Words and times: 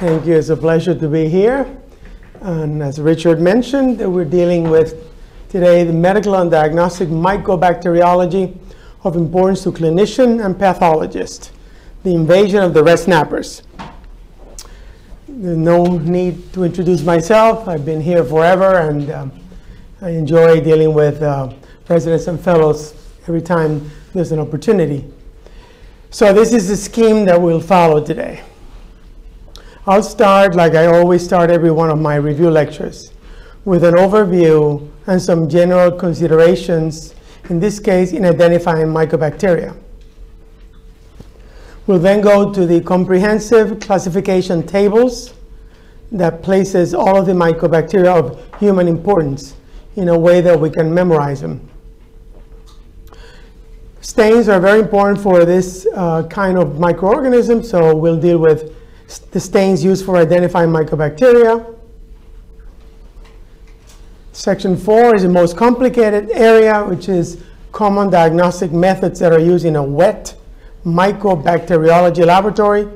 Thank 0.00 0.26
you. 0.26 0.36
It's 0.36 0.48
a 0.48 0.56
pleasure 0.56 0.94
to 0.94 1.08
be 1.08 1.28
here. 1.28 1.66
And 2.40 2.84
as 2.84 3.00
Richard 3.00 3.40
mentioned, 3.40 3.98
we're 3.98 4.24
dealing 4.24 4.70
with 4.70 4.94
today 5.48 5.82
the 5.82 5.92
medical 5.92 6.36
and 6.36 6.48
diagnostic 6.48 7.08
mycobacteriology 7.08 8.56
of 9.02 9.16
importance 9.16 9.64
to 9.64 9.72
clinician 9.72 10.44
and 10.44 10.56
pathologist, 10.56 11.50
the 12.04 12.14
invasion 12.14 12.62
of 12.62 12.74
the 12.74 12.84
red 12.84 13.00
snappers. 13.00 13.64
No 15.26 15.84
need 15.98 16.52
to 16.52 16.62
introduce 16.62 17.02
myself. 17.02 17.66
I've 17.66 17.84
been 17.84 18.00
here 18.00 18.22
forever 18.22 18.76
and 18.76 19.10
um, 19.10 19.32
I 20.00 20.10
enjoy 20.10 20.60
dealing 20.60 20.94
with 20.94 21.20
uh, 21.22 21.52
presidents 21.86 22.28
and 22.28 22.40
fellows 22.40 22.94
every 23.26 23.42
time 23.42 23.90
there's 24.14 24.30
an 24.30 24.38
opportunity. 24.38 25.12
So 26.10 26.32
this 26.32 26.52
is 26.52 26.68
the 26.68 26.76
scheme 26.76 27.24
that 27.24 27.42
we'll 27.42 27.60
follow 27.60 28.04
today. 28.04 28.44
I'll 29.88 30.02
start, 30.02 30.54
like 30.54 30.74
I 30.74 30.84
always 30.84 31.24
start 31.24 31.48
every 31.48 31.70
one 31.70 31.88
of 31.88 31.98
my 31.98 32.16
review 32.16 32.50
lectures, 32.50 33.10
with 33.64 33.84
an 33.84 33.94
overview 33.94 34.86
and 35.06 35.20
some 35.20 35.48
general 35.48 35.90
considerations, 35.90 37.14
in 37.48 37.58
this 37.58 37.80
case, 37.80 38.12
in 38.12 38.26
identifying 38.26 38.88
mycobacteria. 38.88 39.74
We'll 41.86 42.00
then 42.00 42.20
go 42.20 42.52
to 42.52 42.66
the 42.66 42.82
comprehensive 42.82 43.80
classification 43.80 44.66
tables 44.66 45.32
that 46.12 46.42
places 46.42 46.92
all 46.92 47.16
of 47.16 47.24
the 47.24 47.32
mycobacteria 47.32 48.14
of 48.14 48.60
human 48.60 48.88
importance 48.88 49.54
in 49.96 50.10
a 50.10 50.18
way 50.18 50.42
that 50.42 50.60
we 50.60 50.68
can 50.68 50.92
memorize 50.92 51.40
them. 51.40 51.66
Stains 54.02 54.50
are 54.50 54.60
very 54.60 54.80
important 54.80 55.18
for 55.18 55.46
this 55.46 55.86
uh, 55.94 56.24
kind 56.24 56.58
of 56.58 56.76
microorganism, 56.76 57.64
so 57.64 57.96
we'll 57.96 58.20
deal 58.20 58.36
with 58.36 58.74
the 59.30 59.40
stains 59.40 59.82
used 59.82 60.04
for 60.04 60.16
identifying 60.16 60.70
mycobacteria. 60.70 61.74
Section 64.32 64.76
4 64.76 65.16
is 65.16 65.22
the 65.22 65.28
most 65.28 65.56
complicated 65.56 66.30
area, 66.30 66.84
which 66.84 67.08
is 67.08 67.42
common 67.72 68.10
diagnostic 68.10 68.70
methods 68.70 69.18
that 69.20 69.32
are 69.32 69.40
used 69.40 69.64
in 69.64 69.76
a 69.76 69.82
wet 69.82 70.34
mycobacteriology 70.84 72.24
laboratory. 72.24 72.86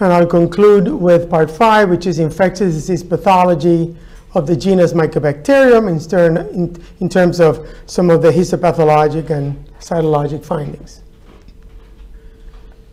And 0.00 0.12
I'll 0.12 0.26
conclude 0.26 0.88
with 0.88 1.30
part 1.30 1.50
5, 1.50 1.90
which 1.90 2.06
is 2.06 2.18
infectious 2.18 2.74
disease 2.74 3.04
pathology 3.04 3.96
of 4.34 4.46
the 4.46 4.56
genus 4.56 4.94
Mycobacterium 4.94 5.88
in, 5.88 6.36
in, 6.54 6.84
in 7.00 7.08
terms 7.08 7.38
of 7.38 7.68
some 7.86 8.10
of 8.10 8.22
the 8.22 8.30
histopathologic 8.30 9.30
and 9.30 9.64
cytologic 9.78 10.44
findings. 10.44 11.02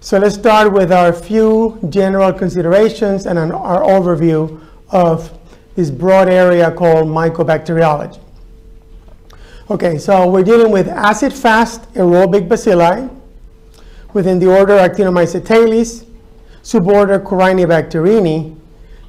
So 0.10 0.18
let's 0.18 0.34
start 0.34 0.74
with 0.74 0.92
our 0.92 1.14
few 1.14 1.78
general 1.90 2.34
considerations 2.34 3.28
and 3.28 3.38
an, 3.38 3.52
our 3.52 3.82
overview 3.82 4.60
of 4.90 5.32
this 5.76 5.92
broad 5.92 6.28
area 6.28 6.72
called 6.72 7.08
mycobacteriology. 7.08 8.20
Okay, 9.70 10.00
so 10.00 10.28
we're 10.28 10.42
dealing 10.42 10.72
with 10.72 10.88
acid-fast 10.88 11.94
aerobic 11.94 12.48
bacilli 12.48 13.08
within 14.14 14.40
the 14.40 14.48
order 14.48 14.78
Actinomycetales, 14.78 16.08
suborder 16.64 17.24
Corynebacterineae. 17.24 18.58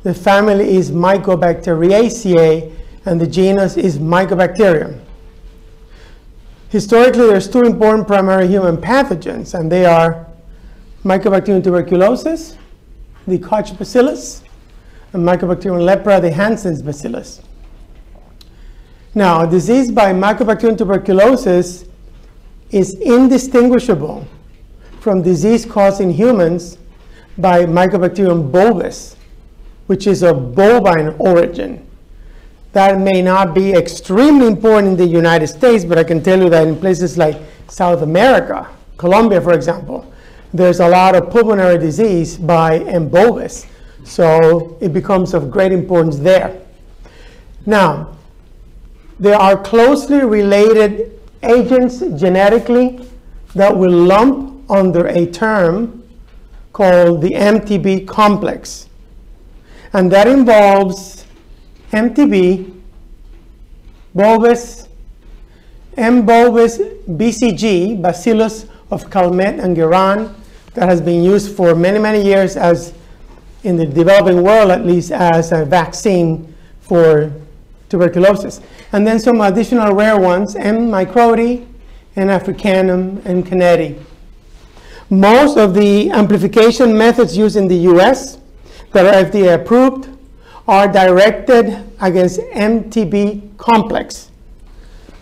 The 0.03 0.13
family 0.13 0.77
is 0.77 0.91
Mycobacteriaceae, 0.91 2.77
and 3.07 3.19
the 3.19 3.27
genus 3.27 3.79
is 3.79 3.99
Mycobacterium. 3.99 5.01
Historically, 6.69 7.29
there's 7.29 7.49
two 7.49 7.63
important 7.63 8.07
primary 8.07 8.49
human 8.49 8.77
pathogens, 8.77 9.59
and 9.59 9.73
they 9.73 9.87
are 9.87 10.27
Mycobacterium 11.05 11.65
tuberculosis, 11.65 12.59
the 13.27 13.39
Koch 13.39 13.77
bacillus, 13.79 14.43
and 15.13 15.23
Mycobacterium 15.23 15.83
leprae, 15.83 16.21
the 16.21 16.31
Hansen's 16.31 16.83
bacillus. 16.83 17.41
Now, 19.15 19.47
disease 19.47 19.91
by 19.91 20.13
Mycobacterium 20.13 20.77
tuberculosis 20.77 21.87
is 22.71 22.95
indistinguishable 22.95 24.27
from 25.01 25.23
disease 25.23 25.65
caused 25.65 26.01
in 26.01 26.11
humans 26.11 26.79
by 27.39 27.65
Mycobacterium 27.65 28.53
bovis, 28.53 29.17
which 29.87 30.07
is 30.07 30.23
of 30.23 30.55
bovine 30.55 31.17
origin. 31.19 31.87
That 32.73 33.01
may 33.01 33.23
not 33.23 33.55
be 33.55 33.73
extremely 33.73 34.47
important 34.47 34.89
in 34.89 34.97
the 34.97 35.07
United 35.07 35.49
States, 35.49 35.85
but 35.85 35.99
I 35.99 36.05
can 36.05 36.23
tell 36.23 36.41
you 36.41 36.51
that 36.51 36.69
in 36.69 36.77
places 36.79 37.19
like 37.19 37.41
South 37.69 38.03
America, 38.03 38.69
Colombia, 38.99 39.41
for 39.41 39.55
example, 39.55 40.07
there's 40.53 40.81
a 40.81 40.89
lot 40.89 41.15
of 41.15 41.31
pulmonary 41.31 41.79
disease 41.79 42.37
by 42.37 42.79
M. 42.81 43.09
bovis. 43.09 43.67
So 44.05 44.77
it 44.81 44.93
becomes 44.93 45.35
of 45.35 45.51
great 45.51 45.73
importance 45.73 46.19
there. 46.19 46.61
Now, 47.67 48.17
there 49.19 49.37
are 49.37 49.57
closely 49.57 50.25
related 50.25 51.21
agents 51.43 52.01
genetically 52.01 53.07
that 53.55 53.77
will 53.77 53.91
lump 53.93 54.71
under 54.71 55.07
a 55.07 55.27
term 55.27 56.03
called 56.73 57.21
the 57.21 57.31
MTB 57.31 58.09
complex. 58.09 58.89
And 59.93 60.11
that 60.13 60.27
involves 60.27 61.27
MTB, 61.93 62.73
bovis, 64.15 64.89
M. 65.97 66.25
bovis 66.25 66.79
BCG, 66.79 68.01
Bacillus 68.01 68.67
of 68.91 69.11
Calmette 69.11 69.63
and 69.63 69.77
Guerin, 69.77 70.35
that 70.75 70.89
has 70.89 71.01
been 71.01 71.23
used 71.23 71.57
for 71.57 71.75
many, 71.75 71.99
many 71.99 72.23
years 72.25 72.57
as, 72.57 72.95
in 73.65 73.77
the 73.77 73.87
developing 73.87 74.43
world 74.43 74.71
at 74.71 74.87
least, 74.87 75.11
as 75.11 75.53
a 75.53 75.65
vaccine 75.65 76.55
for 76.81 77.33
tuberculosis. 77.89 78.61
And 78.93 79.07
then 79.07 79.19
some 79.19 79.41
additional 79.41 79.95
rare 79.95 80.19
ones, 80.19 80.57
M. 80.57 80.89
microti, 80.89 81.67
and 82.17 82.31
africanum, 82.31 83.21
and 83.25 83.45
canettii. 83.45 84.03
Most 85.09 85.57
of 85.59 85.75
the 85.75 86.11
amplification 86.11 86.97
methods 86.97 87.37
used 87.37 87.57
in 87.57 87.67
the 87.67 87.79
US 87.93 88.39
that 88.93 89.07
are 89.07 89.31
FDA 89.31 89.55
approved 89.55 90.09
are 90.69 90.87
directed 90.87 91.85
against 92.01 92.41
MTB 92.41 93.57
complex. 93.57 94.31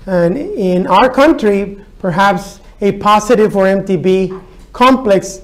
And 0.04 0.36
in 0.36 0.86
our 0.86 1.10
country, 1.10 1.82
perhaps 1.98 2.60
a 2.80 2.92
positive 2.92 3.52
for 3.52 3.64
MTB 3.64 4.42
complex 4.78 5.40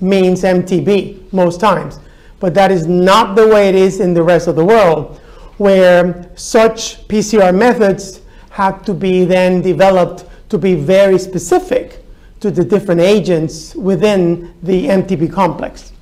means 0.00 0.42
MTB 0.42 1.32
most 1.32 1.58
times. 1.58 1.98
But 2.38 2.54
that 2.54 2.70
is 2.70 2.86
not 2.86 3.34
the 3.34 3.48
way 3.48 3.68
it 3.68 3.74
is 3.74 3.98
in 3.98 4.14
the 4.14 4.22
rest 4.22 4.46
of 4.46 4.54
the 4.54 4.64
world, 4.64 5.20
where 5.56 6.30
such 6.36 7.08
PCR 7.08 7.52
methods 7.52 8.20
have 8.50 8.84
to 8.84 8.94
be 8.94 9.24
then 9.24 9.60
developed 9.60 10.24
to 10.50 10.56
be 10.56 10.76
very 10.76 11.18
specific 11.18 12.04
to 12.38 12.52
the 12.52 12.64
different 12.64 13.00
agents 13.00 13.74
within 13.74 14.54
the 14.62 14.86
MTB 14.86 15.32
complex. 15.32 15.92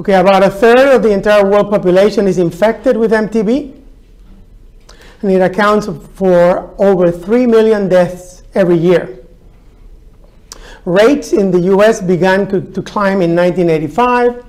Okay, 0.00 0.14
about 0.14 0.42
a 0.42 0.50
third 0.50 0.96
of 0.96 1.04
the 1.04 1.12
entire 1.12 1.48
world 1.48 1.70
population 1.70 2.26
is 2.26 2.38
infected 2.38 2.96
with 2.96 3.12
MTB, 3.12 3.80
and 5.22 5.30
it 5.30 5.40
accounts 5.40 5.86
for 6.14 6.74
over 6.78 7.12
3 7.12 7.46
million 7.46 7.88
deaths 7.88 8.42
every 8.54 8.76
year. 8.76 9.18
Rates 10.88 11.34
in 11.34 11.50
the 11.50 11.60
US 11.76 12.00
began 12.00 12.48
to, 12.48 12.62
to 12.62 12.80
climb 12.80 13.20
in 13.20 13.36
1985, 13.36 14.42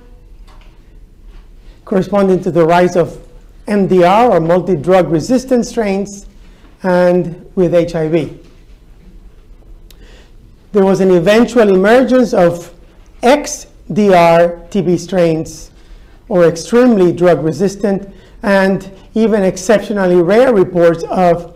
corresponding 1.84 2.42
to 2.42 2.50
the 2.50 2.64
rise 2.64 2.96
of 2.96 3.18
MDR 3.66 4.30
or 4.30 4.40
multi-drug 4.40 5.10
resistant 5.10 5.66
strains 5.66 6.24
and 6.82 7.46
with 7.56 7.74
HIV. 7.74 8.40
There 10.72 10.82
was 10.82 11.00
an 11.02 11.10
eventual 11.10 11.68
emergence 11.74 12.32
of 12.32 12.72
XDR 13.22 14.66
TB 14.70 14.98
strains 14.98 15.70
or 16.30 16.46
extremely 16.46 17.12
drug 17.12 17.44
resistant 17.44 18.08
and 18.42 18.90
even 19.12 19.42
exceptionally 19.42 20.22
rare 20.22 20.54
reports 20.54 21.04
of 21.10 21.54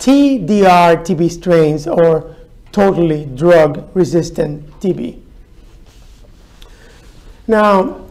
TDR 0.00 1.04
TB 1.06 1.30
strains 1.30 1.86
or 1.86 2.34
totally 2.74 3.24
drug-resistant 3.36 4.68
TB. 4.80 5.20
Now, 7.46 8.04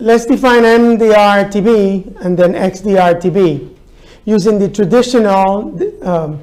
let's 0.00 0.26
define 0.26 0.64
MDR-TB 0.64 2.20
and 2.24 2.36
then 2.36 2.54
XDR-TB 2.54 3.76
using 4.24 4.58
the 4.58 4.68
traditional 4.68 5.78
um, 6.04 6.40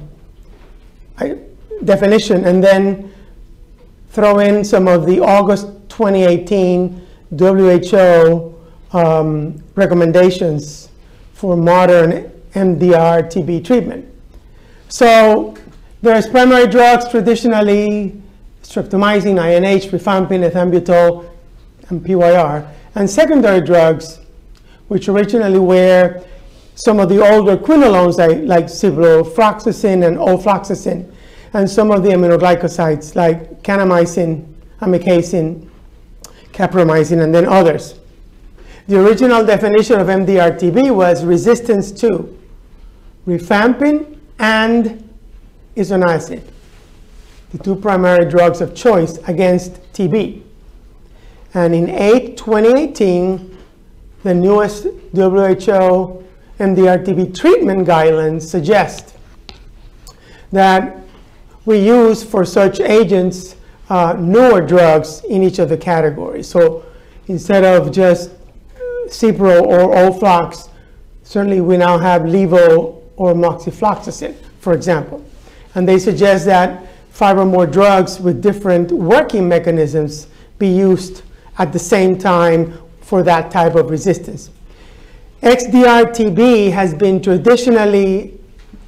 definition 1.84 2.46
and 2.46 2.64
then 2.64 3.12
throw 4.10 4.38
in 4.38 4.64
some 4.64 4.88
of 4.88 5.04
the 5.04 5.20
August 5.20 5.66
2018 5.90 7.06
WHO 7.38 8.54
um, 8.92 9.62
recommendations 9.74 10.88
for 11.34 11.54
modern 11.54 12.32
MDR-TB 12.54 13.62
treatment. 13.62 14.06
So 14.88 15.54
there's 16.06 16.28
primary 16.28 16.68
drugs, 16.68 17.08
traditionally 17.08 18.22
streptomycin, 18.62 19.34
INH, 19.34 19.90
rifampin, 19.90 20.48
ethambutol, 20.48 21.28
and 21.88 22.04
PYR, 22.04 22.68
and 22.94 23.10
secondary 23.10 23.60
drugs, 23.60 24.20
which 24.86 25.08
originally 25.08 25.58
were 25.58 26.22
some 26.76 27.00
of 27.00 27.08
the 27.08 27.20
older 27.20 27.56
quinolones 27.56 28.18
like, 28.18 28.66
ciprofloxacin 28.66 30.06
and 30.06 30.16
ofloxacin, 30.16 31.12
and 31.54 31.68
some 31.68 31.90
of 31.90 32.04
the 32.04 32.10
aminoglycosides 32.10 33.16
like 33.16 33.62
kanamycin, 33.62 34.46
amikacin, 34.82 35.68
capreomycin, 36.52 37.22
and 37.22 37.34
then 37.34 37.46
others. 37.46 37.98
The 38.86 39.04
original 39.04 39.44
definition 39.44 39.98
of 39.98 40.06
MDR-TB 40.06 40.94
was 40.94 41.24
resistance 41.24 41.90
to 41.92 42.38
rifampin 43.26 44.18
and 44.38 45.05
isoniazid, 45.76 46.42
the 47.50 47.58
two 47.58 47.76
primary 47.76 48.28
drugs 48.28 48.60
of 48.60 48.74
choice 48.74 49.18
against 49.28 49.74
TB. 49.92 50.42
And 51.54 51.74
in 51.74 51.88
8, 51.88 52.36
2018, 52.36 53.56
the 54.22 54.34
newest 54.34 54.84
WHO 55.14 56.24
MDR-TB 56.58 57.38
treatment 57.38 57.86
guidelines 57.86 58.42
suggest 58.42 59.16
that 60.52 60.96
we 61.64 61.78
use 61.78 62.24
for 62.24 62.44
such 62.44 62.80
agents 62.80 63.56
uh, 63.88 64.14
newer 64.18 64.60
drugs 64.60 65.22
in 65.28 65.42
each 65.42 65.58
of 65.58 65.68
the 65.68 65.76
categories. 65.76 66.48
So 66.48 66.84
instead 67.28 67.64
of 67.64 67.92
just 67.92 68.30
Cipro 69.08 69.62
or 69.62 69.94
Oflox, 69.94 70.70
certainly 71.22 71.60
we 71.60 71.76
now 71.76 71.98
have 71.98 72.22
Levo 72.22 73.02
or 73.16 73.34
moxifloxacin, 73.34 74.34
for 74.60 74.72
example. 74.72 75.24
And 75.76 75.86
they 75.86 75.98
suggest 75.98 76.46
that 76.46 76.86
five 77.10 77.38
or 77.38 77.44
more 77.44 77.66
drugs 77.66 78.18
with 78.18 78.42
different 78.42 78.90
working 78.90 79.48
mechanisms 79.48 80.26
be 80.58 80.66
used 80.66 81.22
at 81.58 81.72
the 81.72 81.78
same 81.78 82.18
time 82.18 82.76
for 83.02 83.22
that 83.22 83.50
type 83.50 83.74
of 83.76 83.90
resistance. 83.90 84.50
XDR-TB 85.42 86.72
has 86.72 86.94
been 86.94 87.22
traditionally 87.22 88.38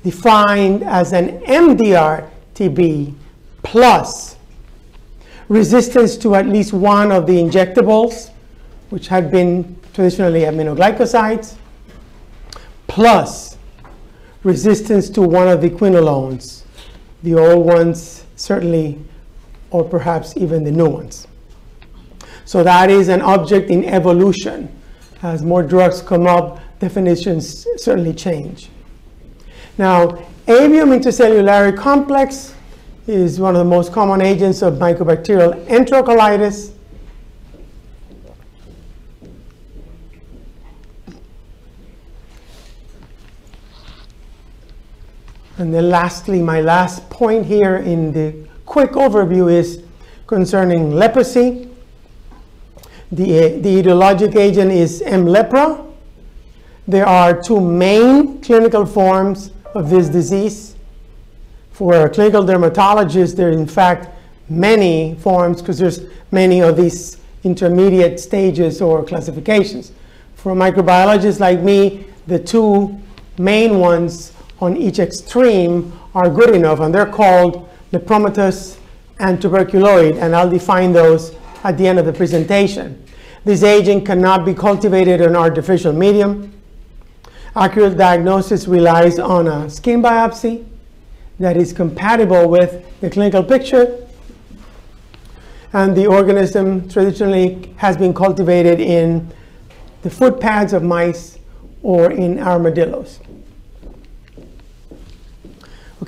defined 0.03 0.83
as 0.83 1.13
an 1.13 1.41
MDR-TB 1.43 3.15
plus 3.63 4.37
resistance 5.49 6.17
to 6.17 6.35
at 6.35 6.47
least 6.47 6.73
one 6.73 7.13
of 7.13 7.27
the 7.27 7.35
injectables, 7.35 8.31
which 8.91 9.09
had 9.09 9.31
been 9.31 9.77
traditionally 9.93 10.41
aminoglycosides, 10.41 11.57
plus 12.87 13.57
resistance 14.43 15.11
to 15.11 15.21
one 15.21 15.49
of 15.49 15.61
the 15.61 15.69
quinolones, 15.69 16.65
the 17.23 17.35
old 17.35 17.67
ones 17.67 18.25
certainly, 18.37 18.99
or 19.71 19.85
perhaps 19.85 20.37
even 20.37 20.65
the 20.65 20.73
new 20.73 20.89
ones. 20.89 21.27
So 22.45 22.63
that 22.65 22.91
is 22.91 23.09
an 23.09 23.21
object 23.21 23.71
in 23.71 23.85
evolution. 23.85 24.75
As 25.23 25.43
more 25.43 25.63
drugs 25.63 26.01
come 26.01 26.27
up, 26.27 26.61
definitions 26.79 27.67
certainly 27.77 28.15
change. 28.15 28.71
Now, 29.77 30.07
avium 30.47 30.97
intracellulare 30.97 31.77
complex 31.77 32.55
is 33.07 33.41
one 33.41 33.55
of 33.55 33.59
the 33.59 33.65
most 33.65 33.93
common 33.93 34.21
agents 34.21 34.63
of 34.63 34.75
mycobacterial 34.75 35.65
enterocolitis. 35.67 36.73
And 45.59 45.75
then 45.75 45.91
lastly, 45.91 46.41
my 46.41 46.61
last 46.61 47.11
point 47.11 47.45
here 47.45 47.79
in 47.79 48.13
the 48.13 48.47
quick 48.65 48.93
overview 48.93 49.53
is 49.53 49.83
concerning 50.29 50.93
leprosy. 50.93 51.69
The, 53.11 53.25
uh, 53.25 53.49
the 53.63 53.83
etiologic 53.83 54.37
agent 54.37 54.71
is 54.71 55.03
M. 55.03 55.25
leprae. 55.25 55.85
There 56.87 57.07
are 57.07 57.43
two 57.43 57.61
main 57.61 58.41
clinical 58.41 58.87
forms 58.87 59.51
of 59.75 59.91
this 59.91 60.09
disease. 60.09 60.77
For 61.73 62.07
a 62.07 62.09
clinical 62.09 62.45
dermatologist, 62.45 63.37
there 63.37 63.49
are 63.49 63.53
in 63.53 63.67
fact 63.67 64.11
many 64.49 65.17
forms 65.17 65.61
because 65.61 65.79
there's 65.79 66.03
many 66.31 66.63
of 66.63 66.77
these 66.77 67.19
intermediate 67.43 68.21
stages 68.21 68.81
or 68.81 69.05
classifications. 69.05 69.91
For 70.37 70.53
a 70.53 70.55
microbiologist 70.55 71.41
like 71.41 71.61
me, 71.61 72.07
the 72.29 72.39
two 72.39 72.97
main 73.39 73.81
ones 73.81 74.33
on 74.61 74.77
each 74.77 74.99
extreme 74.99 75.99
are 76.15 76.29
good 76.29 76.55
enough, 76.55 76.81
and 76.81 76.95
they're 76.95 77.07
called 77.07 77.69
lepromatous 77.93 78.79
and 79.21 79.41
tuberculoid, 79.41 80.21
and 80.21 80.35
I'll 80.35 80.51
define 80.51 80.93
those 80.93 81.35
at 81.65 81.77
the 81.79 81.87
end 81.87 81.99
of 81.99 82.07
the 82.07 82.13
presentation. 82.13 83.05
This 83.45 83.63
agent 83.63 84.05
cannot 84.05 84.45
be 84.45 84.55
cultivated 84.55 85.21
in 85.21 85.35
artificial 85.37 85.93
medium. 85.93 86.53
Accurate 87.57 87.97
diagnosis 87.97 88.69
relies 88.69 89.19
on 89.19 89.49
a 89.49 89.71
skin 89.71 90.03
biopsy 90.03 90.67
that 91.39 91.57
is 91.57 91.73
compatible 91.73 92.49
with 92.49 92.85
the 93.01 93.11
clinical 93.11 93.43
picture. 93.43 94.07
And 95.73 95.97
the 95.97 96.07
organism 96.07 96.89
traditionally 96.89 97.75
has 97.77 97.97
been 97.97 98.15
cultivated 98.15 98.81
in 98.81 99.33
the 100.03 100.11
foot 100.11 100.41
pads 100.41 100.73
of 100.73 100.83
mice 100.83 101.39
or 101.83 102.11
in 102.11 102.39
armadillos. 102.39 103.21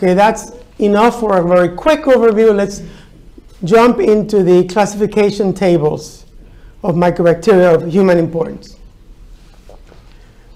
Okay, 0.00 0.14
that's 0.14 0.52
enough 0.78 1.20
for 1.20 1.36
a 1.36 1.46
very 1.46 1.76
quick 1.76 2.04
overview. 2.04 2.54
Let's 2.54 2.80
jump 3.64 4.00
into 4.00 4.42
the 4.42 4.66
classification 4.66 5.52
tables 5.52 6.24
of 6.82 6.94
mycobacteria 6.94 7.74
of 7.74 7.92
human 7.92 8.16
importance. 8.16 8.78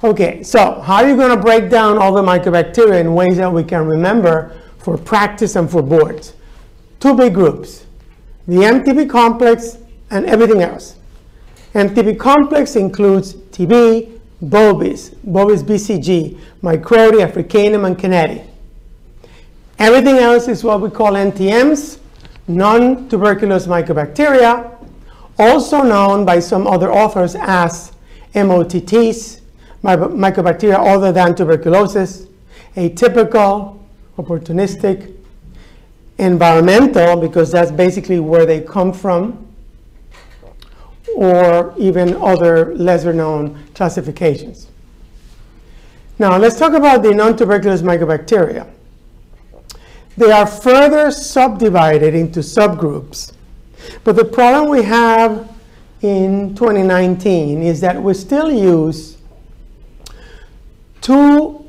Okay, 0.02 0.42
so 0.42 0.80
how 0.80 1.02
are 1.02 1.08
you 1.10 1.14
going 1.14 1.36
to 1.36 1.42
break 1.42 1.68
down 1.68 1.98
all 1.98 2.14
the 2.14 2.22
mycobacteria 2.22 2.98
in 3.00 3.12
ways 3.12 3.36
that 3.36 3.52
we 3.52 3.62
can 3.62 3.86
remember 3.86 4.58
for 4.78 4.96
practice 4.96 5.56
and 5.56 5.70
for 5.70 5.82
boards? 5.82 6.32
Two 6.98 7.14
big 7.14 7.34
groups, 7.34 7.84
the 8.48 8.56
MTB 8.56 9.10
complex 9.10 9.76
and 10.10 10.24
everything 10.24 10.62
else. 10.62 10.96
MTB 11.74 12.18
complex 12.18 12.76
includes 12.76 13.34
TB, 13.34 14.18
Bovis, 14.40 15.10
Bovis 15.22 15.62
BCG, 15.62 16.38
Microti, 16.62 17.22
Africanum, 17.22 17.84
and 17.84 17.98
Candida. 17.98 18.53
Everything 19.78 20.16
else 20.16 20.48
is 20.48 20.62
what 20.62 20.80
we 20.80 20.90
call 20.90 21.12
NTMs, 21.12 21.98
non-tuberculous 22.46 23.66
mycobacteria, 23.66 24.70
also 25.38 25.82
known 25.82 26.24
by 26.24 26.38
some 26.38 26.66
other 26.66 26.92
authors 26.92 27.34
as 27.40 27.92
MOTTs, 28.34 29.40
mycobacteria 29.82 30.78
other 30.78 31.10
than 31.12 31.34
tuberculosis, 31.34 32.26
atypical, 32.76 33.78
opportunistic, 34.16 35.12
environmental, 36.18 37.16
because 37.16 37.50
that's 37.50 37.72
basically 37.72 38.20
where 38.20 38.46
they 38.46 38.60
come 38.60 38.92
from, 38.92 39.46
or 41.16 41.74
even 41.76 42.14
other 42.16 42.74
lesser 42.76 43.12
known 43.12 43.60
classifications. 43.74 44.68
Now 46.18 46.38
let's 46.38 46.58
talk 46.58 46.72
about 46.74 47.02
the 47.02 47.12
non-tuberculous 47.12 47.82
mycobacteria. 47.82 48.70
They 50.16 50.30
are 50.30 50.46
further 50.46 51.10
subdivided 51.10 52.14
into 52.14 52.40
subgroups. 52.40 53.32
But 54.04 54.16
the 54.16 54.24
problem 54.24 54.70
we 54.70 54.82
have 54.82 55.50
in 56.02 56.54
2019 56.54 57.62
is 57.62 57.80
that 57.80 58.00
we 58.00 58.14
still 58.14 58.50
use 58.50 59.18
two 61.00 61.64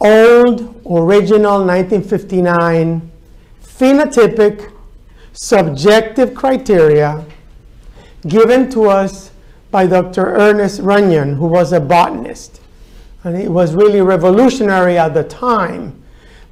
old 0.00 0.80
original 0.86 1.64
1959 1.64 3.10
phenotypic 3.62 4.72
subjective 5.32 6.34
criteria 6.34 7.24
given 8.26 8.70
to 8.70 8.88
us 8.88 9.30
by 9.70 9.86
Dr. 9.86 10.36
Ernest 10.36 10.80
Runyon, 10.80 11.34
who 11.34 11.46
was 11.46 11.72
a 11.72 11.80
botanist. 11.80 12.60
And 13.24 13.36
it 13.36 13.50
was 13.50 13.74
really 13.74 14.00
revolutionary 14.00 14.96
at 14.96 15.14
the 15.14 15.24
time 15.24 16.03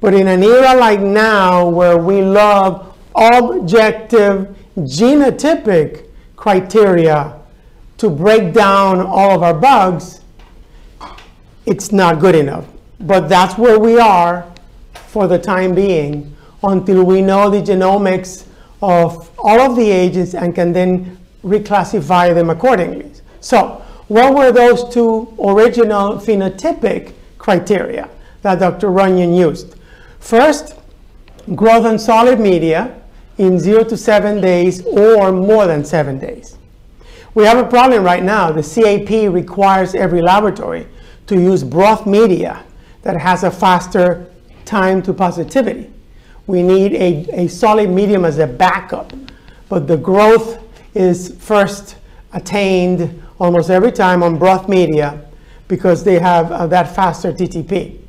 but 0.03 0.13
in 0.13 0.27
an 0.27 0.43
era 0.43 0.75
like 0.75 0.99
now 0.99 1.65
where 1.65 1.97
we 1.97 2.21
love 2.21 2.93
objective 3.15 4.53
genotypic 4.79 6.09
criteria 6.35 7.39
to 7.97 8.09
break 8.09 8.53
down 8.53 8.99
all 8.99 9.31
of 9.31 9.43
our 9.43 9.53
bugs, 9.53 10.19
it's 11.65 11.93
not 11.93 12.19
good 12.19 12.35
enough. 12.35 12.65
But 12.99 13.29
that's 13.29 13.57
where 13.57 13.79
we 13.79 13.97
are 13.97 14.45
for 15.07 15.25
the 15.25 15.39
time 15.39 15.73
being 15.73 16.35
until 16.63 17.05
we 17.05 17.21
know 17.21 17.49
the 17.49 17.61
genomics 17.61 18.45
of 18.81 19.31
all 19.39 19.61
of 19.61 19.77
the 19.77 19.89
agents 19.89 20.35
and 20.35 20.53
can 20.53 20.73
then 20.73 21.17
reclassify 21.45 22.35
them 22.35 22.49
accordingly. 22.49 23.09
So 23.39 23.81
what 24.09 24.35
were 24.35 24.51
those 24.51 24.93
two 24.93 25.33
original 25.41 26.17
phenotypic 26.17 27.13
criteria 27.37 28.09
that 28.41 28.59
Dr. 28.59 28.91
Runyon 28.91 29.33
used? 29.33 29.77
First, 30.23 30.75
growth 31.53 31.85
on 31.85 31.99
solid 31.99 32.39
media 32.39 32.95
in 33.37 33.59
zero 33.59 33.83
to 33.83 33.97
seven 33.97 34.39
days 34.39 34.81
or 34.85 35.33
more 35.33 35.67
than 35.67 35.83
seven 35.83 36.17
days. 36.17 36.57
We 37.35 37.43
have 37.43 37.57
a 37.57 37.69
problem 37.69 38.05
right 38.05 38.23
now. 38.23 38.49
The 38.49 38.63
CAP 38.63 39.33
requires 39.33 39.93
every 39.93 40.21
laboratory 40.21 40.87
to 41.27 41.35
use 41.35 41.61
broth 41.61 42.07
media 42.07 42.63
that 43.01 43.17
has 43.17 43.43
a 43.43 43.51
faster 43.51 44.31
time 44.63 45.01
to 45.01 45.13
positivity. 45.13 45.91
We 46.47 46.63
need 46.63 46.93
a, 46.93 47.43
a 47.43 47.47
solid 47.49 47.89
medium 47.89 48.23
as 48.23 48.37
a 48.39 48.47
backup, 48.47 49.11
but 49.67 49.87
the 49.87 49.97
growth 49.97 50.63
is 50.95 51.35
first 51.37 51.97
attained 52.31 53.21
almost 53.39 53.69
every 53.69 53.91
time 53.91 54.23
on 54.23 54.39
broth 54.39 54.69
media 54.69 55.21
because 55.67 56.05
they 56.05 56.17
have 56.17 56.49
uh, 56.49 56.65
that 56.67 56.95
faster 56.95 57.33
TTP. 57.33 58.02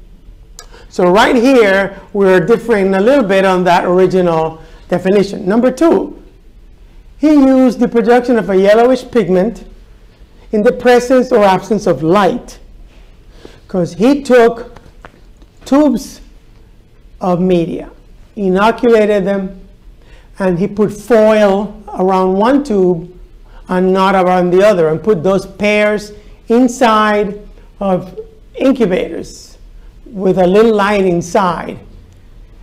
So 0.94 1.10
right 1.10 1.34
here, 1.34 2.00
we're 2.12 2.38
differing 2.38 2.94
a 2.94 3.00
little 3.00 3.24
bit 3.24 3.44
on 3.44 3.64
that 3.64 3.84
original 3.84 4.62
definition. 4.88 5.44
Number 5.44 5.72
two, 5.72 6.22
he 7.18 7.32
used 7.32 7.80
the 7.80 7.88
production 7.88 8.38
of 8.38 8.48
a 8.48 8.56
yellowish 8.56 9.10
pigment 9.10 9.66
in 10.52 10.62
the 10.62 10.70
presence 10.70 11.32
or 11.32 11.42
absence 11.42 11.88
of 11.88 12.04
light. 12.04 12.60
Because 13.64 13.94
he 13.94 14.22
took 14.22 14.78
tubes 15.64 16.20
of 17.20 17.40
media, 17.40 17.90
inoculated 18.36 19.24
them, 19.24 19.66
and 20.38 20.60
he 20.60 20.68
put 20.68 20.92
foil 20.92 21.82
around 21.98 22.34
one 22.34 22.62
tube 22.62 23.12
and 23.66 23.92
not 23.92 24.14
around 24.14 24.50
the 24.50 24.64
other, 24.64 24.90
and 24.90 25.02
put 25.02 25.24
those 25.24 25.44
pairs 25.44 26.12
inside 26.46 27.44
of 27.80 28.16
incubators 28.54 29.53
with 30.14 30.38
a 30.38 30.46
little 30.46 30.74
light 30.74 31.04
inside. 31.04 31.78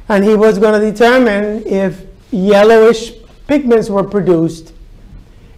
And 0.08 0.24
he 0.24 0.36
was 0.36 0.58
going 0.58 0.80
to 0.80 0.92
determine 0.92 1.68
if 1.68 2.06
yellowish 2.32 3.12
pigments 3.46 3.90
were 3.90 4.06
produced 4.06 4.74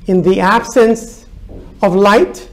in 0.08 0.24
the 0.24 0.40
absence 0.40 1.28
of 1.84 1.96
light 1.96 2.50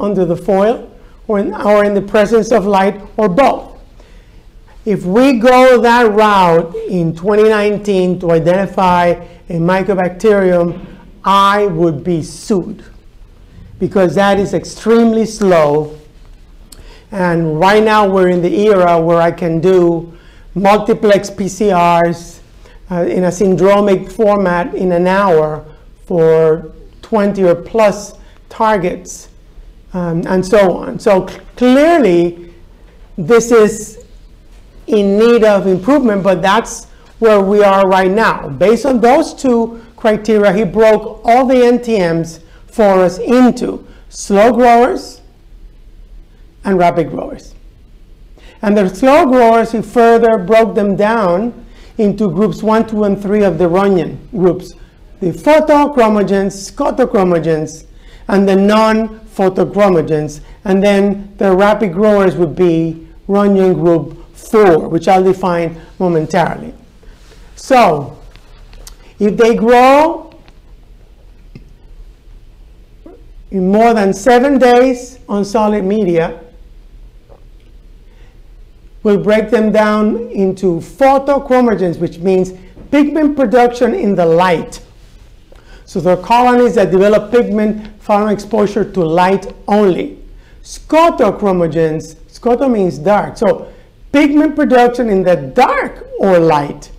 under 0.00 0.24
the 0.24 0.36
foil 0.36 0.90
or 1.28 1.38
in, 1.38 1.54
or 1.54 1.84
in 1.84 1.94
the 1.94 2.02
presence 2.02 2.50
of 2.50 2.66
light 2.66 3.00
or 3.16 3.28
both. 3.28 3.78
If 4.84 5.04
we 5.04 5.38
go 5.38 5.80
that 5.80 6.10
route 6.10 6.74
in 6.88 7.14
2019 7.14 8.18
to 8.20 8.32
identify 8.32 9.06
a 9.48 9.54
mycobacterium, 9.54 10.84
I 11.24 11.66
would 11.66 12.02
be 12.02 12.22
sued 12.22 12.84
because 13.78 14.16
that 14.16 14.38
is 14.38 14.52
extremely 14.52 15.26
slow. 15.26 15.98
And 17.10 17.58
right 17.58 17.82
now 17.82 18.08
we're 18.08 18.28
in 18.28 18.42
the 18.42 18.68
era 18.68 19.00
where 19.00 19.20
I 19.20 19.30
can 19.30 19.60
do 19.60 20.16
multiplex 20.54 21.30
PCRs 21.30 22.40
uh, 22.90 23.02
in 23.04 23.24
a 23.24 23.28
syndromic 23.28 24.10
format 24.10 24.74
in 24.74 24.92
an 24.92 25.06
hour 25.06 25.64
for 26.06 26.72
20 27.02 27.44
or 27.44 27.54
plus 27.54 28.14
targets 28.48 29.28
um, 29.92 30.24
and 30.26 30.44
so 30.44 30.76
on. 30.76 30.98
So 30.98 31.26
clearly, 31.56 32.52
this 33.16 33.52
is 33.52 34.04
in 34.86 35.18
need 35.18 35.44
of 35.44 35.66
improvement, 35.66 36.22
but 36.22 36.42
that's 36.42 36.86
where 37.20 37.40
we 37.40 37.62
are 37.62 37.88
right 37.88 38.10
now. 38.10 38.48
Based 38.48 38.84
on 38.84 39.00
those 39.00 39.32
two 39.32 39.84
criteria, 39.96 40.52
he 40.52 40.64
broke 40.64 41.20
all 41.24 41.46
the 41.46 41.54
NTMs 41.54 42.40
for 42.66 43.04
us 43.04 43.18
into 43.18 43.86
slow 44.08 44.52
growers 44.52 45.22
and 46.64 46.78
rapid 46.78 47.10
growers. 47.10 47.54
And 48.62 48.76
the 48.76 48.88
slow 48.88 49.26
growers, 49.26 49.72
he 49.72 49.82
further 49.82 50.38
broke 50.38 50.74
them 50.74 50.96
down 50.96 51.66
into 51.98 52.30
groups 52.30 52.62
1, 52.62 52.88
2, 52.88 53.04
and 53.04 53.20
3 53.20 53.44
of 53.44 53.58
the 53.58 53.68
Runyon 53.68 54.28
groups. 54.30 54.74
The 55.20 55.32
photochromogens, 55.32 56.72
scotochromogens, 56.72 57.86
and 58.28 58.48
the 58.48 58.56
non-photochromogens. 58.56 60.40
And 60.64 60.82
then 60.82 61.34
the 61.36 61.54
rapid 61.54 61.92
growers 61.92 62.36
would 62.36 62.56
be 62.56 63.06
Runyon 63.28 63.74
group 63.74 64.34
4, 64.34 64.88
which 64.88 65.08
I'll 65.08 65.22
define 65.22 65.80
momentarily. 65.98 66.74
So, 67.56 68.18
if 69.18 69.36
they 69.36 69.54
grow 69.54 70.32
in 73.50 73.70
more 73.70 73.94
than 73.94 74.12
seven 74.12 74.58
days 74.58 75.18
on 75.28 75.44
solid 75.44 75.84
media, 75.84 76.43
We'll 79.04 79.22
break 79.22 79.50
them 79.50 79.70
down 79.70 80.30
into 80.30 80.80
photochromogens, 80.80 82.00
which 82.00 82.18
means 82.18 82.54
pigment 82.90 83.36
production 83.36 83.94
in 83.94 84.14
the 84.14 84.24
light. 84.24 84.82
So 85.84 86.00
there 86.00 86.16
are 86.16 86.22
colonies 86.22 86.76
that 86.76 86.90
develop 86.90 87.30
pigment 87.30 88.02
following 88.02 88.32
exposure 88.32 88.90
to 88.90 89.04
light 89.04 89.52
only. 89.68 90.18
Scotochromogens, 90.62 92.14
scoto 92.32 92.70
means 92.70 92.98
dark. 92.98 93.36
So 93.36 93.70
pigment 94.10 94.56
production 94.56 95.10
in 95.10 95.22
the 95.22 95.36
dark 95.36 96.06
or 96.18 96.38
light. 96.38 96.90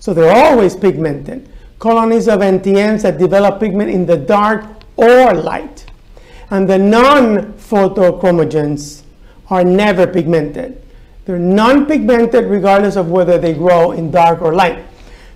So 0.00 0.12
they're 0.12 0.34
always 0.34 0.76
pigmented. 0.76 1.48
Colonies 1.78 2.28
of 2.28 2.40
NTMs 2.40 3.00
that 3.02 3.16
develop 3.16 3.58
pigment 3.58 3.88
in 3.90 4.04
the 4.04 4.18
dark 4.18 4.66
or 4.96 5.32
light. 5.32 5.86
And 6.50 6.68
the 6.68 6.76
non-photochromogens 6.76 9.02
are 9.48 9.64
never 9.64 10.06
pigmented. 10.06 10.83
They're 11.24 11.38
non-pigmented 11.38 12.44
regardless 12.44 12.96
of 12.96 13.10
whether 13.10 13.38
they 13.38 13.54
grow 13.54 13.92
in 13.92 14.10
dark 14.10 14.42
or 14.42 14.54
light. 14.54 14.84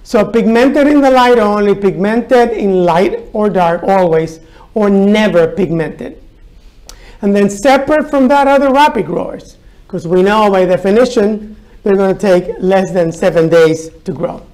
So 0.03 0.25
pigmented 0.25 0.87
in 0.87 1.01
the 1.01 1.11
light 1.11 1.39
only, 1.39 1.75
pigmented 1.75 2.51
in 2.51 2.85
light 2.85 3.29
or 3.33 3.51
dark 3.51 3.83
always, 3.83 4.41
or 4.75 4.91
never 4.91 5.49
pigmented. 5.49 6.23
And 7.21 7.35
then 7.35 7.51
separate 7.51 8.09
from 8.09 8.29
that 8.29 8.61
the 8.61 8.71
rapid 8.71 9.07
growers, 9.07 9.57
because 9.87 10.07
we 10.07 10.23
know 10.23 10.51
by 10.51 10.65
definition 10.65 11.57
they're 11.83 11.97
going 11.97 12.15
to 12.15 12.21
take 12.21 12.57
less 12.61 12.91
than 12.93 13.11
seven 13.11 13.49
days 13.49 13.91
to 14.05 14.13
grow. 14.13 14.45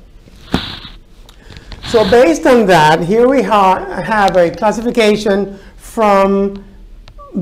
So 1.85 2.09
based 2.11 2.47
on 2.47 2.67
that, 2.67 3.01
here 3.01 3.29
we 3.29 3.43
ha 3.43 4.03
have 4.03 4.37
a 4.37 4.51
classification 4.51 5.59
from 5.77 6.65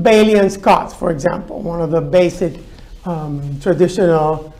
Bailey 0.01 0.35
and 0.35 0.51
Scott, 0.51 0.91
for 0.91 1.09
example, 1.11 1.61
one 1.61 1.81
of 1.81 1.91
the 1.91 2.01
basic 2.01 2.59
um, 3.05 3.59
traditional 3.59 4.53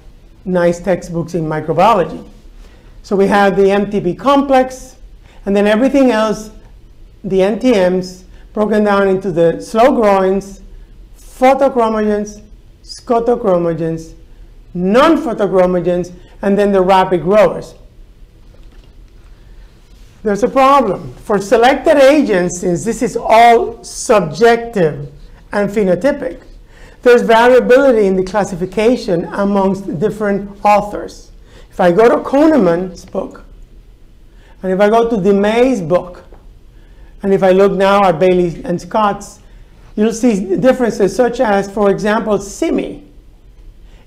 nice 0.46 0.80
textbooks 0.80 1.34
in 1.36 1.46
microbiology. 1.46 2.28
So 3.02 3.16
we 3.16 3.28
have 3.28 3.56
the 3.56 3.64
MTB 3.64 4.18
complex, 4.18 4.98
and 5.46 5.56
then 5.56 5.68
everything 5.68 6.12
else, 6.12 6.52
the 7.24 7.40
NTMs, 7.40 8.24
broken 8.54 8.84
down 8.84 9.08
into 9.08 9.32
the 9.32 9.60
slow 9.60 9.94
growings, 9.94 10.62
photochromogens, 11.18 12.42
scotochromogens, 12.84 14.14
non-photochromogens, 14.74 16.14
and 16.42 16.58
then 16.58 16.72
the 16.72 16.82
rapid 16.82 17.24
growers. 17.24 17.76
There's 20.24 20.44
a 20.44 20.48
problem. 20.48 21.14
For 21.16 21.40
selected 21.40 21.98
agents, 21.98 22.62
since 22.62 22.86
this 22.86 23.02
is 23.02 23.18
all 23.18 23.84
subjective 23.84 25.12
and 25.52 25.70
phenotypic, 25.70 26.42
there's 27.04 27.22
variability 27.22 28.08
in 28.08 28.16
the 28.16 28.24
classification 28.24 29.26
amongst 29.26 30.00
different 30.00 30.64
authors. 30.66 31.32
If 31.70 31.80
I 31.80 31.92
go 31.92 32.08
to 32.10 32.24
Koneman's 32.24 33.06
book, 33.06 33.44
and 34.62 34.72
if 34.72 34.80
I 34.80 34.90
go 34.90 35.10
to 35.10 35.18
DeMay's 35.18 35.82
book, 35.82 36.24
and 37.22 37.34
if 37.34 37.44
I 37.44 37.52
look 37.52 37.74
now 37.74 38.06
at 38.06 38.20
Bailey 38.20 38.64
and 38.64 38.80
Scott's, 38.82 39.40
you'll 39.96 40.14
see 40.14 40.56
differences 40.56 41.16
such 41.16 41.40
as, 41.40 41.70
for 41.70 41.92
example, 41.92 42.38
simiae. 42.38 43.04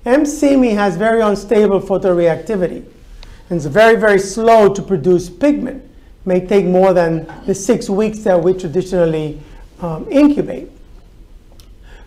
M-CIMI 0.05 0.73
has 0.73 0.95
very 0.95 1.21
unstable 1.21 1.81
photoreactivity 1.81 2.85
and 3.49 3.57
it's 3.57 3.65
very, 3.65 3.95
very 3.95 4.19
slow 4.19 4.73
to 4.73 4.81
produce 4.81 5.29
pigment. 5.29 5.83
It 5.83 6.27
may 6.27 6.45
take 6.45 6.65
more 6.65 6.93
than 6.93 7.31
the 7.45 7.53
six 7.53 7.89
weeks 7.89 8.19
that 8.19 8.41
we 8.41 8.53
traditionally 8.53 9.41
um, 9.81 10.07
incubate. 10.09 10.71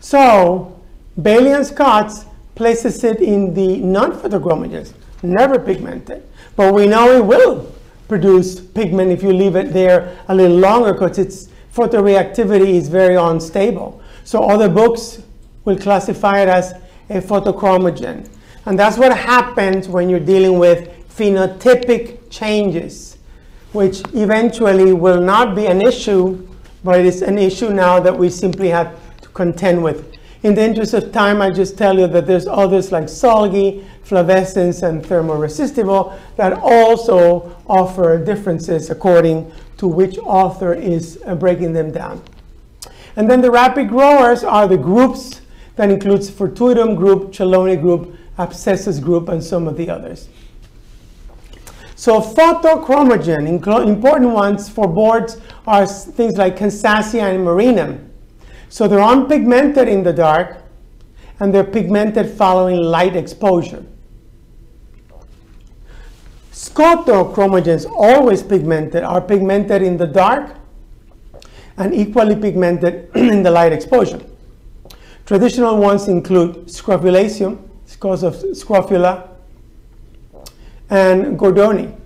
So 0.00 0.79
Bailey 1.22 1.52
and 1.52 1.66
Scott's 1.66 2.24
places 2.54 3.02
it 3.04 3.20
in 3.20 3.54
the 3.54 3.78
non-photochromogens, 3.78 4.92
never 5.22 5.58
pigmented. 5.58 6.22
But 6.56 6.74
we 6.74 6.86
know 6.86 7.10
it 7.16 7.24
will 7.24 7.72
produce 8.08 8.60
pigment 8.60 9.10
if 9.10 9.22
you 9.22 9.32
leave 9.32 9.56
it 9.56 9.72
there 9.72 10.18
a 10.28 10.34
little 10.34 10.56
longer 10.56 10.92
because 10.92 11.18
its 11.18 11.48
photoreactivity 11.74 12.74
is 12.74 12.88
very 12.88 13.14
unstable. 13.14 14.02
So 14.24 14.42
other 14.44 14.68
books 14.68 15.22
will 15.64 15.78
classify 15.78 16.40
it 16.42 16.48
as 16.48 16.74
a 17.08 17.20
photochromogen. 17.20 18.28
And 18.66 18.78
that's 18.78 18.98
what 18.98 19.16
happens 19.16 19.88
when 19.88 20.08
you're 20.08 20.20
dealing 20.20 20.58
with 20.58 20.88
phenotypic 21.08 22.30
changes, 22.30 23.16
which 23.72 24.02
eventually 24.14 24.92
will 24.92 25.20
not 25.20 25.54
be 25.54 25.66
an 25.66 25.80
issue, 25.80 26.46
but 26.84 27.00
it 27.00 27.06
is 27.06 27.22
an 27.22 27.38
issue 27.38 27.70
now 27.70 28.00
that 28.00 28.16
we 28.16 28.28
simply 28.28 28.68
have 28.68 28.98
to 29.22 29.28
contend 29.30 29.82
with 29.82 30.10
in 30.42 30.54
the 30.54 30.62
interest 30.62 30.94
of 30.94 31.12
time, 31.12 31.42
I 31.42 31.50
just 31.50 31.76
tell 31.76 31.99
you 31.99 32.06
that 32.06 32.26
there's 32.26 32.47
others 32.47 32.90
like 32.92 33.04
Szulgai, 33.04 33.85
Flavescens, 34.04 34.82
and 34.82 35.04
Thermoresistibile 35.04 36.18
that 36.37 36.54
also 36.54 37.56
offer 37.66 38.23
differences 38.23 38.88
according 38.88 39.52
to 39.76 39.87
which 39.87 40.18
author 40.18 40.73
is 40.73 41.23
uh, 41.26 41.35
breaking 41.35 41.75
them 41.75 41.90
down. 41.90 42.23
And 43.16 43.30
then 43.30 43.42
the 43.42 43.50
rapid 43.50 43.88
growers 43.88 44.42
are 44.42 44.66
the 44.66 44.78
groups 44.78 45.42
that 45.76 45.90
includes 45.90 46.30
Fortuitum 46.30 46.97
group, 46.97 47.32
Chelonae 47.32 47.80
group, 47.80 48.16
Abscessus 48.38 49.02
group, 49.02 49.28
and 49.28 49.44
some 49.44 49.68
of 49.68 49.76
the 49.76 49.90
others. 49.90 50.28
So 51.97 52.18
photochromogen, 52.20 53.47
important 53.47 54.30
ones 54.30 54.70
for 54.70 54.88
boards 54.88 55.38
are 55.66 55.87
things 55.87 56.38
like 56.38 56.56
Kansasii 56.56 57.20
and 57.20 57.47
Marinum. 57.47 58.10
So 58.70 58.86
they're 58.86 59.00
unpigmented 59.00 59.88
in 59.88 60.04
the 60.04 60.12
dark, 60.12 60.56
and 61.40 61.52
they're 61.52 61.64
pigmented 61.64 62.30
following 62.30 62.76
light 62.76 63.16
exposure. 63.16 63.84
Scotochromogens, 66.52 67.84
always 67.90 68.42
pigmented, 68.42 69.02
are 69.02 69.20
pigmented 69.20 69.82
in 69.82 69.96
the 69.96 70.06
dark 70.06 70.54
and 71.78 71.92
equally 71.92 72.36
pigmented 72.36 73.10
in 73.16 73.42
the 73.42 73.50
light 73.50 73.72
exposure. 73.72 74.20
Traditional 75.26 75.76
ones 75.76 76.06
include 76.06 76.66
scrofulaceum, 76.66 77.58
because 77.90 78.22
of 78.22 78.36
scrofula, 78.56 79.30
and 80.90 81.38
Gordonae, 81.38 82.00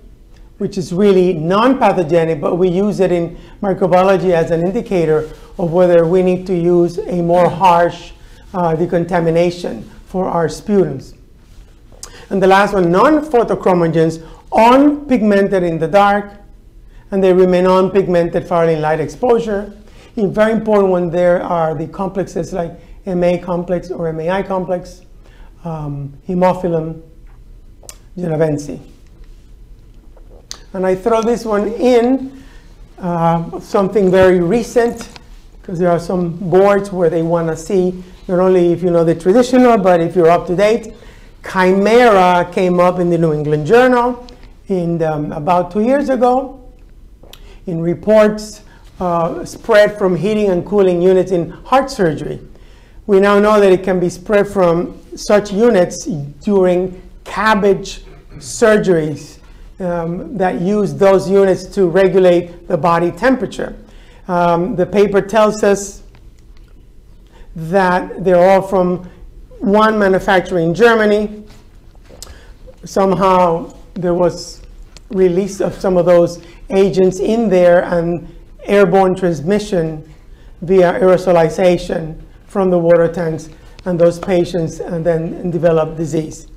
which 0.59 0.79
is 0.79 0.93
really 0.93 1.33
non-pathogenic, 1.33 2.41
but 2.41 2.57
we 2.57 2.69
use 2.69 3.01
it 3.01 3.11
in 3.11 3.37
microbiology 3.63 4.31
as 4.31 4.51
an 4.51 4.65
indicator 4.67 5.31
of 5.59 5.73
whether 5.73 6.07
we 6.07 6.23
need 6.23 6.47
to 6.47 6.57
use 6.57 6.99
a 6.99 7.23
more 7.23 7.49
harsh 7.49 8.13
uh, 8.53 8.75
decontamination 8.77 9.83
for 10.07 10.27
our 10.29 10.47
sputums. 10.47 11.17
And 12.31 12.43
the 12.43 12.47
last 12.47 12.73
one, 12.73 12.91
non-photochromogens, 12.91 14.27
unpigmented 14.53 15.63
in 15.63 15.79
the 15.79 15.89
dark, 15.89 16.33
and 17.11 17.23
they 17.23 17.33
remain 17.33 17.65
unpigmented 17.65 18.47
following 18.47 18.81
light 18.81 19.01
exposure. 19.01 19.77
A 20.17 20.27
very 20.27 20.53
important 20.53 20.91
one 20.91 21.11
there 21.11 21.43
are 21.43 21.75
the 21.75 21.89
complexes 21.89 22.53
like 22.53 22.79
MA 23.07 23.37
complex 23.43 23.91
or 23.91 24.13
MAI 24.13 24.43
complex, 24.43 25.03
um, 25.65 26.17
Haemophilum 26.29 27.03
genavense. 28.17 28.94
And 30.75 30.85
I 30.85 30.97
throw 30.97 31.23
this 31.23 31.45
one 31.45 31.69
in, 31.69 32.45
uh, 32.99 33.61
something 33.61 34.11
very 34.11 34.41
recent, 34.41 35.09
because 35.61 35.79
there 35.79 35.89
are 35.89 36.01
some 36.01 36.37
boards 36.51 36.91
where 36.91 37.09
they 37.09 37.23
want 37.23 37.47
to 37.47 37.57
see 37.57 38.03
not 38.27 38.41
only 38.41 38.73
if 38.73 38.83
you 38.83 38.91
know 38.91 39.05
the 39.05 39.15
traditional, 39.15 39.79
but 39.79 40.01
if 40.01 40.17
you're 40.17 40.31
up 40.31 40.49
to 40.49 40.57
date. 40.57 40.93
Chimaera 41.43 42.53
came 42.53 42.81
up 42.81 42.99
in 42.99 43.09
the 43.09 43.17
New 43.17 43.33
England 43.33 43.67
Journal 43.67 44.27
in 44.67 45.01
um, 45.03 45.31
about 45.31 45.71
two 45.71 45.83
years 45.83 46.09
ago 46.09 46.61
in 47.67 47.81
reports 47.81 48.63
uh, 48.99 49.45
spread 49.45 49.97
from 49.97 50.17
heating 50.17 50.51
and 50.51 50.67
cooling 50.67 51.01
units 51.01 51.31
in 51.31 51.51
heart 51.51 51.89
surgery. 51.89 52.41
We 53.07 53.21
now 53.21 53.39
know 53.39 53.61
that 53.61 53.71
it 53.71 53.85
can 53.85 54.01
be 54.01 54.09
spread 54.09 54.49
from 54.49 55.01
such 55.15 55.53
units 55.53 56.07
during 56.07 57.01
cabbage 57.25 58.01
surgeries 58.39 59.39
um, 59.81 60.37
that 60.37 60.61
use 60.61 60.95
those 60.95 61.29
units 61.29 61.65
to 61.65 61.87
regulate 61.87 62.69
the 62.69 62.77
body 62.77 63.11
temperature. 63.11 63.77
Um, 64.29 64.77
the 64.77 64.87
paper 64.87 65.21
tells 65.21 65.63
us 65.63 66.03
that 67.57 68.25
they're 68.25 68.51
all 68.51 68.63
from 68.63 69.09
one 69.59 69.99
manufacturer 69.99 70.59
in 70.59 70.75
Germany. 70.75 71.45
Somehow 72.85 73.75
there 73.95 74.15
was 74.15 74.63
release 75.11 75.61
of 75.61 75.75
some 75.75 75.97
of 75.97 76.07
those 76.07 76.43
agents 76.71 77.21
in 77.21 77.49
there 77.49 77.85
and 77.85 78.35
airborne 78.65 79.15
transmission 79.15 80.09
via 80.63 80.99
aerosolization 81.01 82.21
from 82.47 82.71
the 82.71 82.79
water 82.79 83.13
tanks 83.13 83.49
and 83.85 83.99
those 83.99 84.19
patients 84.19 84.81
and 84.81 85.05
then 85.05 85.51
develop 85.51 85.97
disease. 85.97 86.49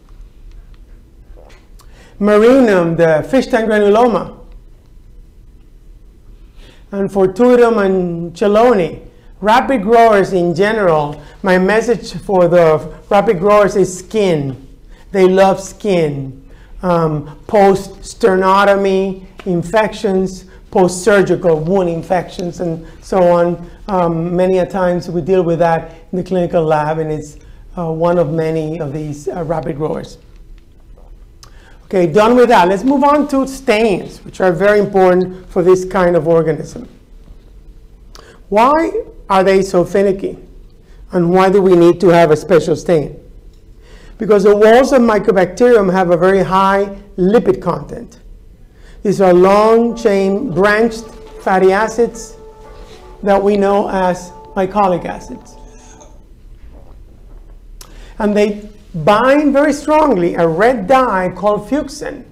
Marinum, 2.20 2.98
the 2.98 3.28
fish 3.30 3.48
tank 3.48 3.70
granuloma, 3.70 4.38
and 6.92 7.10
Fortuitum 7.10 7.86
and 7.86 8.34
Chelonae, 8.34 9.08
rapid 9.40 9.84
growers 9.84 10.34
in 10.34 10.56
general, 10.56 11.22
my 11.44 11.58
message 11.60 12.14
for 12.14 12.48
the 12.48 12.92
rapid 13.10 13.40
growers 13.40 13.76
is 13.76 14.00
skin. 14.00 14.68
They 15.12 15.28
love 15.28 15.62
skin. 15.62 16.44
Um, 16.82 17.40
post-sternotomy 17.48 19.26
infections, 19.46 20.46
post-surgical 20.72 21.60
wound 21.60 21.90
infections, 21.90 22.60
and 22.62 22.86
so 23.02 23.22
on. 23.32 23.70
Um, 23.88 24.36
many 24.36 24.58
a 24.60 24.66
times 24.66 25.10
we 25.10 25.22
deal 25.22 25.44
with 25.44 25.60
that 25.60 25.96
in 26.12 26.18
the 26.18 26.24
clinical 26.24 26.64
lab, 26.64 27.00
and 27.00 27.12
it's 27.12 27.38
uh, 27.78 27.92
one 27.92 28.18
of 28.18 28.32
many 28.32 28.80
of 28.80 28.94
these 28.94 29.28
uh, 29.28 29.44
rapid 29.44 29.78
growers. 29.78 30.18
Okay, 31.88 32.06
done 32.06 32.36
with 32.36 32.50
that. 32.50 32.68
Let's 32.68 32.84
move 32.84 33.06
on 33.06 33.30
to 33.30 33.48
stains, 33.48 34.20
which 34.26 34.42
are 34.42 34.52
very 34.52 34.80
important 34.80 35.50
for 35.50 35.64
this 35.64 35.86
kind 35.86 36.18
of 36.18 36.28
organism. 36.28 36.90
Why 38.50 38.92
are 39.30 39.42
they 39.42 39.62
so 39.62 39.86
finicky? 39.86 40.38
And 41.14 41.32
why 41.32 41.50
do 41.50 41.62
we 41.62 41.78
need 41.78 42.02
to 42.02 42.10
have 42.10 42.30
a 42.32 42.36
special 42.36 42.76
stain? 42.76 43.18
Because 44.18 44.44
the 44.44 44.56
walls 44.56 44.92
of 44.92 45.02
Mycobacterium 45.02 45.90
have 45.94 46.12
a 46.12 46.18
very 46.18 46.44
high 46.44 46.98
lipid 47.18 47.62
content. 47.62 48.20
These 49.04 49.22
are 49.22 49.34
long 49.34 49.96
chain 49.96 50.52
branched 50.54 51.06
fatty 51.42 51.72
acids 51.72 52.36
that 53.24 53.42
we 53.42 53.56
know 53.56 53.90
as 53.90 54.32
mycolic 54.56 55.06
acids. 55.06 55.56
And 58.20 58.36
they 58.36 58.70
bind 59.04 59.54
very 59.54 59.74
strongly 59.74 60.36
a 60.36 60.48
red 60.48 60.88
dye 60.88 61.32
called 61.36 61.70
fuchsin 61.70 62.24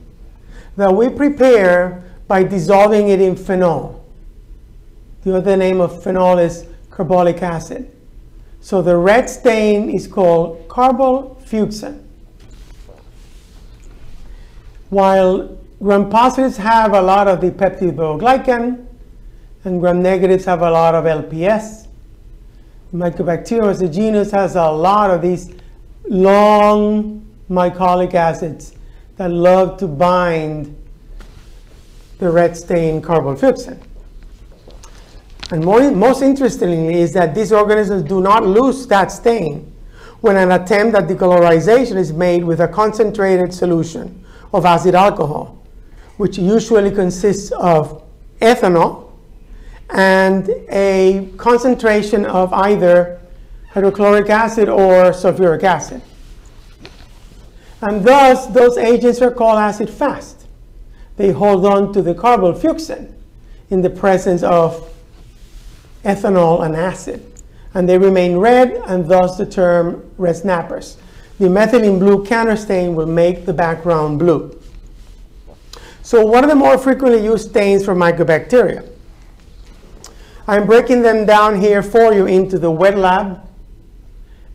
that 0.77 0.93
we 0.93 1.09
prepare 1.09 2.03
by 2.27 2.43
dissolving 2.43 3.09
it 3.09 3.21
in 3.21 3.35
phenol. 3.35 4.03
The 5.23 5.37
other 5.37 5.57
name 5.57 5.79
of 5.79 6.03
phenol 6.03 6.39
is 6.39 6.65
carbolic 6.89 7.41
acid. 7.41 7.91
So 8.61 8.81
the 8.81 8.97
red 8.97 9.29
stain 9.29 9.89
is 9.89 10.07
called 10.07 10.67
carbol-fuchsin. 10.67 12.01
While 14.89 15.57
gram 15.81 16.09
positives 16.09 16.57
have 16.57 16.93
a 16.93 17.01
lot 17.01 17.27
of 17.27 17.41
the 17.41 17.51
peptidoglycan 17.51 18.85
and 19.63 19.79
gram 19.79 20.01
negatives 20.01 20.45
have 20.45 20.61
a 20.61 20.71
lot 20.71 20.95
of 20.95 21.05
LPS, 21.05 21.87
Mycobacterium 22.93 23.69
as 23.69 23.81
a 23.81 23.89
genus 23.89 24.31
has 24.31 24.55
a 24.55 24.69
lot 24.71 25.11
of 25.11 25.21
these 25.21 25.53
long 26.09 27.25
mycolic 27.49 28.13
acids 28.13 28.75
that 29.17 29.31
love 29.31 29.77
to 29.77 29.87
bind 29.87 30.75
the 32.19 32.29
red 32.29 32.55
stain 32.55 33.01
carbol 33.01 33.81
And 35.51 35.63
more, 35.63 35.91
most 35.91 36.21
interestingly 36.21 36.95
is 36.95 37.13
that 37.13 37.35
these 37.35 37.51
organisms 37.51 38.03
do 38.03 38.21
not 38.21 38.45
lose 38.45 38.87
that 38.87 39.11
stain 39.11 39.71
when 40.21 40.37
an 40.37 40.51
attempt 40.51 40.95
at 40.95 41.07
decolorization 41.07 41.97
is 41.97 42.11
made 42.11 42.43
with 42.43 42.61
a 42.61 42.67
concentrated 42.67 43.53
solution 43.53 44.25
of 44.53 44.65
acid 44.65 44.95
alcohol, 44.95 45.61
which 46.17 46.37
usually 46.37 46.91
consists 46.91 47.51
of 47.51 48.03
ethanol 48.41 49.11
and 49.89 50.49
a 50.69 51.29
concentration 51.37 52.25
of 52.25 52.51
either 52.53 53.19
hydrochloric 53.75 54.29
acid 54.29 54.69
or 54.69 55.11
sulfuric 55.11 55.61
acid. 55.61 56.01
And 57.81 58.05
thus, 58.05 58.47
those 58.47 58.77
agents 58.77 59.21
are 59.21 59.29
called 59.29 59.59
acid 59.59 59.89
fast. 59.89 60.47
They 61.17 61.31
hold 61.31 61.65
on 61.65 61.91
to 61.91 62.01
the 62.01 62.15
carbol 62.15 62.55
in 63.69 63.81
the 63.81 63.89
presence 63.89 64.43
of 64.43 64.93
ethanol 66.05 66.65
and 66.65 66.73
acid. 66.73 67.21
And 67.73 67.89
they 67.89 67.97
remain 67.97 68.37
red, 68.37 68.81
and 68.87 69.09
thus 69.09 69.37
the 69.37 69.45
term 69.45 70.09
red 70.17 70.37
snappers. 70.37 70.97
The 71.37 71.47
methylene 71.47 71.99
blue 71.99 72.25
counter 72.25 72.55
stain 72.55 72.95
will 72.95 73.07
make 73.07 73.45
the 73.45 73.53
background 73.53 74.19
blue. 74.19 74.57
So 76.01 76.25
what 76.25 76.45
are 76.45 76.47
the 76.47 76.55
more 76.55 76.77
frequently 76.77 77.21
used 77.21 77.49
stains 77.49 77.83
for 77.83 77.93
mycobacteria? 77.93 78.89
I'm 80.47 80.65
breaking 80.65 81.01
them 81.01 81.25
down 81.25 81.59
here 81.59 81.83
for 81.83 82.13
you 82.13 82.25
into 82.25 82.57
the 82.57 82.71
wet 82.71 82.97
lab, 82.97 83.44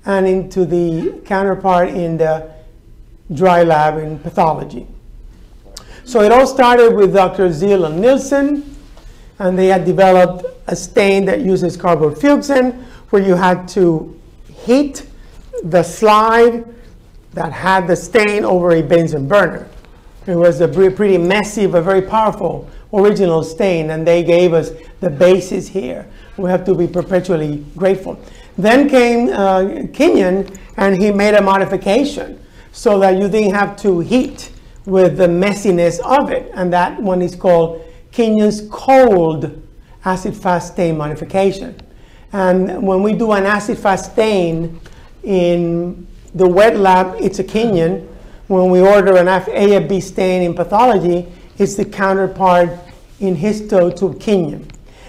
and 0.07 0.27
into 0.27 0.65
the 0.65 1.21
counterpart 1.25 1.89
in 1.89 2.17
the 2.17 2.51
dry 3.33 3.63
lab 3.63 3.99
in 3.99 4.19
pathology. 4.19 4.87
So 6.05 6.23
it 6.23 6.33
all 6.33 6.47
started 6.47 6.95
with 6.95 7.13
Dr. 7.13 7.49
Ziehl 7.51 7.87
and 7.87 8.03
Neelsen, 8.03 8.75
and 9.39 9.59
they 9.59 9.67
had 9.67 9.85
developed 9.85 10.45
a 10.67 10.75
stain 10.75 11.25
that 11.27 11.41
uses 11.41 11.77
carbol 11.77 12.17
where 13.11 13.23
you 13.23 13.35
had 13.35 13.69
to 13.69 14.19
heat 14.65 15.07
the 15.63 15.83
slide 15.83 16.65
that 17.33 17.53
had 17.53 17.87
the 17.87 17.97
stain 17.97 18.45
over 18.45 18.73
a 18.73 18.83
Bunsen 18.83 19.29
burner. 19.29 19.69
It 20.27 20.35
was 20.35 20.61
a 20.61 20.69
pretty 20.69 21.19
messy 21.19 21.67
but 21.67 21.83
very 21.83 22.03
powerful 22.03 22.69
original 22.93 23.43
stain, 23.43 23.91
and 23.91 24.07
they 24.07 24.23
gave 24.23 24.53
us 24.53 24.73
the 25.01 25.11
basis 25.11 25.69
here. 25.69 26.07
We 26.37 26.51
have 26.51 26.65
to 26.65 26.75
be 26.75 26.87
perpetually 26.87 27.65
grateful. 27.77 28.21
Then 28.59 28.89
came 28.89 29.29
uh, 29.29 29.61
Kinyoun, 29.93 30.59
and 30.77 31.01
he 31.01 31.11
made 31.11 31.35
a 31.35 31.43
modification 31.43 32.41
so 32.73 32.99
that 33.01 33.21
you 33.21 33.29
didn't 33.29 33.55
have 33.55 33.77
to 33.79 34.01
heat 34.01 34.51
with 34.87 35.17
the 35.17 35.27
messiness 35.27 36.01
of 36.01 36.31
it, 36.31 36.51
and 36.55 36.73
that 36.73 37.01
one 37.01 37.23
is 37.23 37.35
called 37.35 37.85
Kinyoun's 38.13 38.69
cold 38.71 39.63
acid-fast 40.05 40.73
stain 40.73 40.97
modification. 40.97 41.77
And 42.33 42.83
when 42.83 43.03
we 43.03 43.13
do 43.13 43.33
an 43.33 43.45
acid-fast 43.45 44.13
stain 44.13 44.81
in 45.23 46.07
the 46.35 46.49
wet 46.49 46.77
lab, 46.77 47.17
it's 47.21 47.39
a 47.39 47.45
Kinyoun. 47.45 48.07
When 48.47 48.71
we 48.71 48.81
order 48.81 49.17
an 49.17 49.27
AFB 49.27 50.03
stain 50.03 50.43
in 50.43 50.55
pathology, 50.55 51.31
it's 51.59 51.75
the 51.75 51.85
counterpart 51.85 52.71
in 53.21 53.37
histo 53.37 53.95
to 53.99 54.11
Kinyoun. 54.19 54.69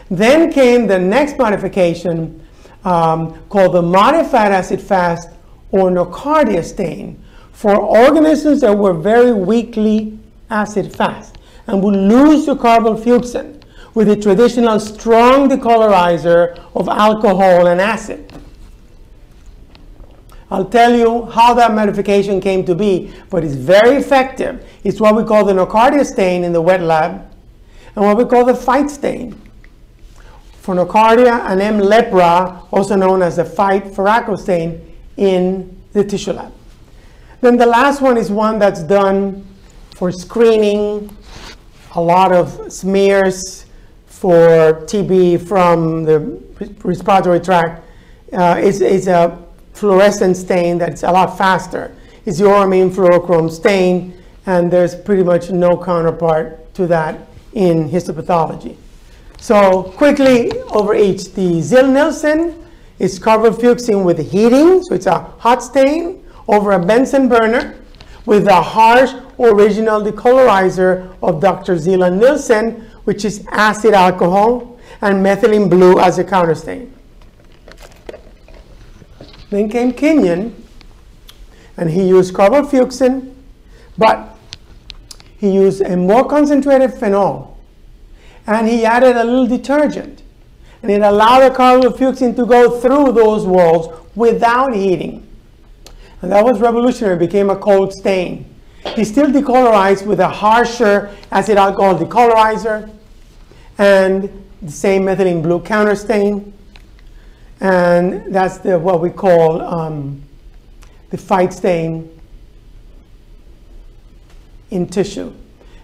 Then 0.10 0.52
came 0.52 0.88
the 0.88 1.00
next 1.00 1.38
modification 1.38 2.41
um, 2.84 3.44
called 3.50 3.74
the 3.74 3.82
modified 3.82 4.52
acid-fast 4.52 5.30
or 5.72 5.90
nocardia 5.90 6.64
stain 6.64 7.22
for 7.52 7.76
organisms 7.76 8.62
that 8.62 8.76
were 8.76 8.94
very 8.94 9.32
weakly 9.32 10.18
acid-fast 10.50 11.38
and 11.68 11.84
would 11.84 11.96
lose 11.96 12.46
the 12.46 12.56
carbolfuchsin 12.56 13.62
with 13.94 14.08
the 14.08 14.16
traditional 14.16 14.80
strong 14.80 15.50
decolorizer 15.50 16.58
of 16.76 16.88
alcohol 16.88 17.68
and 17.68 17.80
acid. 17.82 18.32
I'll 20.50 20.66
tell 20.66 20.94
you 20.94 21.26
how 21.28 21.54
that 21.54 21.74
modification 21.74 22.42
came 22.42 22.66
to 22.66 22.76
be, 22.76 23.14
but 23.30 23.44
it's 23.44 23.56
very 23.56 23.96
effective. 23.96 24.66
It's 24.84 25.00
what 25.00 25.16
we 25.16 25.24
call 25.24 25.46
the 25.46 25.54
nocardia 25.54 26.06
stain 26.06 26.44
in 26.44 26.52
the 26.52 26.62
wet 26.62 26.82
lab 26.82 27.32
and 27.96 28.06
what 28.06 28.18
we 28.18 28.26
call 28.26 28.44
the 28.44 28.56
Fite 28.56 28.90
stain. 28.90 29.40
For 30.62 30.76
nocardia 30.76 31.44
and 31.50 31.60
M. 31.60 31.80
leprae, 31.80 32.68
also 32.72 32.96
known 32.96 33.24
as 33.24 33.38
the 33.38 33.46
Fite-Faraco 33.46 34.38
stain 34.38 34.96
in 35.18 35.76
the 35.92 36.04
tissue 36.04 36.34
lab. 36.34 36.54
Then 37.42 37.58
the 37.58 37.66
last 37.66 38.00
one 38.00 38.16
is 38.16 38.32
one 38.32 38.60
that's 38.60 38.84
done 38.84 39.44
for 39.96 40.12
screening, 40.12 41.18
a 41.96 42.02
lot 42.02 42.32
of 42.32 42.72
smears 42.72 43.66
for 44.06 44.86
TB 44.86 45.48
from 45.48 46.04
the 46.04 46.20
respiratory 46.84 47.40
tract. 47.40 47.84
Uh, 48.32 48.60
it's, 48.60 48.82
it's 48.82 49.08
a 49.08 49.44
fluorescent 49.74 50.38
stain 50.38 50.78
that's 50.78 51.02
a 51.02 51.12
lot 51.12 51.40
faster. 51.40 51.92
It's 52.28 52.38
the 52.38 52.46
Auramine 52.46 52.92
fluorochrome 52.92 53.50
stain, 53.50 54.14
and 54.46 54.72
there's 54.72 54.94
pretty 54.94 55.24
much 55.24 55.50
no 55.50 55.76
counterpart 55.76 56.72
to 56.76 56.86
that 56.86 57.20
in 57.54 57.90
histopathology. 57.90 58.78
So 59.42 59.82
quickly 59.98 60.52
over 60.70 60.94
each, 60.94 61.34
the 61.34 61.62
Ziehl-Neelsen 61.62 62.64
is 63.00 63.20
carbolfuchsin 63.20 64.06
with 64.06 64.20
heating, 64.32 64.84
so 64.84 64.94
it's 64.94 65.08
a 65.08 65.18
hot 65.18 65.64
stain 65.64 66.24
over 66.48 66.74
a 66.74 66.80
Bunsen 66.80 67.28
burner 67.28 67.76
with 68.28 68.46
the 68.46 68.62
harsh 68.62 69.12
original 69.40 70.00
decolorizer 70.00 71.12
of 71.24 71.42
Dr. 71.42 71.74
Ziehl-Neelsen, 71.74 72.84
which 73.06 73.26
is 73.26 73.44
acid 73.50 73.96
alcohol, 73.96 74.78
and 75.02 75.26
methylene 75.26 75.72
blue 75.72 76.00
as 76.00 76.20
a 76.20 76.24
counterstain. 76.24 76.92
Then 79.50 79.70
came 79.70 79.92
Kinyoun, 79.92 80.54
and 81.78 81.90
he 81.90 82.08
used 82.08 82.36
carbolfuchsin, 82.36 83.34
but 83.98 84.38
he 85.40 85.52
used 85.52 85.82
a 85.82 85.98
more 85.98 86.28
concentrated 86.28 86.94
phenol, 86.94 87.51
and 88.52 88.68
he 88.68 88.86
added 88.86 89.16
a 89.16 89.24
little 89.24 89.48
detergent, 89.48 90.24
and 90.84 90.92
it 90.92 91.02
allowed 91.02 91.40
the 91.48 91.56
carbolfuchsin 91.56 92.36
to 92.36 92.46
go 92.46 92.80
through 92.82 93.14
those 93.14 93.46
walls 93.46 93.98
without 94.14 94.76
heating. 94.76 95.26
And 96.22 96.32
that 96.34 96.44
was 96.44 96.60
revolutionary, 96.60 97.16
it 97.16 97.20
became 97.20 97.50
a 97.50 97.56
cold 97.56 97.94
stain. 97.94 98.46
He 98.96 99.06
still 99.06 99.28
decolorized 99.28 100.06
with 100.06 100.20
a 100.20 100.28
harsher 100.28 101.16
acid 101.32 101.58
alcohol 101.58 101.98
decolorizer, 101.98 102.90
and 103.78 104.30
the 104.62 104.72
same 104.72 105.04
methylene 105.04 105.42
blue 105.42 105.62
counter 105.62 105.96
stain. 105.96 106.54
And 107.62 108.34
that's 108.34 108.58
the, 108.58 108.78
what 108.78 109.00
we 109.00 109.12
call 109.12 109.62
um, 109.62 110.22
the 111.10 111.18
Fite 111.18 111.54
stain 111.54 112.20
in 114.72 114.88
tissue. 114.88 115.34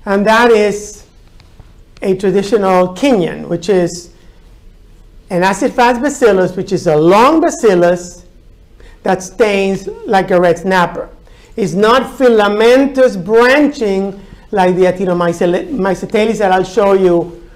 And 0.05 0.25
that 0.25 0.51
is 0.51 1.06
a 2.01 2.15
traditional 2.15 2.95
Kinyoun, 2.95 3.47
which 3.47 3.69
is 3.69 4.11
an 5.29 5.43
acid-fast 5.43 6.01
bacillus, 6.01 6.55
which 6.55 6.71
is 6.71 6.87
a 6.87 6.95
long 6.95 7.41
bacillus 7.41 8.25
that 9.03 9.21
stains 9.23 9.87
like 10.05 10.31
a 10.31 10.39
red 10.39 10.57
snapper. 10.57 11.09
It's 11.55 11.73
not 11.73 12.17
filamentous 12.17 13.17
branching 13.17 14.21
like 14.51 14.75
the 14.75 14.83
actinomycetales 14.83 16.37
that 16.37 16.51
I'll 16.51 16.63
show 16.63 16.93
you 16.93 17.49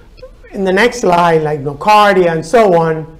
in 0.51 0.63
the 0.63 0.73
next 0.73 1.01
slide, 1.01 1.43
like 1.43 1.61
nocardia 1.61 2.31
and 2.33 2.45
so 2.45 2.77
on, 2.77 3.19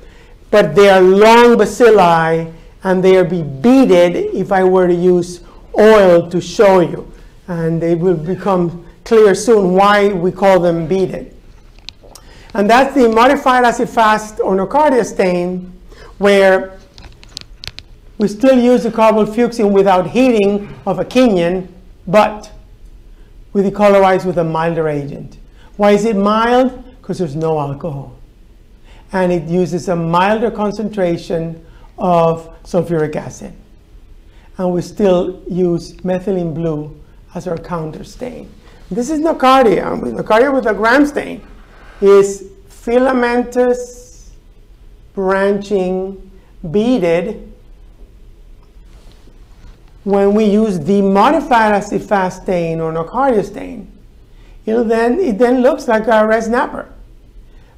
but 0.49 0.75
they 0.75 0.89
are 0.89 1.01
long 1.01 1.55
bacilli 1.55 2.53
and 2.84 3.03
they 3.03 3.15
are 3.15 3.23
be 3.23 3.43
beaded 3.43 4.15
if 4.36 4.51
I 4.51 4.63
were 4.63 4.88
to 4.88 4.93
use 4.93 5.41
oil 5.77 6.29
to 6.29 6.41
show 6.41 6.79
you. 6.81 7.12
And 7.47 7.81
they 7.81 7.95
will 7.95 8.17
become 8.17 8.86
clear 9.03 9.35
soon 9.35 9.73
why 9.73 10.09
we 10.09 10.31
call 10.31 10.59
them 10.59 10.87
beaded. 10.87 11.35
And 12.53 12.69
that's 12.69 12.93
the 12.93 13.07
modified 13.09 13.63
acid-fast 13.63 14.37
ornocardia 14.37 15.05
stain 15.05 15.71
where 16.17 16.77
we 18.17 18.27
still 18.27 18.59
use 18.59 18.83
the 18.83 18.91
carbolfuchsin 18.91 19.71
without 19.71 20.09
heating 20.09 20.73
of 20.85 20.99
a 20.99 21.05
Kinyoun, 21.05 21.67
but 22.05 22.51
we 23.53 23.61
decolorize 23.61 24.25
with 24.25 24.37
a 24.37 24.43
milder 24.43 24.87
agent. 24.87 25.37
Why 25.77 25.91
is 25.91 26.05
it 26.05 26.15
mild? 26.15 26.83
because 27.11 27.17
there's 27.17 27.35
no 27.35 27.59
alcohol. 27.59 28.15
And 29.11 29.33
it 29.33 29.43
uses 29.43 29.89
a 29.89 29.95
milder 29.95 30.49
concentration 30.49 31.65
of 31.97 32.47
sulfuric 32.63 33.17
acid. 33.17 33.53
And 34.57 34.71
we 34.71 34.81
still 34.81 35.43
use 35.49 35.93
methylene 35.97 36.53
blue 36.53 36.97
as 37.35 37.47
our 37.47 37.57
counter 37.57 38.05
stain. 38.05 38.49
This 38.91 39.10
is 39.10 39.21
nocardia. 39.21 39.97
Nocardia 40.01 40.54
with 40.54 40.67
a 40.67 40.73
gram 40.73 41.06
stain 41.06 41.41
is 42.01 42.51
filamentous, 42.67 44.32
branching, 45.13 46.30
beaded. 46.69 47.54
When 50.04 50.34
we 50.34 50.43
use 50.43 50.77
the 50.77 51.01
modified 51.01 51.71
acid 51.71 52.01
fast 52.01 52.43
stain 52.43 52.82
or 52.82 52.91
nocardia 52.91 53.45
stain, 53.45 53.89
it'll 54.65 54.84
then, 54.84 55.21
it 55.21 55.38
then 55.38 55.62
looks 55.62 55.88
like 55.88 56.08
a 56.08 56.27
red 56.27 56.43
snapper. 56.43 56.91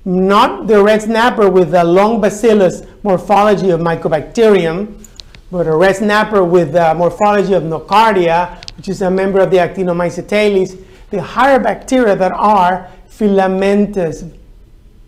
Not 0.06 0.65
the 0.65 0.84
red 0.84 1.04
snapper 1.04 1.47
with 1.47 1.71
the 1.71 1.84
long 1.84 2.21
bacillus 2.21 2.82
morphology 3.04 3.69
of 3.69 3.82
Mycobacterium, 3.82 5.06
but 5.52 5.67
a 5.67 5.76
red 5.76 5.95
snapper 5.95 6.43
with 6.43 6.71
the 6.71 6.95
morphology 6.95 7.54
of 7.54 7.62
Nocardia, 7.62 8.58
which 8.78 8.89
is 8.89 9.04
a 9.04 9.12
member 9.12 9.39
of 9.39 9.52
the 9.52 9.58
Actinomycetales, 9.58 10.84
the 11.13 11.21
higher 11.21 11.60
bacteria 11.60 12.15
that 12.15 12.32
are 12.32 12.89
filamentous 13.06 14.26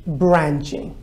branching. 0.06 0.96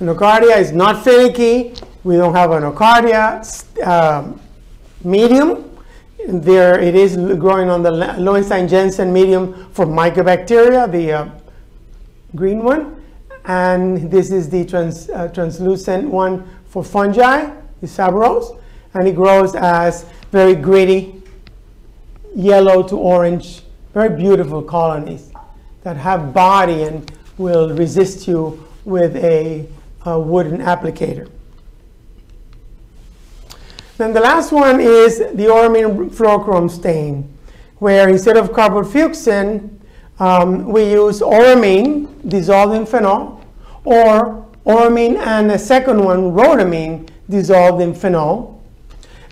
Nocardia 0.00 0.58
is 0.58 0.72
not 0.72 1.04
finicky. 1.04 1.72
We 2.02 2.16
don't 2.16 2.34
have 2.34 2.50
a 2.50 2.60
Nocardia 2.60 3.86
um, 3.86 4.40
medium. 5.04 5.70
There 6.26 6.80
it 6.80 6.96
is 6.96 7.16
growing 7.16 7.70
on 7.70 7.84
the 7.84 7.92
Lowenstein-Jensen 7.92 9.12
medium 9.12 9.70
for 9.70 9.86
mycobacteria, 9.86 10.90
the 10.90 11.12
uh, 11.12 11.28
green 12.34 12.64
one. 12.64 13.00
And 13.44 14.10
this 14.10 14.32
is 14.32 14.50
the 14.50 14.64
trans, 14.64 15.08
uh, 15.10 15.28
translucent 15.28 16.08
one 16.08 16.44
for 16.66 16.82
fungi, 16.82 17.54
the 17.80 17.86
Sabros. 17.86 18.60
And 18.94 19.06
it 19.06 19.14
grows 19.14 19.54
as 19.54 20.06
very 20.32 20.56
gritty, 20.56 21.19
yellow 22.34 22.82
to 22.82 22.96
orange, 22.96 23.62
very 23.92 24.14
beautiful 24.16 24.62
colonies 24.62 25.30
that 25.82 25.96
have 25.96 26.32
body 26.32 26.82
and 26.82 27.10
will 27.38 27.74
resist 27.74 28.28
you 28.28 28.66
with 28.84 29.16
a, 29.16 29.66
a 30.04 30.18
wooden 30.18 30.58
applicator. 30.58 31.28
Then 33.96 34.12
the 34.12 34.20
last 34.20 34.52
one 34.52 34.80
is 34.80 35.18
the 35.18 35.46
Auramine 35.46 36.10
fluorochrome 36.10 36.70
stain, 36.70 37.30
where 37.78 38.08
instead 38.08 38.36
of 38.36 38.50
carbolfuchsin, 38.50 39.68
um, 40.18 40.66
we 40.66 40.90
use 40.90 41.20
auramine 41.20 42.08
dissolved 42.28 42.74
in 42.74 42.84
phenol, 42.84 43.42
or 43.84 44.46
auramine 44.66 45.16
and 45.16 45.50
a 45.50 45.58
second 45.58 46.04
one, 46.04 46.32
rhodamine, 46.32 47.08
dissolved 47.28 47.82
in 47.82 47.94
phenol. 47.94 48.59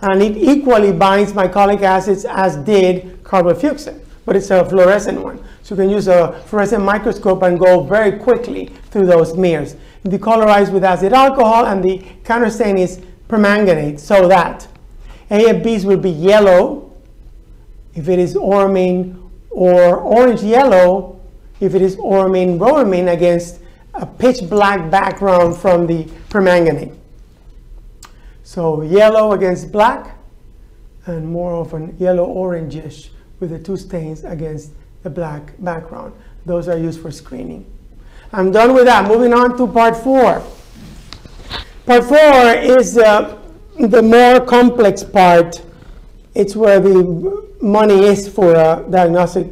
And 0.03 0.23
it 0.23 0.37
equally 0.37 0.93
binds 0.93 1.33
mycolic 1.33 1.83
acids 1.83 2.25
as 2.25 2.57
did 2.57 3.23
carbolfuchsin. 3.25 4.01
but 4.29 4.37
it's 4.37 4.51
a 4.51 4.63
fluorescent 4.63 5.23
one. 5.23 5.43
So 5.63 5.75
you 5.75 5.81
can 5.81 5.89
use 5.89 6.07
a 6.07 6.39
fluorescent 6.45 6.85
microscope 6.85 7.43
and 7.45 7.59
go 7.59 7.81
very 7.81 8.19
quickly 8.19 8.67
through 8.91 9.07
those 9.07 9.33
smears. 9.33 9.75
Decolorize 10.05 10.71
with 10.71 10.85
acid 10.85 11.15
alcohol, 11.15 11.65
and 11.65 11.83
the 11.83 12.05
counterstain 12.25 12.79
is 12.79 13.01
permanganate, 13.27 13.99
so 13.99 14.29
that 14.29 14.69
AFBs 15.31 15.87
will 15.87 15.97
be 15.97 16.11
yellow 16.11 16.93
if 17.95 18.11
it 18.11 18.19
is 18.19 18.35
auramine, 18.35 19.19
or 19.49 19.97
orange 19.97 20.43
yellow 20.43 21.19
if 21.61 21.75
it 21.75 21.81
is 21.81 21.97
auramine 21.97 22.59
rhodamine 22.59 23.11
against 23.11 23.61
a 23.95 24.05
pitch 24.05 24.47
black 24.51 24.91
background 24.91 25.57
from 25.57 25.87
the 25.87 26.05
permanganate. 26.29 26.98
So 28.49 28.81
yellow 28.81 29.33
against 29.33 29.71
black, 29.71 30.17
and 31.05 31.29
more 31.29 31.53
of 31.53 31.67
often 31.67 31.95
yellow 31.99 32.27
orangish 32.27 33.11
with 33.41 33.51
the 33.51 33.59
two 33.59 33.77
stains 33.77 34.25
against 34.25 34.71
the 35.03 35.11
black 35.11 35.53
background. 35.59 36.15
Those 36.47 36.67
are 36.67 36.79
used 36.79 37.03
for 37.03 37.11
screening. 37.11 37.67
I'm 38.33 38.51
done 38.51 38.73
with 38.73 38.87
that. 38.87 39.07
Moving 39.07 39.35
on 39.35 39.59
to 39.59 39.67
part 39.67 39.99
four. 39.99 40.43
Part 41.85 42.05
four 42.05 42.55
is 42.79 42.97
uh, 42.97 43.39
the 43.79 44.01
more 44.01 44.41
complex 44.47 45.05
part. 45.05 45.61
It's 46.35 46.57
where 46.57 46.81
the 46.81 47.47
money 47.61 48.07
is 48.07 48.29
for 48.29 48.55
a 48.55 48.83
diagnostic 48.89 49.49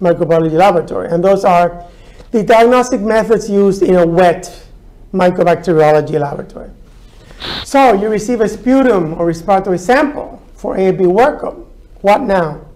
microbiology 0.00 0.52
laboratory. 0.52 1.08
And 1.08 1.24
those 1.24 1.44
are 1.44 1.84
the 2.30 2.44
diagnostic 2.44 3.00
methods 3.00 3.50
used 3.50 3.82
in 3.82 3.96
a 3.96 4.06
wet 4.06 4.68
mycobacteriology 5.12 6.20
laboratory. 6.20 6.70
So 7.64 7.94
you 7.94 8.08
receive 8.08 8.40
a 8.40 8.48
sputum 8.48 9.14
or 9.14 9.26
respiratory 9.26 9.78
sample 9.78 10.42
for 10.54 10.76
AFB 10.76 11.00
workup. 11.00 11.66
What 12.00 12.22
now? 12.22 12.66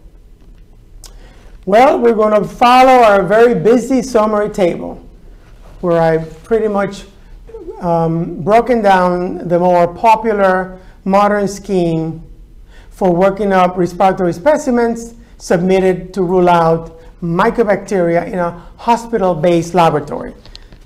Well, 1.67 1.99
we're 1.99 2.15
going 2.15 2.41
to 2.41 2.47
follow 2.47 3.03
our 3.03 3.23
very 3.23 3.55
busy 3.55 4.03
summary 4.03 4.51
table 4.51 5.05
where 5.81 6.01
I've 6.01 6.43
pretty 6.45 6.69
much 6.69 7.05
um, 7.81 8.43
broken 8.43 8.83
down 8.83 9.49
the 9.49 9.59
more 9.59 9.93
popular 9.95 10.79
modern 11.05 11.49
scheme 11.49 12.23
for 12.91 13.15
working 13.15 13.53
up 13.53 13.77
respiratory 13.77 14.33
specimens 14.33 15.15
submitted 15.39 16.15
to 16.15 16.23
rule 16.23 16.49
out 16.49 17.01
mycobacteria 17.23 18.27
in 18.27 18.39
a 18.39 18.51
hospital-based 18.77 19.75
laboratory. 19.75 20.35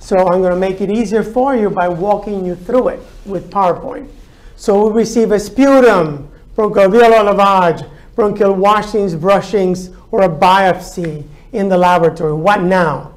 So 0.09 0.17
I'm 0.17 0.41
going 0.41 0.55
to 0.55 0.59
make 0.59 0.81
it 0.81 0.91
easier 0.91 1.23
for 1.23 1.55
you 1.55 1.69
by 1.69 1.87
walking 1.87 2.43
you 2.43 2.55
through 2.55 2.89
it 2.89 3.01
with 3.27 3.51
PowerPoint. 3.51 4.09
So 4.57 4.89
we 4.89 5.01
receive 5.01 5.33
a 5.33 5.39
sputum, 5.39 6.31
bronchoalveolar 6.57 7.37
lavage, 7.37 7.87
bronchial 8.15 8.55
washings, 8.55 9.15
brushings, 9.15 9.95
or 10.11 10.23
a 10.23 10.29
biopsy 10.31 11.25
in 11.53 11.69
the 11.69 11.77
laboratory. 11.77 12.33
What 12.33 12.63
now? 12.63 13.17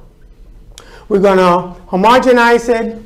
We're 1.08 1.20
going 1.20 1.38
to 1.38 1.80
homogenize 1.86 2.68
it 2.68 3.02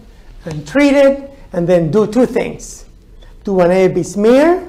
and 0.46 0.66
treat 0.66 0.94
it 0.94 1.30
and 1.52 1.64
then 1.64 1.92
do 1.92 2.08
two 2.08 2.26
things. 2.26 2.86
Do 3.44 3.60
an 3.60 3.70
A-B 3.70 4.02
smear 4.02 4.68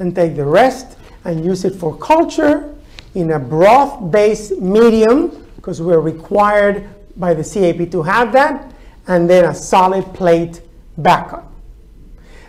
and 0.00 0.14
take 0.14 0.36
the 0.36 0.44
rest 0.44 0.98
and 1.24 1.42
use 1.42 1.64
it 1.64 1.74
for 1.74 1.96
culture 1.96 2.74
in 3.14 3.30
a 3.30 3.38
broth-based 3.38 4.58
medium 4.60 5.46
because 5.56 5.80
we're 5.80 6.00
required 6.00 6.90
by 7.16 7.34
the 7.34 7.44
CAP 7.44 7.90
to 7.90 8.02
have 8.02 8.32
that, 8.32 8.72
and 9.06 9.28
then 9.28 9.44
a 9.44 9.54
solid 9.54 10.04
plate 10.14 10.60
backup. 10.98 11.52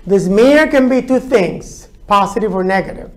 This 0.05 0.27
mirror 0.27 0.67
can 0.67 0.89
be 0.89 1.01
two 1.01 1.19
things, 1.19 1.87
positive 2.07 2.53
or 2.53 2.63
negative. 2.63 3.11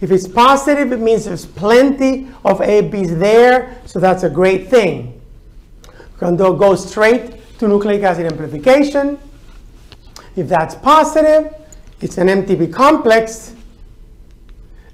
If 0.00 0.10
it's 0.10 0.28
positive, 0.28 0.92
it 0.92 1.00
means 1.00 1.24
there's 1.24 1.46
plenty 1.46 2.28
of 2.44 2.60
AFBs 2.60 3.18
there, 3.18 3.80
so 3.84 3.98
that's 3.98 4.22
a 4.22 4.30
great 4.30 4.68
thing. 4.68 5.20
We 5.84 6.18
can 6.18 6.36
go 6.36 6.74
straight 6.76 7.58
to 7.58 7.66
nucleic 7.66 8.02
acid 8.02 8.26
amplification. 8.26 9.18
If 10.36 10.48
that's 10.48 10.74
positive, 10.76 11.52
it's 12.00 12.16
an 12.18 12.28
MTB 12.28 12.72
complex, 12.72 13.54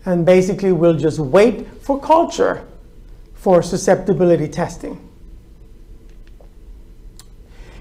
and 0.06 0.24
basically 0.24 0.72
we'll 0.72 0.96
just 0.96 1.18
wait 1.18 1.66
for 1.82 2.00
culture 2.00 2.66
for 3.34 3.62
susceptibility 3.62 4.48
testing. 4.48 5.00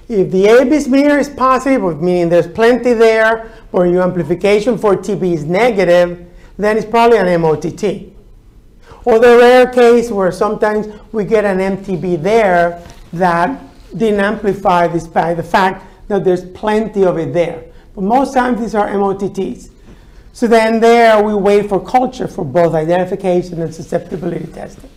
If 0.09 0.31
the 0.31 0.43
AFB 0.43 0.81
smear 0.81 1.17
is 1.17 1.29
positive, 1.29 2.01
meaning 2.01 2.29
there's 2.29 2.47
plenty 2.47 2.93
there, 2.93 3.51
or 3.71 3.87
your 3.87 4.03
amplification 4.03 4.77
for 4.77 4.95
TB 4.95 5.33
is 5.33 5.45
negative, 5.45 6.27
then 6.57 6.77
it's 6.77 6.85
probably 6.85 7.17
an 7.17 7.41
MOTT. 7.41 8.13
Or 9.05 9.19
the 9.19 9.37
rare 9.37 9.67
case 9.67 10.11
where 10.11 10.31
sometimes 10.31 10.87
we 11.11 11.23
get 11.23 11.45
an 11.45 11.57
MTB 11.57 12.21
there 12.21 12.85
that 13.13 13.61
didn't 13.95 14.19
amplify 14.19 14.87
despite 14.87 15.37
the 15.37 15.43
fact 15.43 15.85
that 16.09 16.23
there's 16.23 16.45
plenty 16.51 17.05
of 17.05 17.17
it 17.17 17.33
there. 17.33 17.63
But 17.95 18.03
most 18.03 18.33
times 18.33 18.59
these 18.59 18.75
are 18.75 18.89
MOTTs. 18.89 19.69
So 20.33 20.47
then 20.47 20.79
there 20.79 21.23
we 21.23 21.33
wait 21.33 21.69
for 21.69 21.83
culture 21.83 22.27
for 22.27 22.43
both 22.43 22.73
identification 22.73 23.61
and 23.61 23.73
susceptibility 23.73 24.47
testing. 24.47 24.89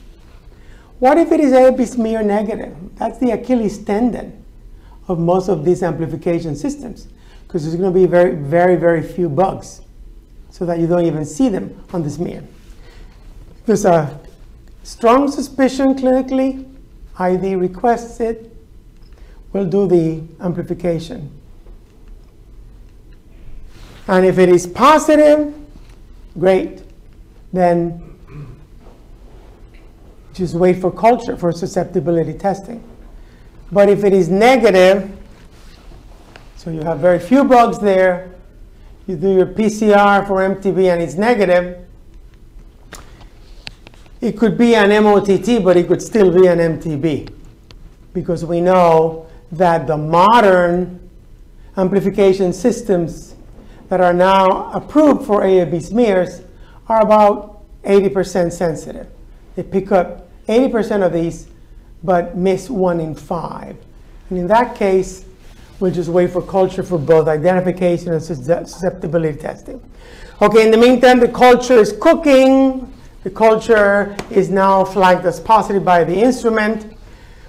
What 0.98 1.18
if 1.18 1.30
it 1.30 1.40
is 1.40 1.52
AFB 1.52 1.86
smear 1.86 2.22
negative? 2.22 2.74
That's 2.96 3.18
the 3.18 3.32
Achilles 3.32 3.78
tendon 3.78 4.44
of 5.08 5.18
most 5.18 5.48
of 5.48 5.64
these 5.64 5.82
amplification 5.82 6.56
systems 6.56 7.08
because 7.46 7.64
there's 7.64 7.76
going 7.76 7.92
to 7.92 7.98
be 7.98 8.06
very, 8.06 8.34
very, 8.34 8.76
very 8.76 9.02
few 9.02 9.28
bugs 9.28 9.82
so 10.50 10.66
that 10.66 10.78
you 10.78 10.86
don't 10.86 11.04
even 11.04 11.24
see 11.24 11.48
them 11.48 11.84
on 11.92 12.02
the 12.02 12.10
smear. 12.10 12.42
There's 13.66 13.84
a 13.84 14.18
strong 14.82 15.30
suspicion 15.30 15.94
clinically, 15.94 16.66
ID 17.18 17.56
requests 17.56 18.20
it, 18.20 18.54
we'll 19.52 19.66
do 19.66 19.86
the 19.86 20.22
amplification. 20.40 21.30
And 24.08 24.24
if 24.24 24.38
it 24.38 24.48
is 24.48 24.66
positive, 24.66 25.54
great. 26.38 26.82
Then 27.52 28.02
just 30.34 30.54
wait 30.54 30.80
for 30.80 30.90
culture 30.92 31.36
for 31.36 31.50
susceptibility 31.52 32.34
testing. 32.34 32.82
But 33.72 33.88
if 33.88 34.04
it 34.04 34.12
is 34.12 34.28
negative, 34.28 35.10
so 36.56 36.70
you 36.70 36.82
have 36.82 36.98
very 37.00 37.18
few 37.18 37.44
bugs 37.44 37.78
there, 37.78 38.34
you 39.06 39.16
do 39.16 39.34
your 39.34 39.46
PCR 39.46 40.26
for 40.26 40.36
MTB 40.36 40.92
and 40.92 41.02
it's 41.02 41.14
negative, 41.14 41.84
it 44.20 44.38
could 44.38 44.56
be 44.56 44.74
an 44.74 44.90
MOTT, 45.02 45.62
but 45.62 45.76
it 45.76 45.86
could 45.88 46.02
still 46.02 46.32
be 46.32 46.46
an 46.46 46.58
MTB 46.58 47.32
because 48.12 48.44
we 48.44 48.60
know 48.60 49.26
that 49.52 49.86
the 49.86 49.96
modern 49.96 51.08
amplification 51.76 52.52
systems 52.52 53.34
that 53.88 54.00
are 54.00 54.14
now 54.14 54.72
approved 54.72 55.26
for 55.26 55.42
AFB 55.42 55.82
smears 55.82 56.42
are 56.88 57.02
about 57.02 57.62
80% 57.84 58.52
sensitive. 58.52 59.06
They 59.54 59.62
pick 59.62 59.92
up 59.92 60.28
80% 60.48 61.04
of 61.04 61.12
these, 61.12 61.48
but 62.06 62.36
miss 62.36 62.70
one 62.70 63.00
in 63.00 63.14
five. 63.14 63.76
And 64.30 64.38
in 64.38 64.46
that 64.46 64.76
case, 64.76 65.26
we'll 65.80 65.92
just 65.92 66.08
wait 66.08 66.30
for 66.30 66.40
culture 66.40 66.82
for 66.82 66.98
both 66.98 67.28
identification 67.28 68.12
and 68.12 68.22
susceptibility 68.22 69.38
testing. 69.38 69.82
Okay, 70.40 70.64
in 70.64 70.70
the 70.70 70.78
meantime, 70.78 71.20
the 71.20 71.28
culture 71.28 71.78
is 71.78 71.92
cooking. 72.00 72.92
The 73.24 73.30
culture 73.30 74.16
is 74.30 74.50
now 74.50 74.84
flagged 74.84 75.26
as 75.26 75.40
positive 75.40 75.84
by 75.84 76.04
the 76.04 76.14
instrument. 76.14 76.96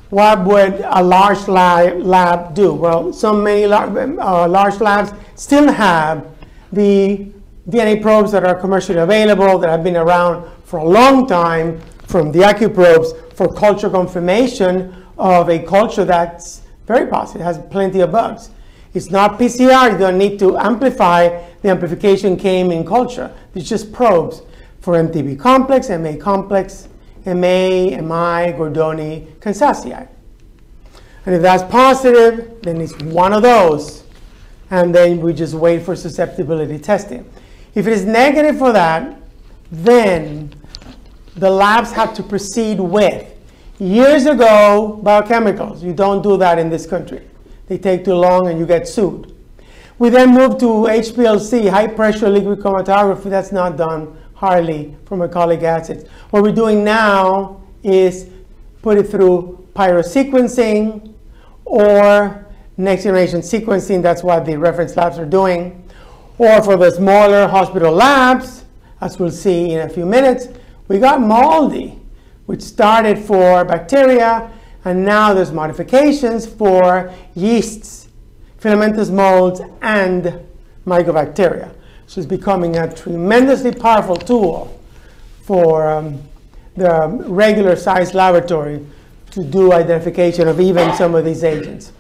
What 0.10 0.46
would 0.46 0.82
a 0.86 1.04
large 1.04 1.48
lab, 1.48 2.56
do? 2.56 2.74
Well, 2.74 3.14
so 3.14 3.34
many 3.34 3.66
uh, 3.66 4.48
large 4.48 4.80
labs 4.80 5.12
still 5.36 5.72
have 5.72 6.26
the 6.72 7.30
DNA 7.70 8.02
probes 8.02 8.32
that 8.32 8.46
are 8.46 8.56
commercially 8.56 9.00
available, 9.00 9.60
that 9.60 9.70
have 9.70 9.84
been 9.84 9.98
around 9.98 10.50
for 10.64 10.80
a 10.80 10.86
long 10.86 11.28
time, 11.28 11.82
from 12.08 12.32
the 12.32 12.40
AccuProbes 12.40 13.34
for 13.34 13.54
culture 13.54 13.90
confirmation 13.90 15.06
of 15.18 15.50
a 15.50 15.60
culture 15.60 16.06
that's 16.06 16.62
very 16.86 17.08
positive, 17.08 17.42
has 17.42 17.60
plenty 17.70 18.00
of 18.00 18.12
bugs. 18.12 18.50
It's 18.94 19.12
not 19.12 19.38
PCR, 19.38 19.92
you 19.92 19.98
don't 19.98 20.18
need 20.18 20.40
to 20.40 20.58
amplify. 20.58 21.44
The 21.62 21.70
amplification 21.70 22.38
came 22.38 22.72
in 22.72 22.86
culture. 22.86 23.32
It's 23.54 23.68
just 23.68 23.92
probes 23.92 24.42
for 24.80 24.94
MTB 24.94 25.38
complex, 25.40 25.90
MA 25.90 26.16
complex, 26.16 26.88
MA, 27.26 27.92
MI, 28.00 28.54
Gordonae, 28.54 29.28
Kansasii. 29.40 30.08
And 31.26 31.36
if 31.36 31.42
that's 31.42 31.64
positive, 31.64 32.62
then 32.62 32.80
it's 32.80 32.98
one 33.00 33.34
of 33.34 33.42
those. 33.42 34.04
And 34.72 34.96
then 34.96 35.20
we 35.20 35.34
just 35.34 35.54
wait 35.54 35.84
for 35.84 35.96
susceptibility 35.96 36.80
testing. 36.80 37.30
If 37.76 37.86
it 37.86 37.94
is 37.94 38.06
negative 38.06 38.58
for 38.58 38.72
that, 38.72 39.20
then 39.70 40.54
the 41.38 41.50
labs 41.50 41.92
have 41.92 42.14
to 42.16 42.24
proceed 42.24 42.80
with. 42.80 43.34
Years 43.80 44.26
ago, 44.26 45.00
biochemicals. 45.04 45.84
You 45.84 45.94
don't 45.94 46.22
do 46.24 46.36
that 46.38 46.58
in 46.58 46.70
this 46.70 46.88
country. 46.88 47.22
They 47.68 47.78
take 47.78 48.04
too 48.04 48.16
long 48.16 48.48
and 48.48 48.60
you 48.60 48.66
get 48.66 48.88
sued. 48.88 49.36
We 50.00 50.10
then 50.10 50.34
moved 50.34 50.60
to 50.62 50.66
HPLC, 50.66 51.70
high 51.70 51.88
pressure 51.88 52.30
liquid 52.30 52.60
chromatography. 52.60 53.30
That's 53.30 53.52
not 53.52 53.78
done 53.78 54.18
hardly 54.34 54.96
for 55.06 55.18
mycolic 55.18 55.64
acids. 55.64 56.08
What 56.30 56.44
we're 56.44 56.52
doing 56.52 56.84
now 56.84 57.62
is 57.84 58.30
put 58.82 58.98
it 58.98 59.10
through 59.10 59.68
pyrosequencing 59.76 61.14
or 61.66 62.46
next 62.78 63.04
generation 63.04 63.42
sequencing. 63.42 64.02
That's 64.02 64.24
what 64.24 64.46
the 64.46 64.56
reference 64.58 64.96
labs 64.96 65.18
are 65.20 65.26
doing. 65.26 65.84
Or 66.38 66.64
for 66.64 66.78
the 66.78 66.92
smaller 66.92 67.48
hospital 67.48 67.92
labs, 67.94 68.66
as 69.02 69.20
we'll 69.20 69.32
see 69.32 69.72
in 69.72 69.80
a 69.82 69.90
few 69.90 70.06
minutes, 70.06 70.48
we 70.88 71.00
got 71.00 71.20
MALDI, 71.20 72.00
which 72.46 72.62
started 72.62 73.20
for 73.20 73.66
bacteria, 73.66 74.52
and 74.86 75.04
now 75.04 75.34
there's 75.34 75.52
modifications 75.52 76.46
for 76.46 77.14
yeasts, 77.36 78.08
filamentous 78.58 79.10
molds, 79.10 79.62
and 79.82 80.40
mycobacteria. 80.86 81.74
So 82.08 82.22
it's 82.22 82.28
becoming 82.28 82.78
a 82.78 82.94
tremendously 82.94 83.74
powerful 83.74 84.16
tool 84.16 84.82
for 85.42 85.90
um, 85.90 86.22
the 86.78 87.08
regular 87.28 87.76
sized 87.76 88.14
laboratory 88.14 88.86
to 89.32 89.44
do 89.44 89.74
identification 89.74 90.48
of 90.48 90.62
even 90.62 90.96
some 90.96 91.16
of 91.16 91.26
these 91.26 91.44
agents. 91.44 91.92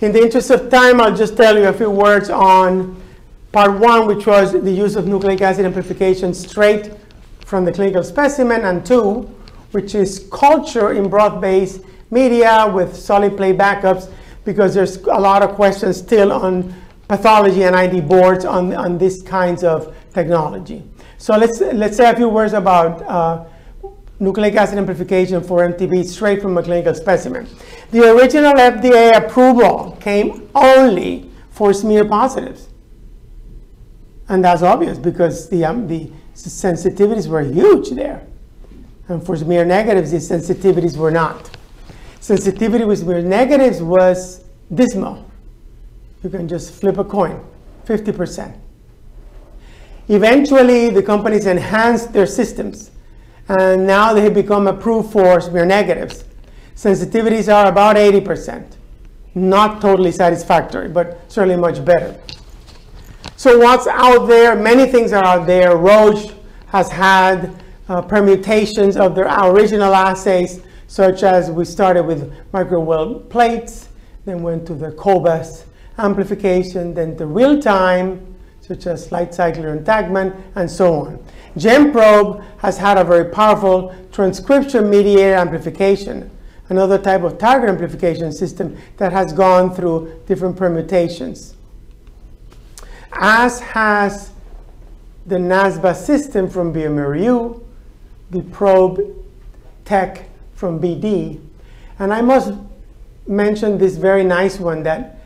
In 0.00 0.12
the 0.12 0.22
interest 0.22 0.50
of 0.50 0.70
time, 0.70 1.00
I'll 1.00 1.16
just 1.16 1.36
tell 1.36 1.58
you 1.58 1.64
a 1.64 1.72
few 1.72 1.90
words 1.90 2.30
on 2.30 3.02
part 3.50 3.80
one, 3.80 4.06
which 4.06 4.26
was 4.26 4.52
the 4.52 4.70
use 4.70 4.94
of 4.94 5.08
nucleic 5.08 5.40
acid 5.42 5.64
amplification 5.64 6.32
straight 6.32 6.92
from 7.48 7.64
the 7.64 7.72
clinical 7.72 8.02
specimen, 8.02 8.66
and 8.66 8.84
two, 8.84 9.22
which 9.70 9.94
is 9.94 10.28
culture 10.30 10.92
in 10.92 11.08
broth-based 11.08 11.80
media 12.10 12.70
with 12.70 12.94
solid 12.94 13.38
plate 13.38 13.56
backups, 13.56 14.12
because 14.44 14.74
there's 14.74 14.98
a 14.98 15.18
lot 15.18 15.42
of 15.42 15.52
questions 15.52 15.96
still 15.96 16.30
on 16.30 16.74
pathology 17.08 17.62
and 17.62 17.74
ID 17.74 18.02
boards 18.02 18.44
on, 18.44 18.74
on 18.74 18.98
these 18.98 19.22
kinds 19.22 19.64
of 19.64 19.96
technology. 20.12 20.84
So 21.16 21.38
let's, 21.38 21.58
let's 21.60 21.96
say 21.96 22.10
a 22.10 22.14
few 22.14 22.28
words 22.28 22.52
about 22.52 23.00
uh, 23.04 23.46
nucleic 24.20 24.54
acid 24.54 24.76
amplification 24.76 25.42
for 25.42 25.66
MTB 25.66 26.04
straight 26.04 26.42
from 26.42 26.58
a 26.58 26.62
clinical 26.62 26.94
specimen. 26.94 27.48
The 27.92 28.12
original 28.12 28.52
FDA 28.52 29.16
approval 29.16 29.96
came 30.02 30.50
only 30.54 31.30
for 31.48 31.72
smear 31.72 32.04
positives. 32.04 32.68
And 34.28 34.44
that's 34.44 34.60
obvious 34.60 34.98
because 34.98 35.48
the, 35.48 35.64
um, 35.64 35.88
the 35.88 36.12
sensitivities 36.46 37.26
were 37.26 37.42
huge 37.42 37.90
there. 37.90 38.26
And 39.08 39.24
for 39.24 39.36
smear 39.36 39.64
negatives, 39.64 40.10
the 40.10 40.18
sensitivities 40.18 40.96
were 40.96 41.10
not. 41.10 41.50
Sensitivity 42.20 42.84
with 42.84 43.00
smear 43.00 43.22
negatives 43.22 43.82
was 43.82 44.44
dismal. 44.72 45.24
You 46.22 46.30
can 46.30 46.48
just 46.48 46.74
flip 46.74 46.98
a 46.98 47.04
coin, 47.04 47.44
50%. 47.86 48.54
Eventually, 50.08 50.90
the 50.90 51.02
companies 51.02 51.46
enhanced 51.46 52.12
their 52.12 52.26
systems, 52.26 52.90
and 53.48 53.86
now 53.86 54.12
they 54.12 54.22
have 54.22 54.34
become 54.34 54.66
approved 54.66 55.12
for 55.12 55.40
smear 55.40 55.64
negatives. 55.64 56.24
Sensitivities 56.74 57.52
are 57.52 57.68
about 57.68 57.96
80%. 57.96 58.76
Not 59.34 59.80
totally 59.80 60.12
satisfactory, 60.12 60.88
but 60.88 61.20
certainly 61.28 61.56
much 61.56 61.84
better. 61.84 62.20
So 63.36 63.58
what's 63.58 63.86
out 63.86 64.26
there? 64.26 64.56
Many 64.56 64.90
things 64.90 65.12
are 65.12 65.24
out 65.24 65.46
there. 65.46 65.76
Roche 65.76 66.32
has 66.66 66.90
had 66.90 67.54
uh, 67.88 68.02
permutations 68.02 68.96
of 68.96 69.14
their 69.14 69.26
original 69.26 69.94
assays, 69.94 70.60
such 70.86 71.22
as 71.22 71.50
we 71.50 71.64
started 71.64 72.02
with 72.04 72.32
microwell 72.52 73.28
plates, 73.30 73.88
then 74.24 74.42
went 74.42 74.66
to 74.66 74.74
the 74.74 74.92
cobas 74.92 75.64
amplification, 75.98 76.94
then 76.94 77.16
the 77.16 77.26
real 77.26 77.60
time, 77.60 78.34
such 78.60 78.86
as 78.86 79.10
light 79.10 79.34
cycler 79.34 79.70
entanglement, 79.70 80.34
and 80.54 80.70
so 80.70 81.06
on. 81.06 81.24
GenProbe 81.56 82.44
has 82.58 82.78
had 82.78 82.98
a 82.98 83.04
very 83.04 83.30
powerful 83.30 83.94
transcription 84.12 84.88
mediated 84.88 85.34
amplification, 85.34 86.30
another 86.68 86.98
type 86.98 87.22
of 87.22 87.38
target 87.38 87.68
amplification 87.68 88.30
system 88.30 88.76
that 88.98 89.12
has 89.12 89.32
gone 89.32 89.74
through 89.74 90.22
different 90.26 90.56
permutations. 90.56 91.54
As 93.12 93.60
has 93.60 94.30
the 95.26 95.36
NASBA 95.36 95.94
system 95.94 96.48
from 96.48 96.72
bioMérieux, 96.72 97.62
the 98.30 98.42
probe 98.42 99.00
tech 99.84 100.28
from 100.54 100.80
BD, 100.80 101.40
and 101.98 102.12
I 102.12 102.20
must 102.20 102.52
mention 103.26 103.78
this 103.78 103.96
very 103.96 104.24
nice 104.24 104.58
one 104.58 104.82
that 104.84 105.20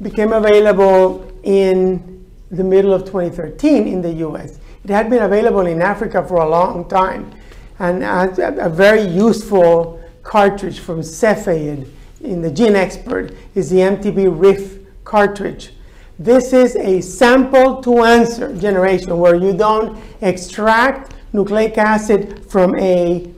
became 0.00 0.32
available 0.32 1.30
in 1.42 2.24
the 2.50 2.64
middle 2.64 2.92
of 2.92 3.04
2013 3.04 3.88
in 3.88 4.02
the 4.02 4.12
US. 4.26 4.58
It 4.84 4.90
had 4.90 5.08
been 5.08 5.22
available 5.22 5.66
in 5.66 5.80
Africa 5.80 6.24
for 6.26 6.36
a 6.42 6.48
long 6.48 6.88
time 6.88 7.32
and 7.78 8.02
a, 8.02 8.66
a 8.66 8.68
very 8.68 9.02
useful 9.02 10.00
cartridge 10.22 10.78
from 10.78 11.00
Cepheid 11.00 11.88
in 12.20 12.42
the 12.42 12.50
GeneXpert 12.50 13.36
is 13.54 13.70
the 13.70 13.78
MTB 13.78 14.40
RIF 14.40 14.78
cartridge. 15.04 15.72
This 16.18 16.52
is 16.52 16.76
a 16.76 17.00
sample 17.00 17.82
to 17.82 18.02
answer 18.04 18.54
generation 18.56 19.18
where 19.18 19.34
you 19.34 19.52
don't 19.56 19.98
extract 20.20 21.14
nucleic 21.32 21.78
acid 21.78 22.44
from 22.50 22.78
a 22.78 23.30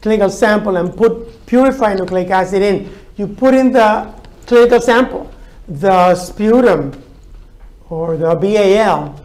clinical 0.00 0.30
sample 0.30 0.76
and 0.76 0.96
put 0.96 1.46
purified 1.46 1.98
nucleic 1.98 2.30
acid 2.30 2.62
in. 2.62 2.90
You 3.16 3.26
put 3.26 3.54
in 3.54 3.72
the 3.72 4.14
clinical 4.46 4.80
sample 4.80 5.30
the 5.70 6.14
sputum 6.14 7.00
or 7.88 8.16
the 8.16 8.34
BAL. 8.34 9.24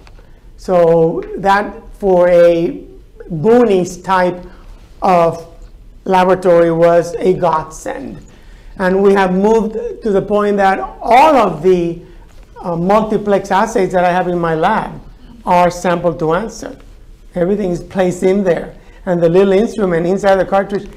So 0.57 1.23
that 1.37 1.73
for 1.93 2.29
a 2.29 2.85
Boonies 3.29 4.03
type 4.03 4.45
of 5.01 5.47
laboratory 6.03 6.71
was 6.71 7.15
a 7.15 7.33
godsend. 7.33 8.23
And 8.77 9.01
we 9.01 9.13
have 9.13 9.33
moved 9.33 9.73
to 10.03 10.11
the 10.11 10.21
point 10.21 10.57
that 10.57 10.79
all 10.79 11.35
of 11.35 11.63
the 11.63 12.01
uh, 12.61 12.75
multiplex 12.75 13.51
assays 13.51 13.91
that 13.91 14.03
I 14.03 14.11
have 14.11 14.27
in 14.27 14.39
my 14.39 14.55
lab 14.55 15.01
are 15.45 15.69
sample 15.69 16.13
to 16.15 16.33
answer. 16.33 16.77
Everything 17.35 17.71
is 17.71 17.83
placed 17.83 18.23
in 18.23 18.43
there. 18.43 18.75
And 19.05 19.21
the 19.21 19.29
little 19.29 19.53
instrument 19.53 20.07
inside 20.07 20.37
the 20.37 20.45
cartridge 20.45 20.89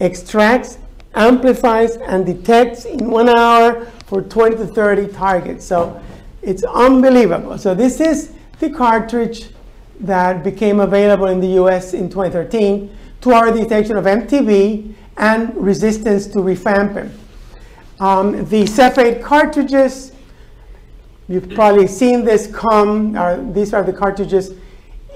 extracts, 0.00 0.78
amplifies, 1.14 1.96
and 1.96 2.24
detects 2.24 2.84
in 2.84 3.10
one 3.10 3.28
hour 3.28 3.86
for 4.06 4.22
20 4.22 4.56
to 4.56 4.66
30 4.66 5.08
targets. 5.12 5.64
So 5.64 6.00
it's 6.42 6.62
unbelievable. 6.62 7.58
So 7.58 7.74
this 7.74 8.00
is 8.00 8.32
the 8.60 8.70
cartridge 8.70 9.48
that 10.00 10.44
became 10.44 10.80
available 10.80 11.26
in 11.26 11.40
the 11.40 11.60
US 11.62 11.94
in 11.94 12.08
2013 12.08 12.96
to 13.22 13.32
our 13.32 13.52
detection 13.52 13.96
of 13.96 14.04
MTB 14.04 14.94
and 15.16 15.54
resistance 15.56 16.26
to 16.28 16.38
rifampin. 16.38 17.10
Um, 17.98 18.44
the 18.48 18.62
Cepheid 18.62 19.22
cartridges, 19.22 20.12
you've 21.28 21.50
probably 21.50 21.86
seen 21.86 22.24
this 22.24 22.46
come, 22.46 23.12
these 23.52 23.72
are 23.74 23.82
the 23.82 23.92
cartridges 23.92 24.52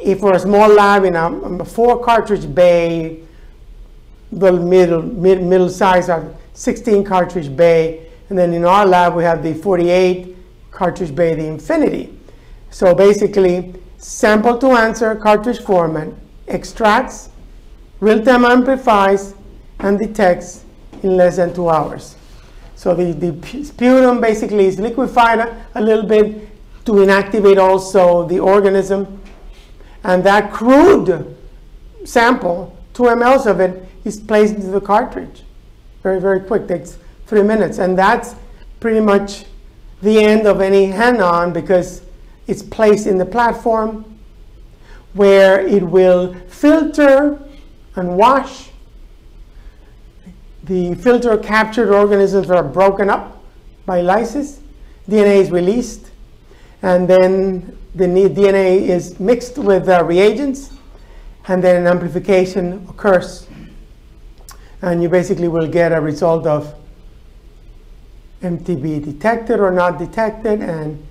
if 0.02 0.20
for 0.20 0.34
a 0.34 0.38
small 0.38 0.68
lab 0.68 1.04
in 1.04 1.14
a, 1.14 1.30
a 1.30 1.64
four 1.64 2.02
cartridge 2.02 2.52
bay, 2.52 3.22
the 4.32 4.52
middle, 4.52 5.02
mid, 5.02 5.42
middle 5.42 5.68
size 5.68 6.08
of 6.08 6.34
16 6.54 7.04
cartridge 7.04 7.54
bay, 7.54 8.10
and 8.28 8.38
then 8.38 8.52
in 8.52 8.64
our 8.64 8.86
lab, 8.86 9.14
we 9.14 9.22
have 9.22 9.42
the 9.42 9.54
48 9.54 10.36
cartridge 10.70 11.14
bay, 11.14 11.34
the 11.34 11.46
Infinity. 11.46 12.18
So 12.70 12.94
basically, 12.94 13.74
sample 13.98 14.58
to 14.58 14.68
answer 14.68 15.14
cartridge 15.14 15.60
format, 15.60 16.08
extracts, 16.48 17.28
real-time 18.00 18.44
amplifies, 18.44 19.34
and 19.78 19.98
detects 19.98 20.64
in 21.02 21.16
less 21.16 21.36
than 21.36 21.54
two 21.54 21.68
hours. 21.68 22.16
So 22.82 22.96
the, 22.96 23.12
the 23.12 23.64
sputum 23.64 24.20
basically 24.20 24.66
is 24.66 24.80
liquefied 24.80 25.38
a, 25.38 25.66
a 25.76 25.80
little 25.80 26.04
bit 26.04 26.48
to 26.84 26.92
inactivate 26.94 27.56
also 27.56 28.26
the 28.26 28.40
organism. 28.40 29.22
And 30.02 30.24
that 30.24 30.52
crude 30.52 31.36
sample, 32.04 32.76
two 32.92 33.04
mLs 33.04 33.46
of 33.46 33.60
it, 33.60 33.86
is 34.04 34.18
placed 34.18 34.56
into 34.56 34.66
the 34.66 34.80
cartridge. 34.80 35.44
Very, 36.02 36.20
very 36.20 36.40
quick, 36.40 36.66
takes 36.66 36.98
three 37.28 37.44
minutes. 37.44 37.78
And 37.78 37.96
that's 37.96 38.34
pretty 38.80 38.98
much 38.98 39.44
the 40.02 40.18
end 40.18 40.48
of 40.48 40.60
any 40.60 40.86
hand-on 40.86 41.52
because 41.52 42.02
it's 42.48 42.64
placed 42.64 43.06
in 43.06 43.16
the 43.16 43.26
platform 43.26 44.18
where 45.12 45.64
it 45.64 45.84
will 45.84 46.34
filter 46.48 47.40
and 47.94 48.16
wash. 48.16 48.71
The 50.64 50.94
filter 50.94 51.36
captured 51.38 51.92
organisms 51.92 52.50
are 52.50 52.62
broken 52.62 53.10
up 53.10 53.42
by 53.84 54.00
lysis. 54.00 54.60
DNA 55.08 55.36
is 55.36 55.50
released. 55.50 56.10
And 56.82 57.08
then 57.08 57.76
the 57.94 58.06
DNA 58.06 58.82
is 58.82 59.18
mixed 59.18 59.58
with 59.58 59.88
uh, 59.88 60.04
reagents. 60.04 60.72
And 61.48 61.62
then 61.62 61.76
an 61.76 61.86
amplification 61.86 62.86
occurs. 62.88 63.48
And 64.80 65.02
you 65.02 65.08
basically 65.08 65.48
will 65.48 65.68
get 65.68 65.92
a 65.92 66.00
result 66.00 66.46
of 66.46 66.74
MTB 68.42 69.04
detected 69.04 69.60
or 69.60 69.70
not 69.70 69.98
detected, 69.98 70.60
and 70.60 71.04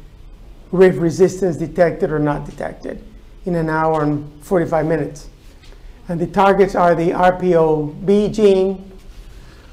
RIF 0.71 0.99
resistance 0.99 1.57
detected 1.57 2.11
or 2.11 2.19
not 2.19 2.45
detected 2.45 3.03
in 3.45 3.55
an 3.55 3.69
hour 3.69 4.03
and 4.03 4.43
45 4.43 4.85
minutes. 4.85 5.29
And 6.09 6.19
the 6.19 6.27
targets 6.27 6.75
are 6.75 6.93
the 6.93 7.11
RPOB 7.11 8.33
gene, 8.33 8.90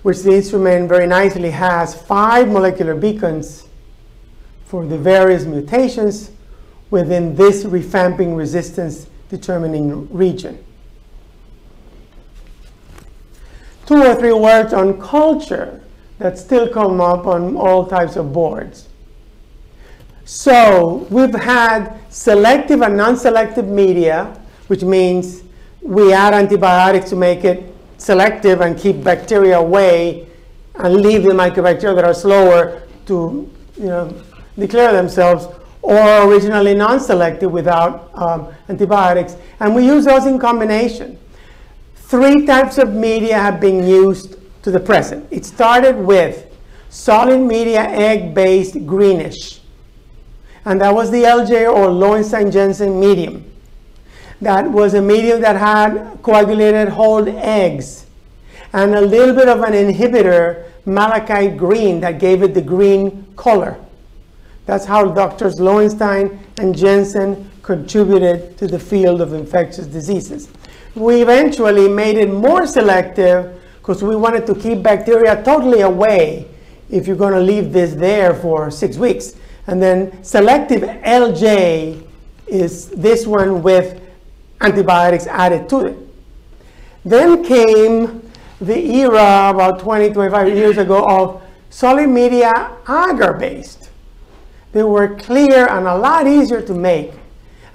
which 0.09 0.23
the 0.23 0.33
instrument 0.33 0.89
very 0.89 1.07
nicely 1.07 1.51
has 1.51 1.95
five 1.95 2.49
molecular 2.49 2.95
beacons 2.95 3.69
for 4.65 4.87
the 4.87 4.97
various 4.97 5.45
mutations 5.45 6.31
within 6.89 7.37
this 7.37 7.65
rifampin 7.65 8.35
resistance 8.35 9.07
determining 9.29 10.11
region. 10.11 10.65
Two 13.85 14.03
or 14.03 14.15
three 14.15 14.33
words 14.33 14.73
on 14.73 14.99
culture 14.99 15.85
that 16.17 16.39
still 16.39 16.73
come 16.73 17.03
up 17.03 17.27
on 17.27 17.55
all 17.55 17.85
types 17.87 18.17
of 18.17 18.33
boards. 18.33 18.89
So 20.25 21.07
we've 21.11 21.35
had 21.35 22.01
selective 22.09 22.81
and 22.81 22.97
non-selective 22.97 23.69
media, 23.69 24.41
which 24.69 24.83
means 24.83 25.43
we 25.83 26.15
add 26.15 26.33
antibiotics 26.33 27.11
to 27.11 27.17
make 27.17 27.45
it 27.45 27.75
selective 27.99 28.61
and 28.61 28.79
keep 28.79 29.03
bacteria 29.05 29.59
away 29.59 30.27
and 30.77 30.97
leave 30.97 31.25
the 31.25 31.31
mycobacteria 31.31 31.95
that 31.97 32.05
are 32.05 32.15
slower 32.15 32.83
to 33.07 33.51
you 33.77 33.85
know, 33.87 34.23
declare 34.59 34.93
themselves, 34.93 35.47
or 35.83 36.29
originally 36.29 36.75
non-selective 36.75 37.51
without 37.51 38.11
um, 38.15 38.53
antibiotics. 38.69 39.37
And 39.61 39.75
we 39.75 39.87
use 39.87 40.05
those 40.05 40.27
in 40.27 40.39
combination. 40.39 41.19
Three 41.95 42.47
types 42.47 42.79
of 42.79 42.93
media 42.93 43.39
have 43.39 43.61
been 43.61 43.87
used 43.87 44.37
to 44.63 44.71
the 44.71 44.81
present. 44.81 45.27
It 45.31 45.45
started 45.45 45.97
with 45.97 46.47
solid 46.91 47.41
media 47.41 47.83
egg-based 47.83 48.87
greenish. 48.87 49.61
And 50.65 50.81
that 50.81 50.95
was 50.95 51.11
the 51.11 51.23
LJ 51.23 51.73
or 51.73 51.89
Lowenstein-Jensen 51.89 52.99
medium. 52.99 53.45
That 54.41 54.71
was 54.71 54.95
a 54.95 55.03
medium 55.03 55.41
that 55.41 55.57
had 55.57 56.23
coagulated 56.23 56.89
whole 56.89 57.29
eggs 57.29 58.07
and 58.73 58.95
a 58.95 59.01
little 59.01 59.35
bit 59.35 59.49
of 59.49 59.63
an 59.63 59.73
inhibitor, 59.73 60.71
malachite 60.85 61.57
green, 61.57 62.01
that 62.01 62.19
gave 62.19 62.43
it 62.43 62.55
the 62.55 62.63
green 62.63 63.27
color. 63.37 63.79
That's 64.67 64.85
how 64.85 65.07
doctors 65.07 65.59
Lowenstein 65.59 66.39
and 66.59 66.77
Jensen 66.77 67.51
contributed 67.63 68.59
to 68.59 68.67
the 68.67 68.79
field 68.79 69.21
of 69.21 69.33
infectious 69.33 69.87
diseases. 69.87 70.49
We 70.95 71.23
eventually 71.23 71.89
made 71.89 72.19
it 72.19 72.31
more 72.31 72.67
selective 72.67 73.61
because 73.79 74.03
we 74.03 74.17
wanted 74.17 74.47
to 74.47 74.55
keep 74.55 74.83
bacteria 74.83 75.43
totally 75.43 75.81
away 75.81 76.47
if 76.91 77.07
you're 77.07 77.17
going 77.17 77.33
to 77.33 77.41
leave 77.41 77.73
this 77.73 77.95
there 77.95 78.35
for 78.35 78.71
six 78.71 78.99
weeks. 78.99 79.35
And 79.67 79.83
then 79.83 80.23
selective 80.23 80.83
LJ 80.83 82.07
is 82.47 82.89
this 82.91 83.27
one 83.27 83.63
with 83.63 84.03
antibiotics 84.61 85.27
added 85.27 85.69
to 85.69 85.87
it. 85.87 85.99
Then 87.05 87.45
came 87.45 88.23
the 88.61 88.77
era 88.77 89.51
about 89.51 89.81
20, 89.81 90.13
25 90.13 90.49
years 90.49 90.79
ago 90.79 91.05
of 91.05 91.43
solid 91.71 92.09
media 92.09 92.73
agar-based. 92.89 93.91
They 94.73 94.83
were 94.83 95.17
clear 95.17 95.69
and 95.69 95.87
a 95.87 95.97
lot 95.97 96.27
easier 96.27 96.61
to 96.63 96.75
make. 96.75 97.13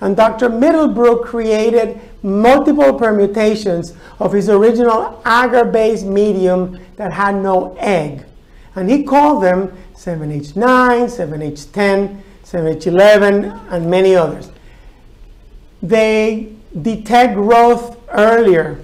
And 0.02 0.18
Dr. 0.18 0.50
Middlebrook 0.50 1.26
created 1.26 2.00
multiple 2.22 2.94
permutations 2.94 3.94
of 4.20 4.34
his 4.34 4.50
original 4.50 5.22
agar-based 5.26 6.06
medium 6.06 6.80
that 6.98 7.14
had 7.14 7.36
no 7.36 7.76
egg. 7.80 8.26
And 8.76 8.90
he 8.90 9.04
called 9.04 9.44
them 9.44 9.76
7H9, 9.96 10.54
7H10, 11.08 12.22
7H11, 12.44 13.72
and 13.72 13.90
many 13.90 14.16
others. 14.16 14.52
They 15.82 16.54
detect 16.82 17.36
growth 17.36 17.98
earlier 18.12 18.82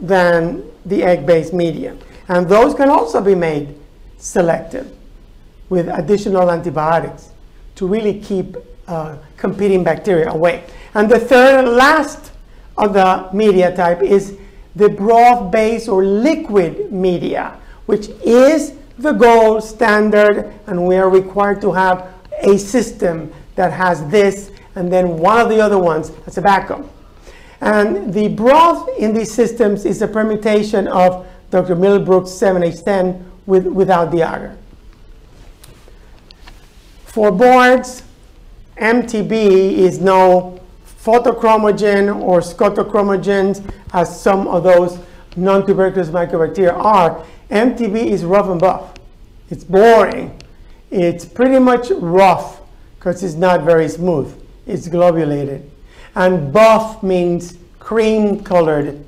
than 0.00 0.64
the 0.84 1.02
egg-based 1.02 1.52
media. 1.52 1.96
And 2.28 2.48
those 2.48 2.74
can 2.74 2.88
also 2.88 3.20
be 3.20 3.34
made 3.34 3.74
selective 4.18 4.90
with 5.68 5.88
additional 5.88 6.50
antibiotics 6.50 7.30
to 7.76 7.86
really 7.86 8.20
keep 8.20 8.56
uh, 8.86 9.16
competing 9.36 9.84
bacteria 9.84 10.30
away. 10.30 10.64
And 10.94 11.08
the 11.08 11.18
third 11.18 11.64
and 11.64 11.76
last 11.76 12.32
of 12.76 12.94
the 12.94 13.28
media 13.32 13.74
type 13.74 14.02
is 14.02 14.36
the 14.74 14.88
broth-based 14.88 15.88
or 15.88 16.04
liquid 16.04 16.92
media, 16.92 17.56
which 17.86 18.08
is 18.24 18.74
the 18.98 19.12
gold 19.12 19.62
standard, 19.62 20.52
and 20.66 20.86
we 20.86 20.96
are 20.96 21.08
required 21.08 21.60
to 21.60 21.72
have 21.72 22.08
a 22.40 22.56
system 22.56 23.32
that 23.56 23.72
has 23.72 24.06
this 24.08 24.50
and 24.74 24.92
then 24.92 25.18
one 25.18 25.40
of 25.40 25.48
the 25.48 25.60
other 25.60 25.78
ones 25.78 26.12
as 26.26 26.38
a 26.38 26.42
backup. 26.42 26.84
And 27.60 28.12
the 28.14 28.28
broth 28.28 28.88
in 28.98 29.14
these 29.14 29.32
systems 29.32 29.84
is 29.84 30.00
a 30.02 30.08
permutation 30.08 30.86
of 30.88 31.26
Dr. 31.50 31.74
Middlebrook's 31.74 32.30
7H10 32.30 33.24
with, 33.46 33.66
without 33.66 34.10
the 34.10 34.18
agar. 34.18 34.56
For 37.06 37.32
boards, 37.32 38.02
MTB 38.76 39.72
is 39.72 39.98
no 39.98 40.60
photochromogen 41.02 42.20
or 42.20 42.40
scotochromogens 42.40 43.68
as 43.92 44.20
some 44.20 44.46
of 44.46 44.62
those 44.62 44.98
non-tuberculous 45.36 46.10
mycobacteria 46.10 46.74
are. 46.74 47.24
MTB 47.50 48.06
is 48.06 48.24
rough 48.24 48.48
and 48.48 48.60
buff. 48.60 48.94
It's 49.50 49.64
boring. 49.64 50.38
It's 50.90 51.24
pretty 51.24 51.58
much 51.58 51.90
rough 51.90 52.60
because 52.98 53.22
it's 53.22 53.34
not 53.34 53.62
very 53.62 53.88
smooth. 53.88 54.34
It's 54.66 54.86
globulated. 54.88 55.68
And 56.18 56.52
buff 56.52 57.00
means 57.04 57.56
cream 57.78 58.42
colored. 58.42 58.86
It 58.88 59.06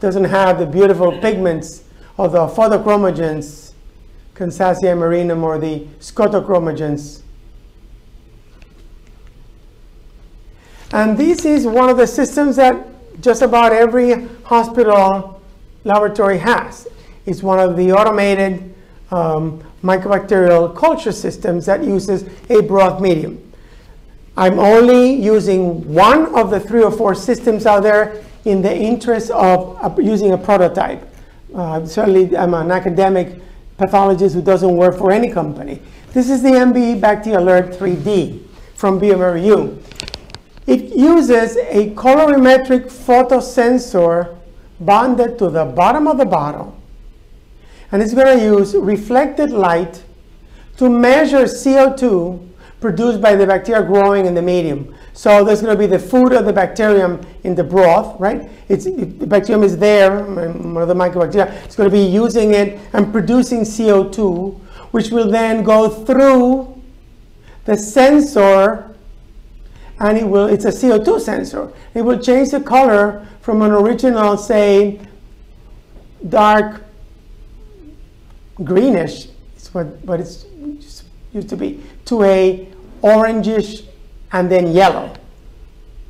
doesn't 0.00 0.24
have 0.24 0.58
the 0.58 0.66
beautiful 0.66 1.16
pigments 1.20 1.84
of 2.18 2.32
the 2.32 2.48
photochromogens, 2.48 3.72
Kansasii 4.34 4.92
marinum 4.98 5.44
or 5.44 5.60
the 5.60 5.86
scotochromogens. 6.00 7.22
And 10.92 11.16
this 11.16 11.44
is 11.44 11.68
one 11.68 11.88
of 11.88 11.96
the 11.96 12.06
systems 12.08 12.56
that 12.56 12.84
just 13.20 13.42
about 13.42 13.72
every 13.72 14.26
hospital 14.42 15.40
laboratory 15.84 16.38
has. 16.38 16.88
It's 17.26 17.44
one 17.44 17.60
of 17.60 17.76
the 17.76 17.92
automated 17.92 18.74
um, 19.12 19.62
mycobacterial 19.84 20.76
culture 20.76 21.12
systems 21.12 21.66
that 21.66 21.84
uses 21.84 22.28
a 22.50 22.60
broth 22.60 23.00
medium. 23.00 23.49
I'm 24.36 24.58
only 24.58 25.12
using 25.12 25.92
one 25.92 26.34
of 26.34 26.50
the 26.50 26.60
three 26.60 26.82
or 26.82 26.90
four 26.90 27.14
systems 27.14 27.66
out 27.66 27.82
there 27.82 28.24
in 28.44 28.62
the 28.62 28.74
interest 28.74 29.30
of 29.30 29.76
uh, 29.82 29.94
using 30.00 30.32
a 30.32 30.38
prototype. 30.38 31.06
Uh, 31.54 31.84
certainly, 31.84 32.36
I'm 32.36 32.54
an 32.54 32.70
academic 32.70 33.40
pathologist 33.76 34.34
who 34.34 34.42
doesn't 34.42 34.76
work 34.76 34.96
for 34.96 35.10
any 35.10 35.30
company. 35.30 35.82
This 36.12 36.30
is 36.30 36.42
the 36.42 36.50
MBE 36.50 37.00
BacT-Alert 37.00 37.72
3D 37.72 38.42
from 38.74 39.00
bioMérieux. 39.00 39.82
It 40.66 40.96
uses 40.96 41.56
a 41.56 41.90
colorimetric 41.94 42.84
photosensor 42.86 44.36
bonded 44.78 45.38
to 45.38 45.50
the 45.50 45.64
bottom 45.64 46.06
of 46.06 46.18
the 46.18 46.24
bottle. 46.24 46.76
And 47.92 48.02
it's 48.02 48.14
going 48.14 48.38
to 48.38 48.44
use 48.44 48.74
reflected 48.74 49.50
light 49.50 50.04
to 50.76 50.88
measure 50.88 51.44
CO2 51.44 52.49
produced 52.80 53.20
by 53.20 53.34
the 53.36 53.46
bacteria 53.46 53.82
growing 53.82 54.26
in 54.26 54.34
the 54.34 54.42
medium. 54.42 54.94
So 55.12 55.44
there's 55.44 55.60
going 55.60 55.76
to 55.76 55.78
be 55.78 55.86
the 55.86 55.98
food 55.98 56.32
of 56.32 56.46
the 56.46 56.52
bacterium 56.52 57.20
in 57.44 57.54
the 57.54 57.64
broth, 57.64 58.18
right? 58.18 58.48
It's, 58.68 58.84
the 58.84 59.26
bacterium 59.26 59.62
is 59.62 59.76
there, 59.76 60.24
one 60.24 60.76
of 60.78 60.88
the 60.88 60.94
mycobacteria. 60.94 61.52
It's 61.64 61.76
going 61.76 61.90
to 61.90 61.92
be 61.92 62.02
using 62.02 62.54
it 62.54 62.80
and 62.92 63.12
producing 63.12 63.60
CO2, 63.60 64.58
which 64.92 65.10
will 65.10 65.30
then 65.30 65.62
go 65.62 65.88
through 65.88 66.80
the 67.66 67.76
sensor 67.76 68.86
and 69.98 70.16
it 70.16 70.24
will, 70.24 70.46
it's 70.46 70.64
a 70.64 70.70
CO2 70.70 71.20
sensor. 71.20 71.72
It 71.94 72.00
will 72.00 72.18
change 72.18 72.50
the 72.50 72.60
color 72.60 73.26
from 73.42 73.60
an 73.60 73.72
original, 73.72 74.38
say, 74.38 74.98
dark 76.26 76.82
greenish, 78.64 79.28
it's 79.56 79.72
what, 79.72 79.86
what 80.04 80.20
it's 80.20 80.46
used 81.32 81.48
to 81.48 81.56
be, 81.56 81.82
to 82.06 82.22
a 82.22 82.69
orangish 83.02 83.84
and 84.32 84.50
then 84.50 84.72
yellow. 84.72 85.12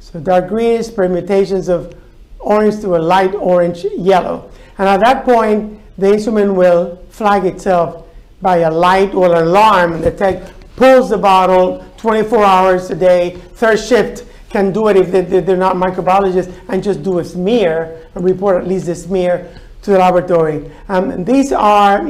So 0.01 0.21
dark 0.21 0.49
greenish 0.49 0.95
permutations 0.95 1.69
of 1.69 1.95
orange 2.39 2.81
to 2.81 2.97
a 2.97 2.99
light 2.99 3.35
orange 3.35 3.85
yellow. 3.97 4.51
And 4.79 4.89
at 4.89 5.01
that 5.01 5.25
point, 5.25 5.81
the 5.99 6.13
instrument 6.13 6.55
will 6.55 6.97
flag 7.11 7.45
itself 7.45 8.07
by 8.41 8.59
a 8.59 8.71
light 8.71 9.15
or 9.15 9.35
alarm. 9.35 9.95
And 9.95 10.05
the 10.05 10.11
tech 10.11 10.53
pulls 10.77 11.11
the 11.11 11.19
bottle 11.19 11.85
24 11.99 12.45
hours 12.45 12.91
a 12.91 12.95
day, 12.95 13.37
third 13.55 13.79
shift 13.79 14.25
can 14.49 14.73
do 14.73 14.89
it 14.89 14.97
if 14.97 15.47
they're 15.47 15.57
not 15.57 15.77
microbiologists 15.77 16.53
and 16.69 16.83
just 16.83 17.03
do 17.03 17.21
a 17.21 17.25
smear 17.25 18.09
and 18.15 18.25
report 18.25 18.61
at 18.63 18.67
least 18.67 18.89
a 18.89 18.95
smear 18.95 19.49
to 19.83 19.93
the 19.93 19.99
laboratory. 19.99 20.71
Um, 20.89 21.25
these 21.25 21.53
are 21.53 22.05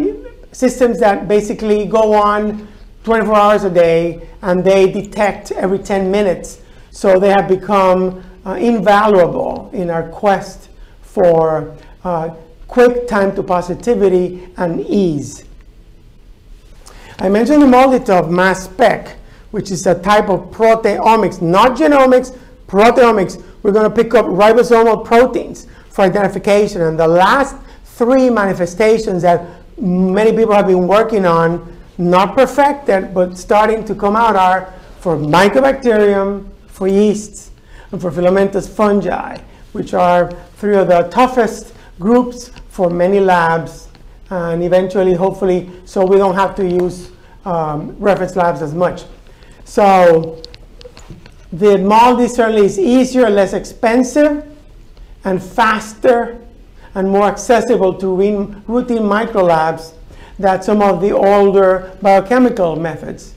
systems 0.52 0.98
that 1.00 1.28
basically 1.28 1.84
go 1.86 2.14
on 2.14 2.66
24 3.04 3.34
hours 3.34 3.64
a 3.64 3.70
day 3.70 4.28
and 4.42 4.62
they 4.62 4.90
detect 4.90 5.52
every 5.52 5.78
10 5.78 6.10
minutes. 6.10 6.60
So 6.90 7.18
they 7.18 7.30
have 7.30 7.48
become 7.48 8.22
uh, 8.44 8.54
invaluable 8.54 9.70
in 9.72 9.90
our 9.90 10.08
quest 10.08 10.68
for 11.02 11.76
uh, 12.04 12.30
quick 12.68 13.08
time 13.08 13.34
to 13.36 13.42
positivity 13.42 14.48
and 14.56 14.80
ease. 14.80 15.44
I 17.18 17.28
mentioned 17.28 17.62
the 17.62 17.66
multitude 17.66 18.10
of 18.10 18.30
mass 18.30 18.64
spec, 18.64 19.16
which 19.50 19.70
is 19.70 19.86
a 19.86 20.00
type 20.00 20.28
of 20.28 20.50
proteomics, 20.50 21.42
not 21.42 21.76
genomics, 21.76 22.36
proteomics. 22.66 23.42
We're 23.62 23.72
going 23.72 23.90
to 23.90 23.94
pick 23.94 24.14
up 24.14 24.24
ribosomal 24.26 25.04
proteins 25.04 25.66
for 25.90 26.02
identification. 26.02 26.80
And 26.82 26.98
the 26.98 27.08
last 27.08 27.56
three 27.84 28.30
manifestations 28.30 29.22
that 29.22 29.44
many 29.76 30.32
people 30.34 30.54
have 30.54 30.66
been 30.66 30.86
working 30.86 31.26
on, 31.26 31.76
not 31.98 32.36
perfected, 32.36 33.12
but 33.12 33.36
starting 33.36 33.84
to 33.84 33.94
come 33.94 34.16
out 34.16 34.36
are 34.36 34.72
for 35.00 35.16
mycobacterium, 35.16 36.48
for 36.66 36.88
yeasts, 36.88 37.50
and 37.92 38.00
for 38.00 38.10
filamentous 38.10 38.68
fungi, 38.68 39.38
which 39.72 39.94
are 39.94 40.30
three 40.56 40.76
of 40.76 40.88
the 40.88 41.02
toughest 41.04 41.74
groups 41.98 42.50
for 42.68 42.90
many 42.90 43.20
labs, 43.20 43.88
and 44.30 44.62
eventually, 44.62 45.14
hopefully, 45.14 45.70
so 45.84 46.04
we 46.04 46.16
don't 46.16 46.34
have 46.34 46.54
to 46.54 46.66
use 46.66 47.10
um, 47.44 47.96
reference 47.98 48.36
labs 48.36 48.62
as 48.62 48.74
much. 48.74 49.04
So 49.64 50.40
the 51.52 51.76
MALDI 51.78 52.28
certainly 52.28 52.66
is 52.66 52.78
easier, 52.78 53.28
less 53.28 53.52
expensive, 53.52 54.44
and 55.24 55.42
faster 55.42 56.38
and 56.94 57.08
more 57.08 57.26
accessible 57.26 57.94
to 57.94 58.14
routine 58.14 59.02
microlabs 59.02 59.94
than 60.40 60.62
some 60.62 60.80
of 60.80 61.02
the 61.02 61.12
older 61.14 61.96
biochemical 62.00 62.74
methods. 62.76 63.34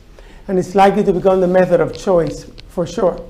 And 0.47 0.58
it's 0.58 0.74
likely 0.74 1.04
to 1.04 1.14
become 1.14 1.41
the 1.41 1.47
method 1.47 1.82
of 1.82 1.97
choice 1.97 2.45
for 2.70 2.88
sure. 2.88 3.22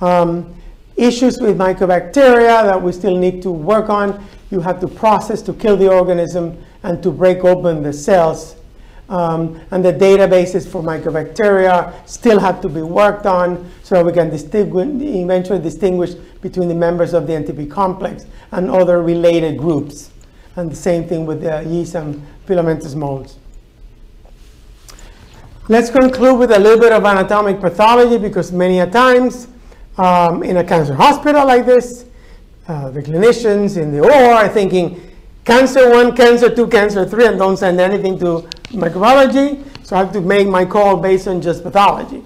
Um, 0.00 0.54
issues 0.96 1.40
with 1.40 1.56
mycobacteria 1.56 2.64
that 2.64 2.80
we 2.80 2.92
still 2.92 3.16
need 3.16 3.40
to 3.42 3.50
work 3.50 3.88
on. 3.88 4.24
You 4.50 4.60
have 4.60 4.80
to 4.80 4.88
process 4.88 5.42
to 5.42 5.52
kill 5.52 5.76
the 5.76 5.90
organism 5.90 6.58
and 6.82 7.02
to 7.02 7.10
break 7.10 7.44
open 7.44 7.82
the 7.82 7.92
cells. 7.92 8.56
Um, 9.08 9.60
and 9.70 9.84
the 9.84 9.92
databases 9.92 10.66
for 10.66 10.82
mycobacteria 10.82 11.92
still 12.08 12.40
have 12.40 12.60
to 12.62 12.68
be 12.68 12.82
worked 12.82 13.26
on 13.26 13.70
so 13.82 14.02
we 14.02 14.12
can 14.12 14.30
distinguish, 14.30 14.88
eventually 14.88 15.60
distinguish 15.60 16.14
between 16.40 16.68
the 16.68 16.74
members 16.74 17.12
of 17.12 17.26
the 17.26 17.34
MTB 17.34 17.70
complex 17.70 18.26
and 18.50 18.70
other 18.70 19.02
related 19.02 19.58
groups. 19.58 20.10
And 20.56 20.70
the 20.70 20.76
same 20.76 21.08
thing 21.08 21.26
with 21.26 21.42
the 21.42 21.62
yeast 21.64 21.94
and 21.94 22.24
filamentous 22.46 22.94
molds. 22.94 23.38
Let's 25.68 25.90
conclude 25.90 26.38
with 26.38 26.52
a 26.52 26.58
little 26.58 26.78
bit 26.78 26.92
of 26.92 27.04
anatomic 27.04 27.60
pathology 27.60 28.18
because 28.18 28.52
many 28.52 28.80
a 28.80 28.86
times 28.86 29.48
um, 29.96 30.42
in 30.42 30.58
a 30.58 30.64
cancer 30.64 30.94
hospital 30.94 31.46
like 31.46 31.64
this, 31.64 32.04
uh, 32.68 32.90
the 32.90 33.02
clinicians 33.02 33.76
in 33.76 33.90
the 33.90 34.00
OR 34.00 34.34
are 34.34 34.48
thinking 34.48 35.00
cancer 35.44 35.90
one, 35.90 36.14
cancer 36.14 36.54
two, 36.54 36.66
cancer 36.66 37.06
three, 37.06 37.26
and 37.26 37.38
don't 37.38 37.56
send 37.56 37.80
anything 37.80 38.18
to 38.18 38.48
microbiology. 38.70 39.64
So 39.86 39.96
I 39.96 40.00
have 40.00 40.12
to 40.12 40.20
make 40.20 40.48
my 40.48 40.64
call 40.64 40.96
based 40.96 41.28
on 41.28 41.40
just 41.40 41.62
pathology. 41.62 42.22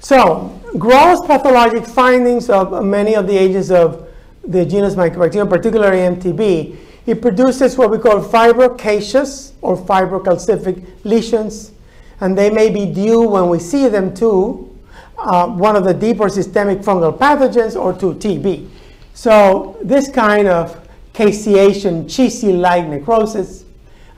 So 0.00 0.60
gross 0.78 1.26
pathologic 1.26 1.86
findings 1.86 2.50
of 2.50 2.84
many 2.84 3.14
of 3.14 3.26
the 3.26 3.36
agents 3.36 3.70
of 3.70 4.08
the 4.46 4.64
genus 4.64 4.94
Mycobacterium, 4.94 5.48
particularly 5.48 5.98
MTB, 5.98 6.76
it 7.06 7.20
produces 7.20 7.76
what 7.76 7.90
we 7.90 7.98
call 7.98 8.22
fibrocaseous 8.22 9.52
or 9.60 9.76
fibrocalcific 9.76 10.84
lesions, 11.04 11.72
and 12.20 12.36
they 12.36 12.50
may 12.50 12.70
be 12.70 12.86
due 12.86 13.28
when 13.28 13.48
we 13.48 13.58
see 13.58 13.88
them 13.88 14.14
to 14.14 14.70
uh, 15.18 15.46
one 15.48 15.76
of 15.76 15.84
the 15.84 15.94
deeper 15.94 16.28
systemic 16.28 16.78
fungal 16.78 17.16
pathogens 17.16 17.78
or 17.78 17.92
to 17.92 18.14
TB. 18.14 18.68
So 19.12 19.78
this 19.82 20.10
kind 20.10 20.48
of 20.48 20.88
caseation, 21.12 22.10
cheesy-like 22.10 22.86
necrosis, 22.86 23.64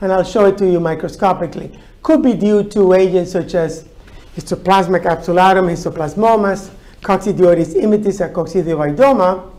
and 0.00 0.12
I'll 0.12 0.24
show 0.24 0.46
it 0.46 0.58
to 0.58 0.70
you 0.70 0.80
microscopically, 0.80 1.78
could 2.02 2.22
be 2.22 2.34
due 2.34 2.62
to 2.64 2.92
agents 2.94 3.32
such 3.32 3.54
as 3.54 3.88
Histoplasma 4.36 5.02
capsulatum, 5.02 5.70
Histoplasmomas, 5.70 6.70
Coccidioides 7.00 7.74
immitis, 7.74 8.24
and 8.24 8.34
Coccidioidoma, 8.34 9.55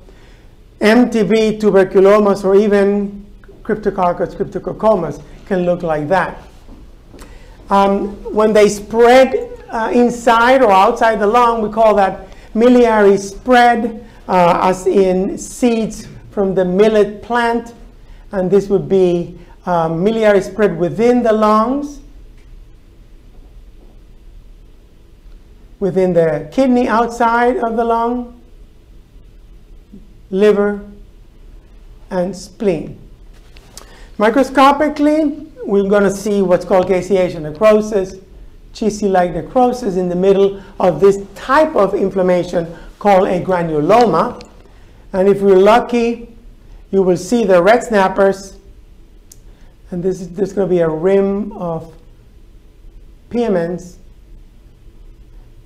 MTB, 0.80 1.60
tuberculomas, 1.60 2.44
or 2.44 2.56
even 2.56 3.26
Cryptococcus 3.64 4.34
cryptococcus 4.36 5.22
can 5.46 5.66
look 5.66 5.84
like 5.84 6.08
that. 6.08 6.42
Um, 7.70 8.16
when 8.34 8.54
they 8.54 8.70
spread 8.70 9.52
uh, 9.70 9.92
inside 9.94 10.62
or 10.62 10.72
outside 10.72 11.20
the 11.20 11.28
lung, 11.28 11.62
we 11.62 11.70
call 11.70 11.94
that 11.96 12.30
miliary 12.54 13.18
spread, 13.18 14.06
uh, 14.30 14.60
as 14.62 14.88
in 14.88 15.38
seeds 15.38 16.08
from 16.32 16.56
the 16.56 16.64
millet 16.64 17.22
plant. 17.22 17.74
And 18.32 18.50
this 18.50 18.70
would 18.70 18.88
be 18.88 19.38
um, 19.66 20.02
miliary 20.02 20.42
spread 20.42 20.78
within 20.78 21.22
the 21.22 21.34
lungs, 21.34 22.00
within 25.80 26.14
the 26.14 26.50
kidney 26.54 26.88
outside 26.88 27.58
of 27.58 27.76
the 27.76 27.84
lung, 27.84 28.37
liver, 30.30 30.86
and 32.10 32.36
spleen. 32.36 33.00
Microscopically, 34.18 35.48
we're 35.64 35.90
going 35.90 36.04
to 36.04 36.12
see 36.12 36.42
what's 36.42 36.66
called 36.66 36.88
caseation 36.88 37.42
necrosis, 37.42 38.16
cheesy-like 38.74 39.34
necrosis 39.34 39.96
in 39.96 40.10
the 40.10 40.16
middle 40.16 40.62
of 40.80 41.00
this 41.00 41.26
type 41.36 41.76
of 41.76 41.94
inflammation 41.94 42.76
called 43.00 43.28
a 43.28 43.42
granuloma. 43.44 44.42
And 45.14 45.28
if 45.28 45.42
we're 45.42 45.58
lucky, 45.58 46.36
you 46.92 47.04
will 47.04 47.18
see 47.18 47.44
the 47.44 47.62
red 47.62 47.84
snappers. 47.84 48.58
And 49.92 50.04
this 50.04 50.22
is 50.22 50.30
there's 50.30 50.54
going 50.54 50.68
to 50.68 50.74
be 50.74 50.80
a 50.80 50.90
rim 50.90 51.52
of 51.54 51.94
PMNs 53.30 53.98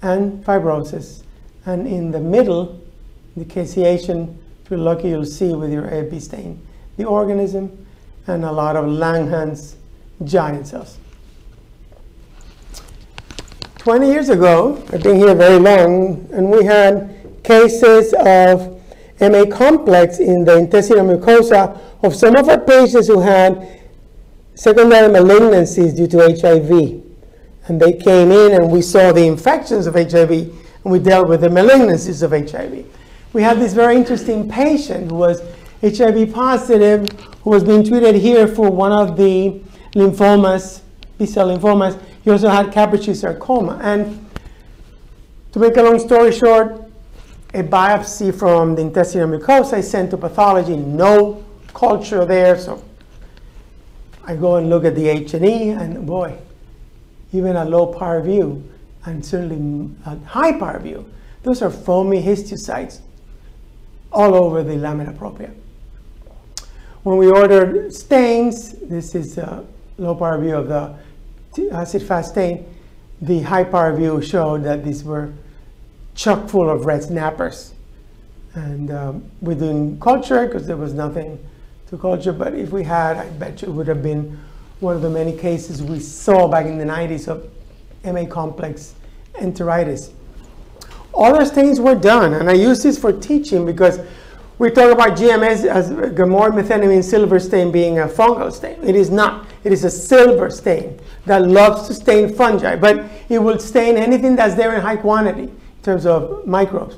and 0.02 0.44
fibrosis. 0.44 1.24
And 1.66 1.88
in 1.88 2.12
the 2.12 2.20
middle, 2.20 2.82
the 3.38 3.46
caseation, 3.46 4.36
you're 4.72 4.80
lucky, 4.80 5.10
you'll 5.10 5.26
see 5.26 5.54
with 5.54 5.72
your 5.72 5.84
AFB 5.84 6.22
stain 6.22 6.66
the 6.98 7.04
organism 7.04 7.86
and 8.28 8.46
a 8.46 8.52
lot 8.52 8.76
of 8.76 8.86
Langhans 8.86 9.76
giant 10.24 10.68
cells. 10.68 10.98
20 13.80 14.08
years 14.08 14.30
ago, 14.30 14.82
I've 14.94 15.04
been 15.04 15.18
here 15.18 15.34
very 15.34 15.60
long, 15.60 16.30
and 16.32 16.50
we 16.50 16.64
had 16.64 17.44
cases 17.44 18.14
of 18.14 18.80
MA 19.20 19.46
complex 19.46 20.20
in 20.20 20.46
the 20.46 20.58
intestinal 20.58 21.06
mucosa 21.06 21.80
of 22.04 22.16
some 22.16 22.36
of 22.36 22.48
our 22.48 22.60
patients 22.60 23.08
who 23.08 23.20
had 23.20 23.82
secondary 24.54 25.12
malignancies 25.12 25.96
due 25.96 26.08
to 26.08 26.18
HIV. 26.20 27.04
And 27.68 27.82
they 27.82 27.94
came 27.94 28.32
in 28.32 28.54
and 28.54 28.72
we 28.72 28.82
saw 28.82 29.12
the 29.12 29.26
infections 29.26 29.88
of 29.88 29.96
HIV 29.96 30.32
and 30.32 30.92
we 30.92 31.00
dealt 31.00 31.28
with 31.28 31.42
the 31.42 31.50
malignancies 31.50 32.22
of 32.24 32.32
HIV. 32.32 32.86
We 33.34 33.42
had 33.42 33.60
this 33.60 33.74
very 33.74 33.96
interesting 33.96 34.50
patient 34.50 35.10
who 35.10 35.16
was 35.16 35.42
HIV 35.82 36.34
positive 36.34 37.10
who 37.44 37.50
was 37.50 37.64
being 37.64 37.84
treated 37.84 38.16
here 38.16 38.46
for 38.46 38.70
one 38.70 38.92
of 38.92 39.16
the 39.16 39.62
lymphomas, 39.96 40.82
B-cell 41.18 41.48
lymphomas. 41.48 42.00
He 42.24 42.30
also 42.30 42.50
had 42.50 42.68
Kaposi 42.68 43.16
sarcoma. 43.16 43.80
And 43.82 44.30
to 45.54 45.60
make 45.60 45.78
a 45.78 45.82
long 45.82 45.98
story 45.98 46.34
short, 46.34 46.84
a 47.54 47.64
biopsy 47.64 48.38
from 48.38 48.76
the 48.76 48.82
intestinal 48.82 49.30
mucosa 49.30 49.78
is 49.78 49.90
sent 49.90 50.12
to 50.12 50.18
pathology, 50.18 50.76
no 50.76 51.44
culture 51.74 52.26
there, 52.26 52.58
so 52.58 52.84
I 54.26 54.36
go 54.36 54.58
and 54.58 54.70
look 54.70 54.84
at 54.86 54.96
the 54.96 55.08
H&E, 55.08 55.70
and 55.70 56.06
boy, 56.06 56.38
even 57.34 57.56
a 57.56 57.66
low 57.66 57.88
power 57.88 58.22
view, 58.22 58.70
and 59.06 59.26
certainly 59.26 59.90
a 60.06 60.18
high 60.20 60.58
power 60.58 60.80
view, 60.80 61.10
those 61.44 61.62
are 61.62 61.70
foamy 61.70 62.22
histiocytes 62.22 63.00
all 64.12 64.36
over 64.36 64.64
the 64.64 64.76
lamina 64.76 65.14
propria. 65.14 65.52
When 67.04 67.18
we 67.18 67.30
ordered 67.30 67.94
stains, 67.94 68.74
this 68.74 69.16
is 69.16 69.38
a 69.38 69.66
low 69.98 70.16
power 70.16 70.40
view 70.40 70.56
of 70.56 70.68
the 70.68 71.72
acid 71.72 72.04
fast 72.04 72.32
stain. 72.34 72.66
The 73.22 73.42
high 73.42 73.64
power 73.64 73.96
view 73.96 74.22
showed 74.22 74.64
that 74.64 74.84
these 74.84 75.04
were 75.04 75.32
chock 76.16 76.50
full 76.50 76.70
of 76.70 76.86
red 76.86 77.04
snappers. 77.04 77.74
And 78.54 78.92
um, 78.92 79.32
we 79.40 79.56
didn't 79.56 80.00
culture 80.00 80.46
because 80.46 80.68
there 80.68 80.78
was 80.78 80.94
nothing 80.94 81.40
to 81.88 81.98
culture, 81.98 82.34
but 82.34 82.54
if 82.54 82.72
we 82.72 82.84
had, 82.84 83.18
I 83.18 83.30
bet 83.30 83.62
you 83.62 83.70
it 83.70 83.72
would 83.72 83.88
have 83.88 84.04
been 84.04 84.40
one 84.80 84.96
of 84.96 85.02
the 85.02 85.10
many 85.10 85.36
cases 85.38 85.82
we 85.82 86.00
saw 86.00 86.48
back 86.48 86.66
in 86.66 86.78
the 86.78 86.86
90s 86.86 87.28
of 87.28 87.50
MA 88.04 88.26
complex 88.26 88.96
enteritis. 89.36 90.12
Other 91.16 91.46
stains 91.46 91.80
were 91.80 91.96
done, 91.96 92.34
and 92.34 92.50
I 92.50 92.54
use 92.54 92.84
this 92.84 92.98
for 92.98 93.12
teaching 93.12 93.66
because 93.66 94.00
we 94.58 94.70
talk 94.70 94.92
about 94.92 95.18
GMS 95.18 95.66
as 95.66 95.90
Gomori 95.90 96.52
methenamine 96.52 97.04
silver 97.04 97.40
stain 97.40 97.72
being 97.72 98.00
a 98.00 98.08
fungal 98.08 98.52
stain. 98.52 98.78
It 98.84 98.96
is 98.96 99.10
not. 99.10 99.48
It 99.64 99.74
is 99.74 99.84
a 99.84 99.90
silver 99.90 100.50
stain 100.50 101.00
that 101.26 101.48
loves 101.48 101.88
to 101.88 101.94
stain 101.94 102.34
fungi, 102.34 102.76
but 102.76 103.04
it 103.30 103.40
will 103.40 103.60
stain 103.60 103.98
anything 103.98 104.36
that's 104.36 104.56
there 104.56 104.74
in 104.76 104.82
high 104.82 104.98
quantity 104.98 105.44
in 105.44 105.84
terms 105.84 106.06
of 106.06 106.46
microbes. 106.46 106.96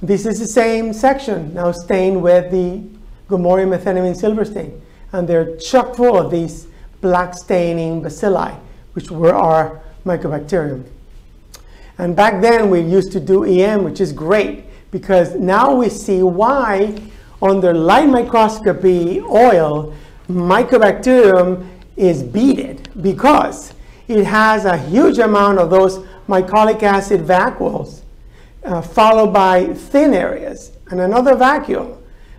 This 0.00 0.26
is 0.26 0.40
the 0.40 0.46
same 0.46 0.92
section 0.92 1.54
now 1.54 1.72
stained 1.72 2.22
with 2.22 2.50
the 2.50 2.82
Gomori 3.28 3.66
methenamine 3.66 4.16
silver 4.16 4.44
stain. 4.44 4.80
And 5.12 5.28
they're 5.28 5.56
chock 5.56 5.94
full 5.94 6.18
of 6.18 6.30
these 6.30 6.66
black 7.00 7.34
staining 7.34 8.02
bacilli, 8.02 8.58
which 8.94 9.10
were 9.10 9.34
our 9.34 9.80
mycobacterium. 10.04 10.84
And 12.02 12.16
back 12.16 12.42
then 12.42 12.68
we 12.68 12.80
used 12.80 13.12
to 13.12 13.20
do 13.20 13.44
EM, 13.44 13.84
which 13.84 14.00
is 14.00 14.12
great 14.12 14.64
because 14.90 15.36
now 15.36 15.72
we 15.72 15.88
see 15.88 16.20
why 16.20 17.00
under 17.40 17.72
light 17.72 18.08
microscopy 18.08 19.20
oil, 19.20 19.94
mycobacterium 20.28 21.64
is 21.94 22.24
beaded 22.24 22.88
because 23.00 23.74
it 24.08 24.24
has 24.24 24.64
a 24.64 24.76
huge 24.76 25.18
amount 25.18 25.60
of 25.60 25.70
those 25.70 25.98
mycolic 26.26 26.82
acid 26.82 27.20
vacuoles 27.20 28.00
uh, 28.64 28.82
followed 28.82 29.32
by 29.32 29.72
thin 29.72 30.12
areas 30.12 30.72
and 30.90 31.00
another 31.00 31.36
vacuole 31.36 31.98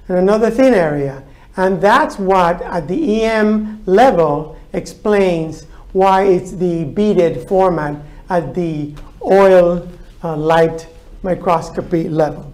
and 0.09 0.17
another 0.17 0.51
thin 0.51 0.73
area. 0.73 1.23
And 1.55 1.79
that's 1.79 2.19
what 2.19 2.61
at 2.63 2.89
the 2.89 3.23
EM 3.23 3.81
level 3.85 4.57
explains 4.73 5.67
why 5.93 6.23
it's 6.23 6.51
the 6.51 6.83
beaded 6.83 7.47
format 7.47 7.95
at 8.29 8.53
the 8.53 8.93
oil 9.23 9.87
uh, 10.23 10.35
light 10.35 10.87
microscopy 11.21 12.09
level. 12.09 12.51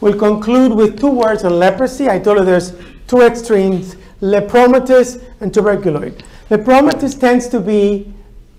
We'll 0.00 0.18
conclude 0.18 0.72
with 0.72 0.98
two 0.98 1.10
words 1.10 1.44
on 1.44 1.58
leprosy. 1.58 2.08
I 2.08 2.18
told 2.18 2.38
you 2.38 2.44
there's 2.44 2.72
two 3.06 3.22
extremes, 3.22 3.96
lepromatous 4.20 5.22
and 5.40 5.52
tuberculoid. 5.52 6.22
Lepromatous 6.50 7.18
tends 7.18 7.48
to 7.48 7.60
be 7.60 8.12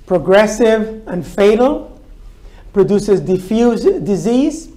progressive 0.06 1.08
and 1.08 1.26
fatal, 1.26 2.02
produces 2.74 3.20
diffuse 3.22 3.84
disease, 3.84 4.70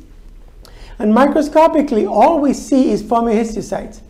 and 0.99 1.15
microscopically, 1.15 2.05
all 2.07 2.41
we 2.41 2.53
see 2.53 2.91
is 2.91 3.03
histiocytes. 3.03 4.03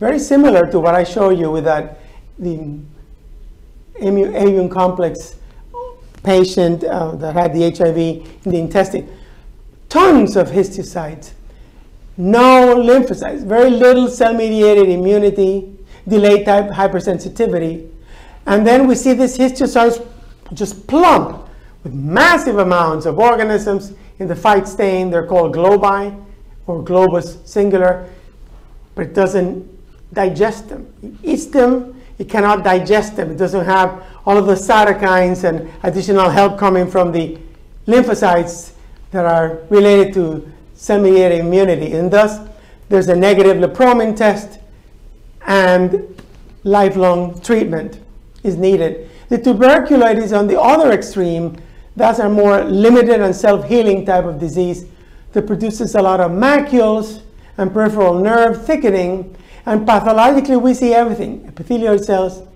Very 0.00 0.18
similar 0.18 0.68
to 0.72 0.80
what 0.80 0.94
I 0.94 1.04
showed 1.04 1.38
you 1.38 1.50
with 1.52 1.64
that 1.64 2.00
the 2.38 2.80
avian 4.00 4.68
complex 4.68 5.36
patient 6.24 6.82
uh, 6.82 7.12
that 7.16 7.34
had 7.34 7.54
the 7.54 7.70
HIV 7.70 7.96
in 8.46 8.50
the 8.50 8.58
intestine. 8.58 9.08
Tons 9.88 10.34
of 10.36 10.48
histiocytes, 10.48 11.32
no 12.16 12.76
lymphocytes, 12.76 13.44
very 13.44 13.70
little 13.70 14.08
cell-mediated 14.08 14.88
immunity, 14.88 15.76
delayed 16.08 16.46
type 16.46 16.70
hypersensitivity. 16.70 17.90
And 18.46 18.66
then 18.66 18.86
we 18.86 18.94
see 18.94 19.12
this 19.12 19.38
histiocytes 19.38 20.04
just 20.52 20.86
plump 20.86 21.48
with 21.82 21.92
massive 21.92 22.58
amounts 22.58 23.06
of 23.06 23.18
organisms 23.18 23.92
in 24.18 24.26
the 24.26 24.36
Fite 24.36 24.66
stain. 24.66 25.10
They're 25.10 25.26
called 25.26 25.54
globi 25.54 26.16
or 26.66 26.82
globus 26.82 27.46
singular, 27.46 28.08
but 28.94 29.06
it 29.06 29.14
doesn't 29.14 29.70
digest 30.12 30.68
them. 30.68 30.92
It 31.02 31.14
eats 31.22 31.46
them, 31.46 32.00
it 32.18 32.28
cannot 32.28 32.62
digest 32.62 33.16
them. 33.16 33.30
It 33.30 33.36
doesn't 33.36 33.64
have 33.64 34.04
all 34.26 34.36
of 34.36 34.46
the 34.46 34.54
cytokines 34.54 35.44
and 35.44 35.70
additional 35.82 36.30
help 36.30 36.58
coming 36.58 36.90
from 36.90 37.12
the 37.12 37.38
lymphocytes 37.86 38.72
that 39.10 39.24
are 39.24 39.60
related 39.68 40.14
to 40.14 40.50
cell-mediated 40.74 41.40
immunity. 41.40 41.92
And 41.92 42.10
thus, 42.10 42.48
there's 42.88 43.08
a 43.08 43.16
negative 43.16 43.56
lepromin 43.56 44.16
test 44.16 44.58
and 45.46 46.20
lifelong 46.62 47.40
treatment 47.40 48.00
is 48.42 48.56
needed. 48.56 49.10
The 49.28 49.38
tuberculoid 49.38 50.18
is 50.18 50.32
on 50.32 50.46
the 50.46 50.60
other 50.60 50.92
extreme. 50.92 51.56
That's 51.96 52.18
a 52.18 52.28
more 52.28 52.64
limited 52.64 53.20
and 53.20 53.34
self-healing 53.34 54.06
type 54.06 54.24
of 54.24 54.38
disease 54.38 54.86
that 55.32 55.46
produces 55.46 55.94
a 55.94 56.02
lot 56.02 56.20
of 56.20 56.30
macules 56.30 57.22
and 57.56 57.72
peripheral 57.72 58.18
nerve 58.18 58.64
thickening. 58.64 59.36
And 59.66 59.86
pathologically, 59.86 60.56
we 60.56 60.74
see 60.74 60.92
everything 60.92 61.44
epithelial 61.48 61.98
cells, 61.98 62.46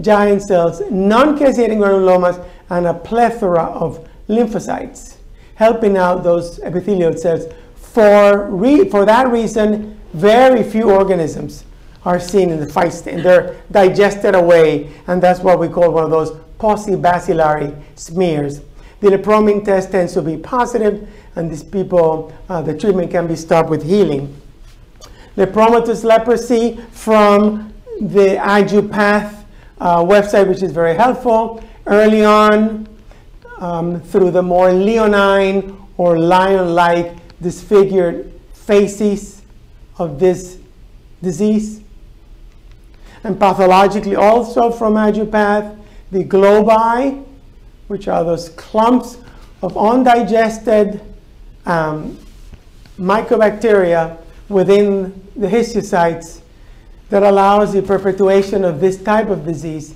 giant 0.00 0.42
cells, 0.42 0.82
non-caseating 0.90 1.78
granulomas, 1.78 2.44
and 2.70 2.86
a 2.86 2.94
plethora 2.94 3.64
of 3.64 4.06
lymphocytes, 4.28 5.16
helping 5.54 5.96
out 5.96 6.22
those 6.22 6.58
epithelial 6.60 7.16
cells. 7.16 7.44
For, 7.74 8.48
for 8.90 9.04
that 9.04 9.28
reason, 9.30 9.98
very 10.14 10.62
few 10.62 10.90
organisms 10.90 11.64
are 12.04 12.18
seen 12.18 12.50
in 12.50 12.60
the 12.60 12.66
Fite 12.66 12.92
stain. 12.92 13.22
They're 13.22 13.56
digested 13.70 14.34
away, 14.34 14.92
and 15.06 15.22
that's 15.22 15.40
what 15.40 15.58
we 15.58 15.68
call 15.68 15.92
one 15.92 16.04
of 16.04 16.10
those 16.10 16.32
paucibacillary 16.58 17.80
smears. 17.94 18.60
The 19.00 19.08
lepromin 19.08 19.64
test 19.64 19.90
tends 19.90 20.14
to 20.14 20.22
be 20.22 20.36
positive, 20.36 21.08
and 21.34 21.50
these 21.50 21.62
people, 21.62 22.32
uh, 22.48 22.62
the 22.62 22.76
treatment 22.76 23.10
can 23.10 23.26
be 23.26 23.36
stopped 23.36 23.68
with 23.68 23.84
healing. 23.84 24.36
Lepromatous 25.36 26.04
leprosy 26.04 26.78
from 26.90 27.72
the 28.00 28.36
IGUPath 28.36 29.44
uh, 29.80 29.96
website, 29.98 30.48
which 30.48 30.62
is 30.62 30.72
very 30.72 30.94
helpful. 30.94 31.62
Early 31.86 32.24
on, 32.24 32.88
um, 33.58 34.00
through 34.00 34.30
the 34.32 34.42
more 34.42 34.72
leonine 34.72 35.76
or 35.96 36.18
lion-like 36.18 37.16
disfigured 37.40 38.32
faces 38.52 39.42
of 39.98 40.18
this 40.18 40.58
disease. 41.22 41.80
And 43.24 43.38
pathologically 43.38 44.16
also 44.16 44.70
from 44.70 44.94
IGUPath, 44.94 45.78
the 46.10 46.24
globi, 46.24 47.24
which 47.88 48.08
are 48.08 48.24
those 48.24 48.50
clumps 48.50 49.18
of 49.62 49.76
undigested 49.76 51.00
um, 51.66 52.18
mycobacteria 52.98 54.18
within 54.52 55.26
the 55.34 55.48
histiocytes 55.48 56.40
that 57.10 57.22
allows 57.22 57.72
the 57.72 57.82
perpetuation 57.82 58.64
of 58.64 58.80
this 58.80 59.02
type 59.02 59.28
of 59.28 59.44
disease. 59.44 59.94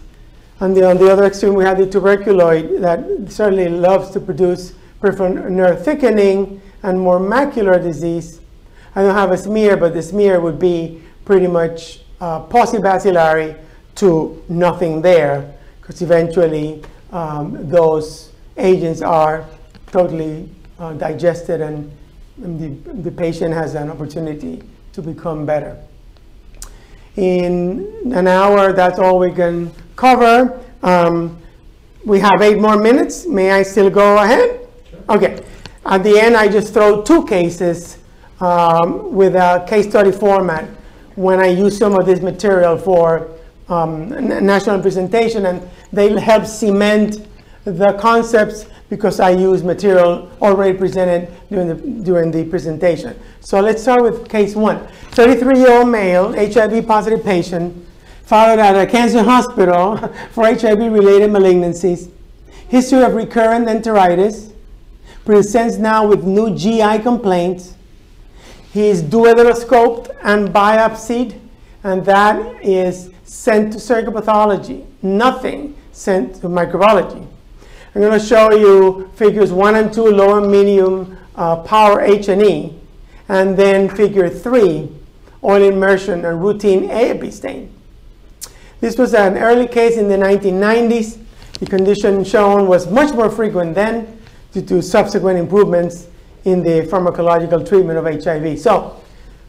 And 0.61 0.77
the, 0.77 0.89
on 0.89 0.97
the 0.97 1.11
other 1.13 1.25
extreme, 1.25 1.55
we 1.55 1.65
have 1.65 1.79
the 1.79 1.87
tuberculoid 1.87 2.81
that 2.81 3.31
certainly 3.31 3.69
loves 3.69 4.11
to 4.11 4.21
produce 4.21 4.75
peripheral 5.01 5.51
nerve 5.51 5.85
thickening 5.85 6.61
and 6.83 6.99
more 6.99 7.21
macular 7.21 7.83
disease. 7.83 8.41
I 8.95 9.03
don't 9.03 9.15
have 9.15 9.33
a 9.33 9.39
smear, 9.39 9.77
but 9.77 9.93
the 9.93 10.03
smear 10.03 10.41
would 10.41 10.59
be 10.59 11.03
pretty 11.27 11.47
much 11.47 12.01
uh, 12.21 12.47
paucibacillary 12.47 13.59
to 13.97 14.43
nothing 14.49 15.03
there, 15.03 15.55
because 15.81 16.01
eventually 16.01 16.83
um, 17.13 17.69
those 17.69 18.33
agents 18.57 19.03
are 19.03 19.45
totally 19.93 20.49
uh, 20.79 20.93
digested 20.95 21.61
and, 21.61 21.77
and 21.77 21.93
the, 22.39 22.69
the 22.69 23.11
patient 23.11 23.55
has 23.55 23.75
an 23.75 23.91
opportunity 23.91 24.63
to 24.93 25.03
become 25.03 25.47
better. 25.47 25.77
In 27.17 28.13
an 28.15 28.27
hour, 28.27 28.73
that's 28.73 28.99
all 28.99 29.19
we 29.19 29.33
can 29.33 29.73
cover. 29.97 30.63
Um, 30.83 31.39
we 32.05 32.21
have 32.21 32.43
eight 32.43 32.59
more 32.59 32.77
minutes. 32.77 33.27
May 33.27 33.51
I 33.51 33.63
still 33.63 33.91
go 33.91 34.19
ahead? 34.19 34.61
Sure. 34.91 35.17
Okay. 35.17 35.45
At 35.87 36.03
the 36.03 36.19
end, 36.19 36.37
I 36.37 36.49
just 36.49 36.75
throw 36.75 37.03
two 37.03 37.25
cases 37.27 37.99
um, 38.41 39.15
with 39.15 39.35
a 39.35 39.65
case 39.69 39.89
study 39.89 40.13
format 40.13 40.69
when 41.15 41.41
I 41.41 41.47
use 41.47 41.79
some 41.79 41.95
of 41.95 42.05
this 42.05 42.21
material 42.21 42.77
for 42.77 43.31
um, 43.69 44.11
national 44.45 44.81
presentation, 44.83 45.47
and 45.47 45.69
they 45.93 46.19
help 46.21 46.45
cement 46.45 47.27
the 47.65 47.97
concepts 47.99 48.67
because 48.89 49.19
I 49.21 49.31
use 49.31 49.63
material 49.63 50.31
already 50.41 50.77
presented 50.79 51.33
during 51.51 51.69
the, 51.69 51.75
during 52.05 52.31
the 52.31 52.45
presentation. 52.45 53.19
So 53.41 53.61
let's 53.61 53.83
start 53.83 54.03
with 54.03 54.29
case 54.29 54.55
one. 54.55 54.87
33-year-old 55.11 55.89
male, 55.89 56.33
HIV 56.33 56.87
positive 56.87 57.25
patient, 57.25 57.87
followed 58.25 58.59
at 58.59 58.77
a 58.77 58.91
cancer 58.91 59.23
hospital 59.23 59.97
for 60.33 60.45
HIV-related 60.47 61.31
malignancies. 61.31 62.11
History 62.69 63.03
of 63.03 63.15
recurrent 63.15 63.67
enteritis. 63.67 64.53
Presents 65.25 65.77
now 65.77 66.07
with 66.07 66.25
new 66.25 66.55
GI 66.57 67.01
complaints. 67.01 67.75
He 68.73 68.89
is 68.89 69.03
duodenoscoped 69.03 70.15
and 70.23 70.51
biopsied, 70.51 71.41
and 71.83 72.05
that 72.05 72.63
is 72.63 73.11
sent 73.25 73.73
to 73.73 73.81
surgical 73.81 74.13
pathology. 74.13 74.87
Nothing 75.03 75.77
sent 75.93 76.37
to 76.37 76.49
microbiology. 76.49 77.27
I'm 77.97 78.03
going 78.03 78.21
to 78.21 78.27
show 78.27 78.53
you 78.53 79.11
figures 79.15 79.55
one 79.55 79.75
and 79.75 79.91
two, 79.91 80.05
low 80.05 80.37
and 80.37 80.53
medium 80.53 81.17
uh, 81.35 81.57
power 81.63 82.03
H&E, 82.03 82.79
and 83.31 83.57
then 83.57 83.89
figure 83.89 84.29
three, 84.29 84.91
oil 85.43 85.63
immersion 85.63 86.23
and 86.27 86.43
routine 86.43 86.91
AAP 86.91 87.33
stain. 87.33 87.73
This 88.81 88.99
was 88.99 89.15
an 89.15 89.39
early 89.39 89.67
case 89.67 89.97
in 89.97 90.09
the 90.09 90.17
1990s. 90.17 91.19
The 91.59 91.65
condition 91.65 92.23
shown 92.23 92.67
was 92.67 92.87
much 92.87 93.15
more 93.15 93.31
frequent 93.31 93.75
then 93.75 94.21
due 94.53 94.61
to 94.61 94.83
subsequent 94.83 95.39
improvements 95.39 96.09
in 96.45 96.63
the 96.63 96.83
pharmacological 96.83 97.67
treatment 97.67 97.99
of 97.99 98.05
HIV. 98.05 98.59
So 98.59 99.03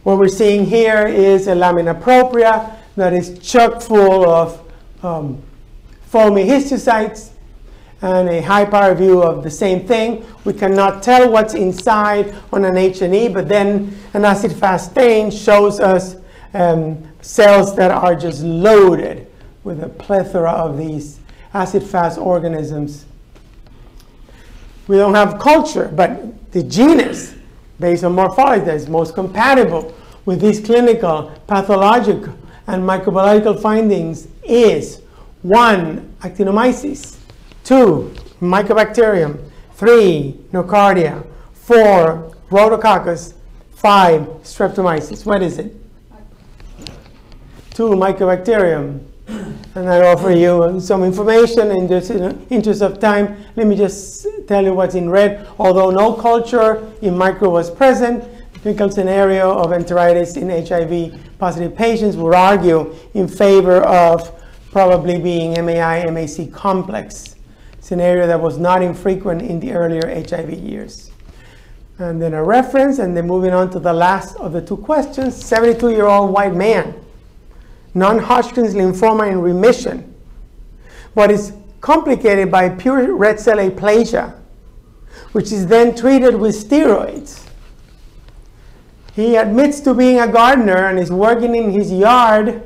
what 0.03 0.17
we're 0.17 0.29
seeing 0.29 0.65
here 0.65 1.05
is 1.05 1.47
a 1.47 1.53
lamina 1.53 1.95
propria 1.95 2.77
that 2.95 3.11
is 3.11 3.39
chock 3.39 3.81
full 3.81 4.25
of 4.25 4.71
um, 5.03 5.41
foamy 6.05 6.45
histiocytes 6.45 7.31
and 8.01 8.29
a 8.29 8.41
high 8.41 8.65
power 8.65 8.93
view 8.93 9.23
of 9.23 9.43
the 9.43 9.49
same 9.49 9.87
thing. 9.87 10.25
We 10.45 10.53
cannot 10.53 11.01
tell 11.01 11.31
what's 11.31 11.53
inside 11.53 12.35
on 12.53 12.63
an 12.65 12.77
H&E, 12.77 13.29
but 13.29 13.47
then 13.47 13.97
an 14.13 14.25
acid-fast 14.25 14.91
stain 14.91 15.31
shows 15.31 15.79
us 15.79 16.15
um, 16.53 17.03
cells 17.21 17.75
that 17.75 17.91
are 17.91 18.15
just 18.15 18.43
loaded 18.43 19.27
with 19.63 19.83
a 19.83 19.89
plethora 19.89 20.51
of 20.51 20.77
these 20.77 21.19
acid-fast 21.53 22.17
organisms. 22.17 23.05
We 24.87 24.97
don't 24.97 25.15
have 25.15 25.39
culture, 25.39 25.91
but 25.93 26.51
the 26.51 26.63
genus, 26.63 27.35
based 27.79 28.03
on 28.03 28.13
morphology, 28.13 28.65
that 28.65 28.75
is 28.75 28.87
most 28.87 29.15
compatible 29.15 29.93
with 30.25 30.39
these 30.39 30.59
clinical, 30.59 31.31
pathological, 31.47 32.33
and 32.67 32.83
microbiological 32.83 33.61
findings 33.61 34.27
is 34.43 35.01
one, 35.41 36.13
actinomyces, 36.19 37.17
two, 37.67 38.13
mycobacterium, 38.39 39.37
three, 39.73 40.39
nocardia, 40.53 41.27
four, 41.51 42.33
rhodococcus, 42.49 43.33
five, 43.75 44.21
streptomyces. 44.41 45.25
What 45.25 45.43
is 45.43 45.57
it? 45.57 45.75
Two, 47.71 47.89
mycobacterium. 47.89 49.03
And 49.75 49.89
I 49.89 50.01
offer 50.07 50.31
you 50.31 50.79
some 50.79 51.03
information 51.03 51.71
in 51.71 51.87
the 51.87 52.37
interest 52.49 52.81
of 52.81 52.99
time. 53.01 53.35
Let 53.57 53.67
me 53.67 53.75
just 53.75 54.25
tell 54.47 54.63
you 54.63 54.73
what's 54.73 54.95
in 54.95 55.09
red. 55.09 55.45
Although 55.59 55.91
no 55.91 56.13
culture 56.13 56.89
in 57.01 57.17
micro 57.17 57.49
was 57.49 57.69
present, 57.69 58.23
the 58.53 58.59
clinical 58.59 58.89
scenario 58.89 59.51
of 59.51 59.71
enteritis 59.71 60.37
in 60.37 60.47
HIV 60.49 61.37
positive 61.37 61.75
patients 61.75 62.15
would 62.15 62.33
argue 62.33 62.95
in 63.13 63.27
favor 63.27 63.81
of 63.81 64.31
probably 64.71 65.19
being 65.19 65.53
MAI 65.65 66.09
MAC 66.09 66.49
complex 66.53 67.36
scenario 67.87 68.27
that 68.27 68.41
was 68.41 68.57
not 68.57 68.81
infrequent 68.81 69.41
in 69.41 69.61
the 69.61 69.71
earlier 69.71 70.05
HIV 70.29 70.49
years. 70.59 71.09
And 71.99 72.21
then 72.21 72.33
a 72.33 72.43
reference, 72.43 72.99
and 72.99 73.15
then 73.15 73.25
moving 73.25 73.53
on 73.53 73.69
to 73.71 73.79
the 73.79 73.93
last 73.93 74.35
of 74.35 74.51
the 74.51 74.61
two 74.61 74.75
questions 74.75 75.33
72 75.35 75.91
year 75.91 76.05
old 76.05 76.33
white 76.33 76.53
man 76.53 76.93
non-Hodgkin's 77.93 78.75
lymphoma 78.75 79.31
in 79.31 79.41
remission, 79.41 80.13
what 81.15 81.31
is 81.31 81.53
complicated 81.81 82.51
by 82.51 82.69
pure 82.69 83.15
red 83.15 83.39
cell 83.39 83.57
aplasia, 83.57 84.37
which 85.31 85.51
is 85.51 85.65
then 85.65 85.95
treated 85.95 86.35
with 86.35 86.55
steroids. 86.55 87.47
He 89.13 89.35
admits 89.35 89.79
to 89.79 89.95
being 89.95 90.19
a 90.19 90.27
gardener 90.27 90.87
and 90.87 90.99
is 90.99 91.09
working 91.09 91.55
in 91.55 91.71
his 91.71 91.91
yard 91.91 92.61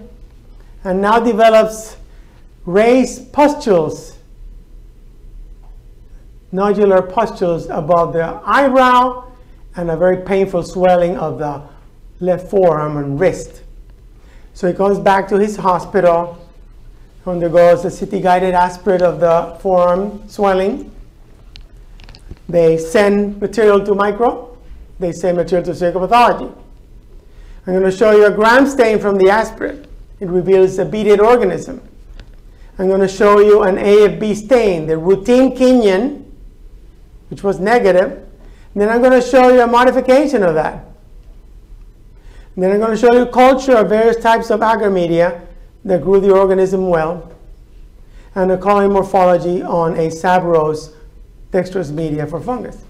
and 0.83 0.99
now 0.99 1.19
develops 1.19 1.95
raised 2.65 3.31
pustules, 3.31 4.10
nodular 6.53 7.11
pustules 7.11 7.67
above 7.69 8.13
the 8.13 8.41
eyebrow 8.43 9.31
and 9.75 9.89
a 9.89 9.97
very 9.97 10.17
painful 10.17 10.63
swelling 10.63 11.17
of 11.17 11.39
the 11.39 11.61
left 12.19 12.49
forearm 12.49 12.97
and 12.97 13.19
wrist. 13.19 13.63
So 14.53 14.67
he 14.67 14.73
comes 14.73 14.99
back 14.99 15.27
to 15.29 15.39
his 15.39 15.55
hospital, 15.55 16.37
undergoes 17.25 17.85
a 17.85 17.91
CT-guided 18.05 18.53
aspirate 18.53 19.01
of 19.01 19.19
the 19.19 19.57
forearm 19.61 20.27
swelling. 20.27 20.91
They 22.49 22.77
send 22.77 23.39
material 23.39 23.83
to 23.85 23.95
micro. 23.95 24.57
They 24.99 25.13
send 25.13 25.37
material 25.37 25.65
to 25.65 25.75
surgical 25.75 26.01
pathology. 26.01 26.53
I'm 27.65 27.73
going 27.73 27.89
to 27.89 27.95
show 27.95 28.11
you 28.11 28.25
a 28.25 28.31
gram 28.31 28.67
stain 28.67 28.99
from 28.99 29.17
the 29.17 29.29
aspirate. 29.29 29.85
It 30.19 30.27
reveals 30.27 30.77
a 30.79 30.85
beaded 30.85 31.19
organism. 31.19 31.81
I'm 32.77 32.87
going 32.87 33.01
to 33.01 33.07
show 33.07 33.39
you 33.39 33.63
an 33.63 33.77
AFB 33.77 34.35
stain, 34.35 34.87
the 34.87 34.97
routine 34.97 35.55
Kinyoun, 35.55 36.20
which 37.31 37.41
was 37.41 37.59
negative. 37.59 38.11
And 38.11 38.81
then 38.81 38.89
I'm 38.89 39.01
going 39.01 39.19
to 39.19 39.27
show 39.27 39.49
you 39.51 39.61
a 39.61 39.67
modification 39.67 40.43
of 40.43 40.53
that. 40.53 40.85
And 42.55 42.63
then 42.63 42.71
I'm 42.71 42.79
going 42.79 42.91
to 42.91 42.97
show 42.97 43.13
you 43.17 43.25
culture 43.25 43.77
of 43.77 43.89
various 43.89 44.17
types 44.17 44.51
of 44.51 44.61
agar 44.61 44.91
media 44.91 45.41
that 45.85 46.03
grew 46.03 46.19
the 46.19 46.31
organism 46.31 46.89
well, 46.89 47.31
and 48.35 48.51
a 48.51 48.57
colony 48.57 48.93
morphology 48.93 49.63
on 49.63 49.93
a 49.93 50.09
Sabouraud 50.09 50.93
dextrose 51.51 51.91
media 51.91 52.27
for 52.27 52.39
fungus. 52.39 52.83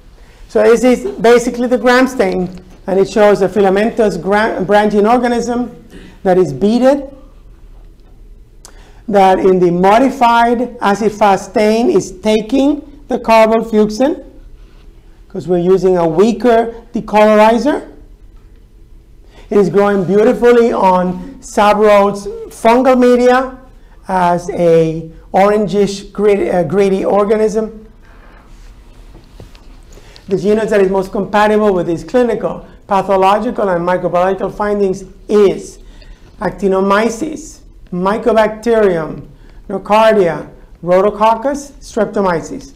So 0.50 0.64
this 0.64 0.84
is 0.84 1.18
basically 1.20 1.68
the 1.68 1.78
gram 1.78 2.08
stain, 2.08 2.50
and 2.88 3.00
it 3.00 3.10
shows 3.10 3.42
a 3.42 3.48
filamentous 3.48 4.18
branching 4.18 5.08
organism 5.08 5.88
that 6.24 6.38
is 6.38 6.52
beaded, 6.52 7.16
that 9.08 9.40
in 9.40 9.60
the 9.60 9.72
modified 9.72 10.78
acid-fast 10.82 11.52
stain 11.52 11.90
is 11.90 12.20
taking 12.22 13.04
the 13.08 13.20
carbolfuchsin, 13.20 14.31
because 15.32 15.48
we're 15.48 15.58
using 15.58 15.96
a 15.96 16.06
weaker 16.06 16.84
decolorizer, 16.92 17.90
it 19.50 19.58
is 19.58 19.70
growing 19.70 20.04
beautifully 20.04 20.74
on 20.74 21.36
Sabouraud 21.36 22.50
fungal 22.50 23.00
media 23.00 23.58
as 24.10 24.50
a 24.50 25.10
orangish 25.34 26.12
gritty, 26.12 26.50
uh, 26.50 27.10
organism. 27.10 27.90
The 30.28 30.38
genus 30.38 30.70
that 30.72 30.82
is 30.82 30.92
most 30.92 31.14
compatible 31.14 31.74
with 31.74 31.88
these 31.88 32.04
clinical, 32.04 32.68
pathological, 32.88 33.70
and 33.70 33.88
microbiological 33.88 34.54
findings 34.54 35.06
is 35.30 35.80
Actinomyces, 36.42 37.62
Mycobacterium, 37.94 39.30
Nocardia, 39.70 40.50
Rhodococcus, 40.84 41.72
Streptomyces. 41.80 42.74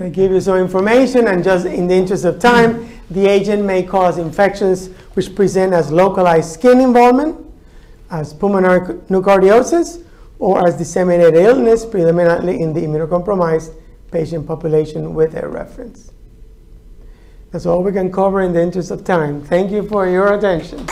I 0.00 0.08
give 0.08 0.32
you 0.32 0.40
some 0.40 0.56
information, 0.56 1.28
and 1.28 1.44
just 1.44 1.66
in 1.66 1.86
the 1.86 1.94
interest 1.94 2.24
of 2.24 2.38
time, 2.38 2.88
the 3.10 3.26
agent 3.26 3.64
may 3.64 3.82
cause 3.82 4.16
infections 4.16 4.88
which 5.14 5.34
present 5.34 5.74
as 5.74 5.92
localized 5.92 6.52
skin 6.52 6.80
involvement, 6.80 7.36
as 8.10 8.32
pulmonary 8.32 8.94
nocardiosis, 9.10 10.02
or 10.38 10.66
as 10.66 10.78
disseminated 10.78 11.34
illness, 11.34 11.84
predominantly 11.84 12.62
in 12.62 12.72
the 12.72 12.80
immunocompromised 12.80 13.74
patient 14.10 14.46
population 14.46 15.12
with 15.12 15.34
a 15.34 15.46
reference. 15.46 16.12
That's 17.50 17.66
all 17.66 17.82
we 17.82 17.92
can 17.92 18.10
cover 18.10 18.40
in 18.40 18.54
the 18.54 18.62
interest 18.62 18.90
of 18.90 19.04
time. 19.04 19.42
Thank 19.42 19.70
you 19.70 19.86
for 19.86 20.08
your 20.08 20.32
attention. 20.32 20.86